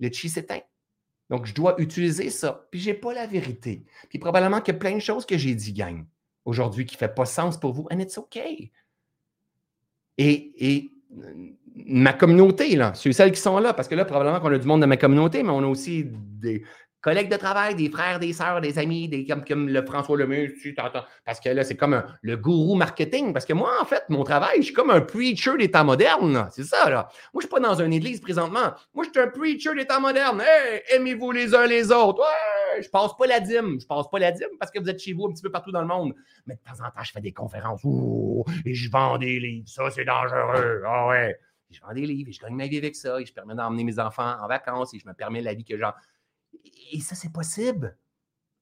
[0.00, 0.60] Le chi s'éteint.
[1.30, 2.66] Donc, je dois utiliser ça.
[2.70, 3.84] Puis, je n'ai pas la vérité.
[4.08, 6.04] Puis, probablement qu'il y a plein de choses que j'ai dit, gang,
[6.44, 7.86] aujourd'hui, qui ne fait pas sens pour vous.
[7.90, 8.36] And it's OK.
[8.36, 8.70] Et,
[10.18, 10.90] et
[11.74, 14.66] ma communauté, là, ceux celles qui sont là, parce que là, probablement qu'on a du
[14.66, 16.64] monde de ma communauté, mais on a aussi des
[17.00, 20.52] collègues de travail, des frères, des sœurs, des amis, des, comme, comme le François Lemay,
[21.24, 23.32] parce que là, c'est comme le gourou marketing.
[23.32, 26.48] Parce que moi, en fait, mon travail, je suis comme un preacher des temps modernes.
[26.50, 27.08] C'est ça, là.
[27.32, 28.72] Moi, je ne suis pas dans une église présentement.
[28.94, 30.40] Moi, je suis un preacher des temps modernes.
[30.40, 32.20] Hey, aimez-vous les uns les autres.
[32.20, 33.78] Ouais, je passe pas la dîme.
[33.80, 35.72] Je passe pas la dîme parce que vous êtes chez vous un petit peu partout
[35.72, 36.14] dans le monde.
[36.46, 37.82] Mais de temps en temps, je fais des conférences.
[38.64, 39.68] et je vends des livres.
[39.68, 40.82] Ça, c'est dangereux.
[40.86, 41.38] Ah ouais
[41.70, 43.84] je vends des livres et je gagne ma vie avec ça et je permets d'emmener
[43.84, 45.84] mes enfants en vacances et je me permets la vie que j'ai.
[46.92, 47.96] Et ça, c'est possible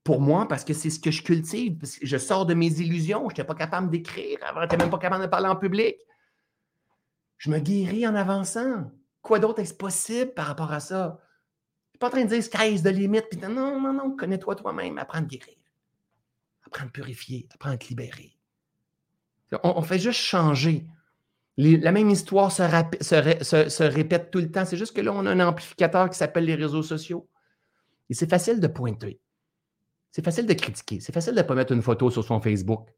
[0.03, 1.79] pour moi parce que c'est ce que je cultive.
[2.03, 3.25] Je sors de mes illusions.
[3.25, 5.97] Je n'étais pas capable d'écrire avant, je n'étais même pas capable de parler en public.
[7.39, 8.91] Je me guéris en avançant.
[9.23, 11.19] Quoi d'autre est-ce possible par rapport à ça?
[11.19, 13.27] Je ne suis pas en train de dire sky's de limite.
[13.31, 14.99] Puis non, non, non, connais-toi toi-même.
[14.99, 15.57] Apprends à guérir.
[16.67, 17.49] Apprends à purifier.
[17.55, 18.37] Apprends à te libérer.
[19.63, 20.87] on fait juste changer
[21.57, 24.65] la même histoire se, répète tout le temps.
[24.65, 27.29] C'est juste que là, on a un amplificateur qui s'appelle les réseaux sociaux.
[28.11, 29.21] Et c'est facile de pointer.
[30.11, 31.01] C'est facile de critiquer.
[31.01, 32.89] C'est facile de ne pas mettre une photo sur son Facebook.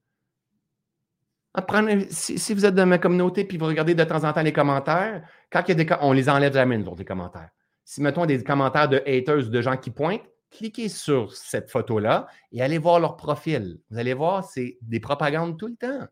[2.11, 5.27] si, vous êtes dans ma communauté puis vous regardez de temps en temps les commentaires,
[5.51, 7.51] quand il y a des on les enlève jamais, nous les commentaires.
[7.85, 12.62] Si mettons des commentaires de haters, de gens qui pointent, cliquez sur cette photo-là et
[12.62, 13.81] allez voir leur profil.
[13.91, 16.07] Vous allez voir, c'est des propagandes tout le temps.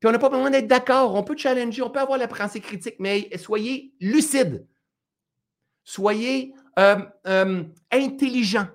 [0.00, 1.14] Puis on n'a pas besoin d'être d'accord.
[1.14, 4.66] On peut challenger, on peut avoir la pensée critique, mais soyez lucide.
[5.84, 6.96] Soyez euh,
[7.26, 8.68] euh, intelligent.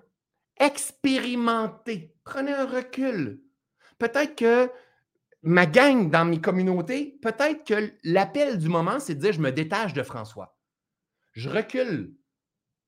[0.59, 2.15] Expérimentez.
[2.23, 3.41] Prenez un recul.
[3.97, 4.69] Peut-être que
[5.41, 9.51] ma gang dans mes communautés, peut-être que l'appel du moment, c'est de dire je me
[9.51, 10.57] détache de François.
[11.33, 12.13] Je recule.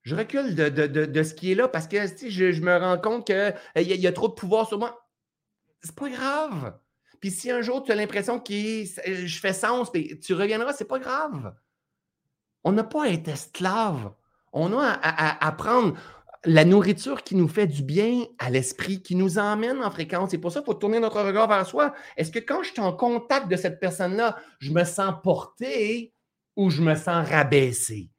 [0.04, 3.54] Je recule de, ce qui est là parce que je, je me rends compte qu'il
[3.76, 5.08] y, y, a trop de pouvoir sur moi.
[5.84, 6.80] C'est pas grave.
[7.20, 10.86] Puis si un jour tu as l'impression que je fais sens, puis tu reviendras, c'est
[10.88, 11.56] pas grave.
[12.64, 14.12] On n'a pas à être esclave.
[14.54, 15.96] On a à, prendre
[16.44, 20.32] la nourriture qui nous fait du bien à l'esprit, qui nous emmène en fréquence.
[20.32, 21.94] C'est pour ça qu'il faut tourner notre regard vers soi.
[22.18, 26.14] Est-ce que quand je suis en contact de cette personne-là, je me sens porté
[26.56, 28.10] ou je me sens rabaissé?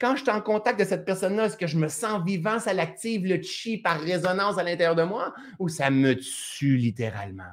[0.00, 2.72] Quand je suis en contact de cette personne-là, est-ce que je me sens vivant, ça
[2.72, 7.50] l'active le chi par résonance à l'intérieur de moi ou ça me tue littéralement?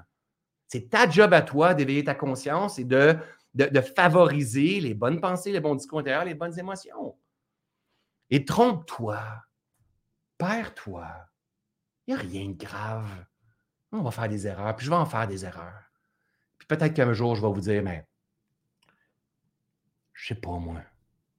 [0.68, 3.15] C'est ta job à toi d'éveiller ta conscience et de,
[3.56, 7.15] de, favoriser les bonnes pensées, les bons discours intérieurs, les bonnes émotions.
[8.30, 9.22] Et trompe-toi,
[10.38, 11.08] perds-toi.
[12.08, 13.26] Il n'y a rien de grave.
[13.92, 15.84] On va faire des erreurs, puis je vais en faire des erreurs.
[16.58, 18.06] Puis peut-être qu'un jour, je vais vous dire, mais
[20.14, 20.82] je sais pas moi,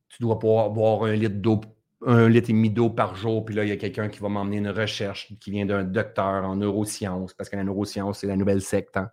[0.09, 1.61] tu dois pouvoir boire un litre d'eau
[2.05, 4.29] un litre et demi d'eau par jour, puis là, il y a quelqu'un qui va
[4.29, 8.37] m'emmener une recherche qui vient d'un docteur en neurosciences, parce que la neuroscience, c'est la
[8.37, 8.97] nouvelle secte.
[8.97, 9.11] Hein.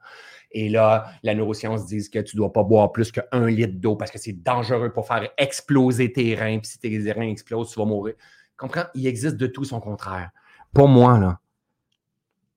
[0.51, 3.95] Et là, la neuroscience dit que tu ne dois pas boire plus qu'un litre d'eau
[3.95, 7.79] parce que c'est dangereux pour faire exploser tes reins, puis si tes reins explosent, tu
[7.79, 8.15] vas mourir.
[8.57, 8.85] Comprends?
[8.93, 10.29] Il existe de tout son contraire.
[10.73, 11.39] Pour moi, là,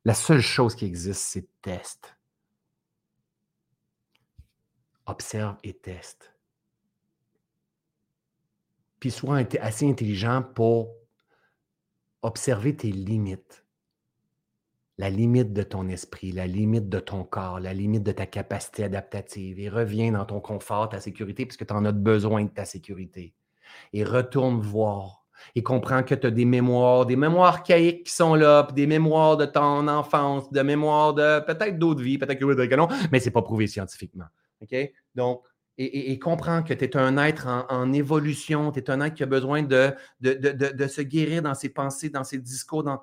[0.04, 2.16] la seule chose qui existe, c'est test.
[5.06, 6.35] Observe et teste
[9.00, 10.94] puis sois assez intelligent pour
[12.22, 13.64] observer tes limites.
[14.98, 18.84] La limite de ton esprit, la limite de ton corps, la limite de ta capacité
[18.84, 19.60] adaptative.
[19.60, 23.34] Et reviens dans ton confort, ta sécurité, puisque tu en as besoin de ta sécurité.
[23.92, 25.26] Et retourne voir.
[25.54, 29.36] Et comprends que tu as des mémoires, des mémoires archaïques qui sont là, des mémoires
[29.36, 33.32] de ton enfance, de mémoires de peut-être d'autres vies, peut-être que non, mais ce n'est
[33.32, 34.26] pas prouvé scientifiquement.
[34.62, 34.74] OK?
[35.14, 35.42] Donc,
[35.78, 39.94] et, comprends que tu un être en, évolution, tu un être qui a besoin de,
[40.20, 42.82] de, se guérir dans ses pensées, dans ses discours.
[42.82, 43.02] Dans...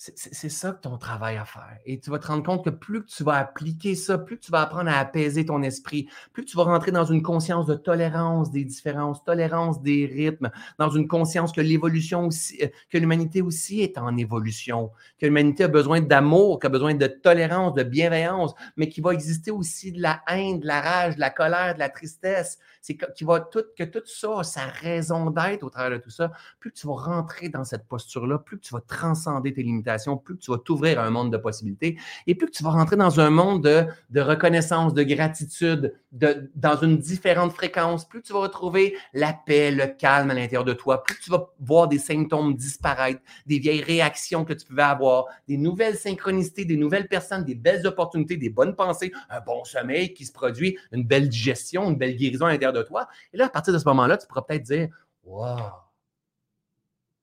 [0.00, 1.76] C'est ça que ton travail à faire.
[1.84, 4.44] Et tu vas te rendre compte que plus que tu vas appliquer ça, plus que
[4.44, 7.66] tu vas apprendre à apaiser ton esprit, plus que tu vas rentrer dans une conscience
[7.66, 12.96] de tolérance des différences, tolérance des rythmes, dans une conscience que l'évolution aussi, euh, que
[12.96, 17.74] l'humanité aussi est en évolution, que l'humanité a besoin d'amour, qu'elle a besoin de tolérance,
[17.74, 21.30] de bienveillance, mais qu'il va exister aussi de la haine, de la rage, de la
[21.30, 22.60] colère, de la tristesse.
[22.82, 26.10] C'est que, va tout, que tout ça a sa raison d'être au travers de tout
[26.10, 26.30] ça.
[26.60, 29.87] Plus que tu vas rentrer dans cette posture-là, plus que tu vas transcender tes limitations
[30.22, 33.20] plus tu vas t'ouvrir à un monde de possibilités et plus tu vas rentrer dans
[33.20, 38.96] un monde de, reconnaissance, de gratitude, de, dans une différente fréquence, plus tu vas retrouver
[39.12, 43.20] la paix, le calme à l'intérieur de toi, plus tu vas voir des symptômes disparaître,
[43.46, 47.86] des vieilles réactions que tu pouvais avoir, des nouvelles synchronicités, des nouvelles personnes, des belles
[47.86, 52.16] opportunités, des bonnes pensées, un bon sommeil qui se produit, une belle digestion, une belle
[52.16, 53.08] guérison à l'intérieur de toi.
[53.32, 54.88] Et là, à partir de ce moment-là, tu pourras peut-être dire
[55.24, 55.58] Wow,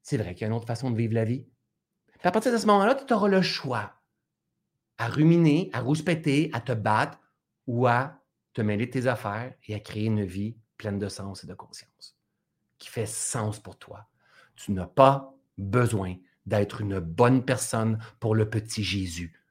[0.05, 1.45] c'est vrai qu'il y a une autre façon de vivre la vie
[2.25, 3.93] à partir de ce moment-là, tu auras le choix
[4.97, 7.19] à ruminer, à rouspéter, à te battre
[7.67, 8.21] ou à
[8.53, 12.17] te mêler tes affaires et à créer une vie pleine de sens et de conscience
[12.77, 14.07] qui fait sens pour toi.
[14.55, 16.15] Tu n'as pas besoin
[16.45, 19.41] d'être une bonne personne pour le petit Jésus.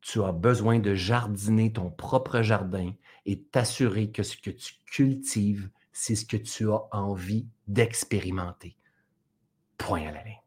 [0.00, 2.92] Tu as besoin de jardiner ton propre jardin
[3.24, 8.76] et t'assurer que ce que tu cultives, c'est ce que tu as envie d'expérimenter.
[9.78, 10.41] Point à la ligne.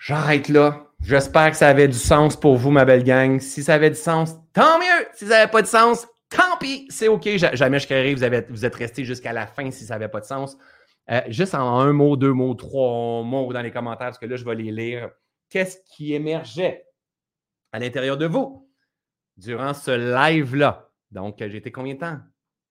[0.00, 0.86] J'arrête là.
[1.02, 3.38] J'espère que ça avait du sens pour vous, ma belle gang.
[3.38, 5.06] Si ça avait du sens, tant mieux.
[5.12, 6.86] Si ça n'avait pas de sens, tant pis.
[6.88, 7.28] C'est OK.
[7.52, 8.14] Jamais je créerai.
[8.14, 10.56] Vous, avez, vous êtes resté jusqu'à la fin si ça n'avait pas de sens.
[11.10, 14.36] Euh, juste en un mot, deux mots, trois mots dans les commentaires, parce que là,
[14.36, 15.10] je vais les lire.
[15.50, 16.86] Qu'est-ce qui émergeait
[17.72, 18.70] à l'intérieur de vous
[19.36, 20.88] durant ce live-là?
[21.10, 22.18] Donc, j'ai été combien de temps?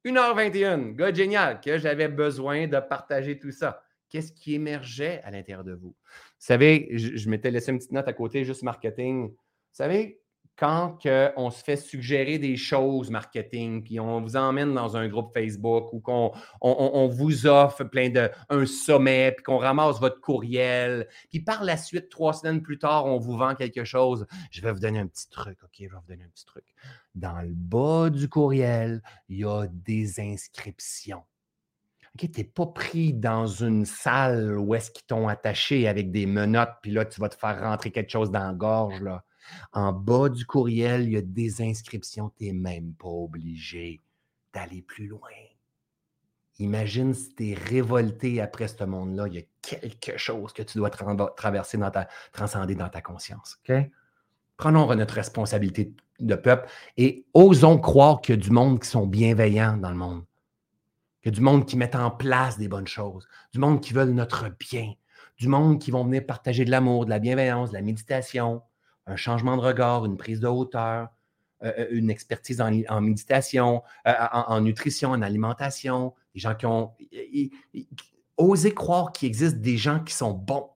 [0.04, 0.96] 1h21.
[0.96, 3.84] Gars génial, que j'avais besoin de partager tout ça.
[4.10, 5.90] Qu'est-ce qui émergeait à l'intérieur de vous?
[5.90, 5.96] Vous
[6.38, 9.30] savez, je, m'étais laissé une petite note à côté, juste marketing.
[9.30, 9.36] Vous
[9.72, 10.20] savez,
[10.60, 10.98] quand
[11.38, 15.94] on se fait suggérer des choses marketing, puis on vous emmène dans un groupe Facebook
[15.94, 21.40] ou qu'on on, vous offre plein de un sommet, puis qu'on ramasse votre courriel, puis
[21.40, 24.26] par la suite, trois semaines plus tard, on vous vend quelque chose.
[24.52, 25.76] Je vais vous donner un petit truc, OK?
[25.80, 26.66] Je vais vous donner un petit truc.
[27.16, 31.24] Dans le bas du courriel, il y a des inscriptions.
[32.20, 36.26] OK, tu n'es pas pris dans une salle où est-ce qu'ils t'ont attaché avec des
[36.26, 39.02] menottes, puis là, tu vas te faire rentrer quelque chose dans la gorge.
[39.02, 39.24] Là.
[39.72, 42.32] En bas du courriel, il y a des inscriptions.
[42.38, 44.02] Tu n'es même pas obligé
[44.54, 45.30] d'aller plus loin.
[46.58, 50.78] Imagine si tu es révolté après ce monde-là, il y a quelque chose que tu
[50.78, 53.62] dois traverser dans ta, transcender dans ta conscience.
[54.58, 56.68] Prenons notre responsabilité de peuple
[56.98, 60.26] et osons croire qu'il y a du monde qui sont bienveillants dans le monde
[61.26, 64.50] a du monde qui met en place des bonnes choses, du monde qui veulent notre
[64.50, 64.94] bien,
[65.38, 68.62] du monde qui vont venir partager de l'amour, de la bienveillance, de la méditation,
[69.06, 71.10] un changement de regard, une prise de hauteur,
[71.64, 76.94] euh, euh, une expertise en, méditation, euh, en, nutrition, en alimentation, des gens qui ont
[78.38, 80.70] osé croire qu'il existe des gens qui sont bons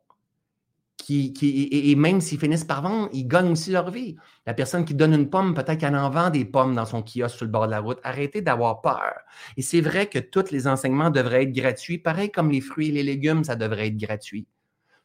[1.10, 4.16] et, même s'ils finissent par vendre, ils gagnent aussi leur vie.
[4.46, 7.38] La personne qui donne une pomme, peut-être qu'elle en vend des pommes dans son kiosque
[7.38, 8.00] sur le bord de la route.
[8.04, 9.14] Arrêtez d'avoir peur.
[9.58, 12.92] Et c'est vrai que tous les enseignements devraient être gratuits, pareil comme les fruits et
[12.92, 14.48] les légumes, ça devrait être gratuit.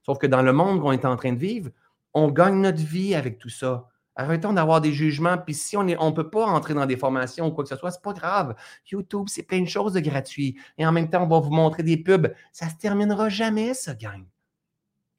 [0.05, 1.71] Sauf que dans le monde qu'on est en train de vivre,
[2.15, 3.89] on gagne notre vie avec tout ça.
[4.17, 5.39] Arrêtons d'avoir des jugements.
[5.39, 7.77] Puis si on ne on peut pas entrer dans des formations ou quoi que ce
[7.77, 8.55] soit, c'est pas grave.
[8.91, 10.59] YouTube, c'est plein de choses de gratuit.
[10.77, 12.33] Et en même temps, on va vous montrer des pubs.
[12.53, 14.25] Ça se terminera jamais, ça, gang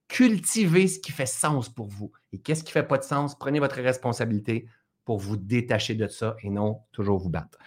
[0.09, 2.11] cultivez ce qui fait sens pour vous.
[2.33, 3.37] Et qu'est-ce qui ne fait pas de sens?
[3.37, 4.67] Prenez votre responsabilité
[5.05, 7.57] pour vous détacher de ça et non toujours vous battre.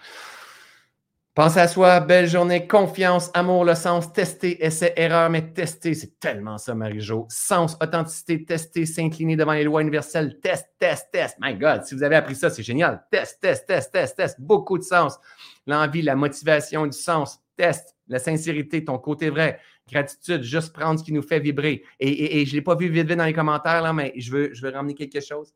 [1.33, 6.19] Pensez à soi, belle journée, confiance, amour, le sens, tester, essai, erreur, mais tester, c'est
[6.19, 7.25] tellement ça, Marie-Jo.
[7.27, 11.37] Sens, authenticité, tester, s'incliner devant les lois universelles, test, test, test.
[11.41, 13.03] My God, si vous avez appris ça, c'est génial.
[13.09, 14.39] Test, test, test, test, test.
[14.39, 15.17] Beaucoup de sens.
[15.65, 19.59] L'envie, la motivation, du sens, test, la sincérité, ton côté vrai,
[19.91, 21.83] Gratitude, juste prendre ce qui nous fait vibrer.
[21.99, 24.61] Et, je ne l'ai pas vu vite, dans les commentaires, là, mais je veux, je
[24.61, 25.53] veux ramener quelque chose.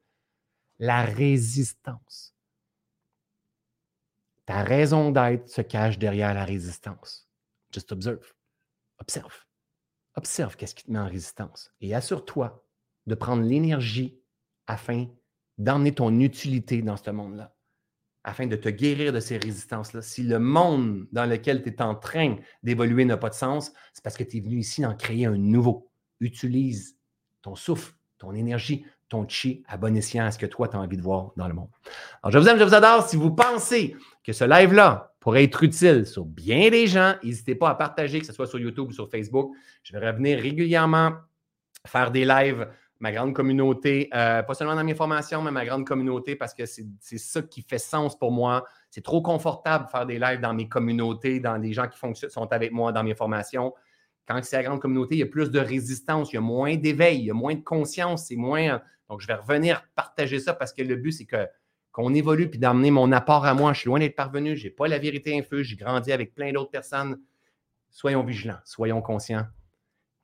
[0.79, 2.35] La résistance.
[4.45, 7.27] Ta raison d'être se cache derrière la résistance.
[7.71, 8.33] Just observe.
[8.99, 9.45] Observe.
[10.15, 11.71] Observe qu'est-ce qui te met en résistance.
[11.81, 12.65] Et assure-toi
[13.07, 14.19] de prendre l'énergie
[14.67, 15.07] afin
[15.57, 17.56] d'emmener ton utilité dans ce monde-là
[18.27, 20.01] afin de te guérir de ces résistances-là.
[20.01, 24.03] Si le monde dans lequel tu es en train d'évoluer n'a pas de sens, c'est
[24.03, 25.89] parce que tu es venu ici en créer un nouveau.
[26.19, 26.97] Utilise
[27.41, 30.79] ton souffle, ton énergie, ton chi à bon escient à ce que toi, tu as
[30.79, 31.69] envie de voir dans le monde.
[32.21, 33.07] Alors, je vous aime, je vous adore.
[33.07, 33.95] Si vous pensez
[34.25, 38.25] que ce live-là pourrait être utile sur bien des gens, n'hésitez pas à partager, que
[38.25, 39.55] ce soit sur YouTube ou sur Facebook.
[39.83, 41.13] Je vais revenir régulièrement
[41.85, 42.67] faire des lives
[42.99, 46.65] ma grande communauté, euh, pas seulement dans mes formations, mais ma grande communauté parce que
[46.65, 48.65] c'est ça qui fait sens pour moi.
[48.89, 51.97] C'est trop confortable de faire des lives dans mes communautés, dans des gens qui
[52.29, 53.73] sont avec moi dans mes formations.
[54.27, 56.75] Quand c'est la grande communauté, il y a plus de résistance, il y a moins
[56.75, 58.81] d'éveil, il y a moins de conscience, c'est moins.
[59.09, 61.27] Donc, je vais revenir partager ça parce que le but, c'est
[61.91, 63.71] qu'on évolue puis d'amener mon apport à moi.
[63.73, 66.51] Je suis loin d'être parvenu, je n'ai pas la vérité infuse, j'ai grandi avec plein
[66.51, 67.21] d'autres personnes.
[67.89, 69.45] Soyons vigilants, soyons conscients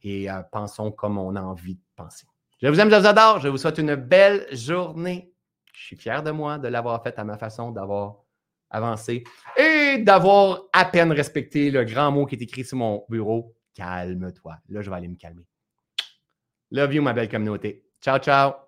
[0.02, 2.28] et euh, pensons comme on a envie de penser.
[2.64, 3.42] Je vous aime, je vous adore.
[3.42, 5.34] Je vous souhaite une belle journée.
[5.74, 8.24] Je suis fier de moi de l'avoir fait à ma façon, d'avoir
[8.70, 9.26] avancé
[9.58, 13.54] et d'avoir à peine respecté le grand mot qui est écrit sur mon bureau.
[13.76, 14.56] Calme-toi.
[14.70, 15.46] Là, je vais aller me calmer.
[16.72, 17.84] Love you, ma belle communauté.
[18.02, 18.63] Ciao, ciao.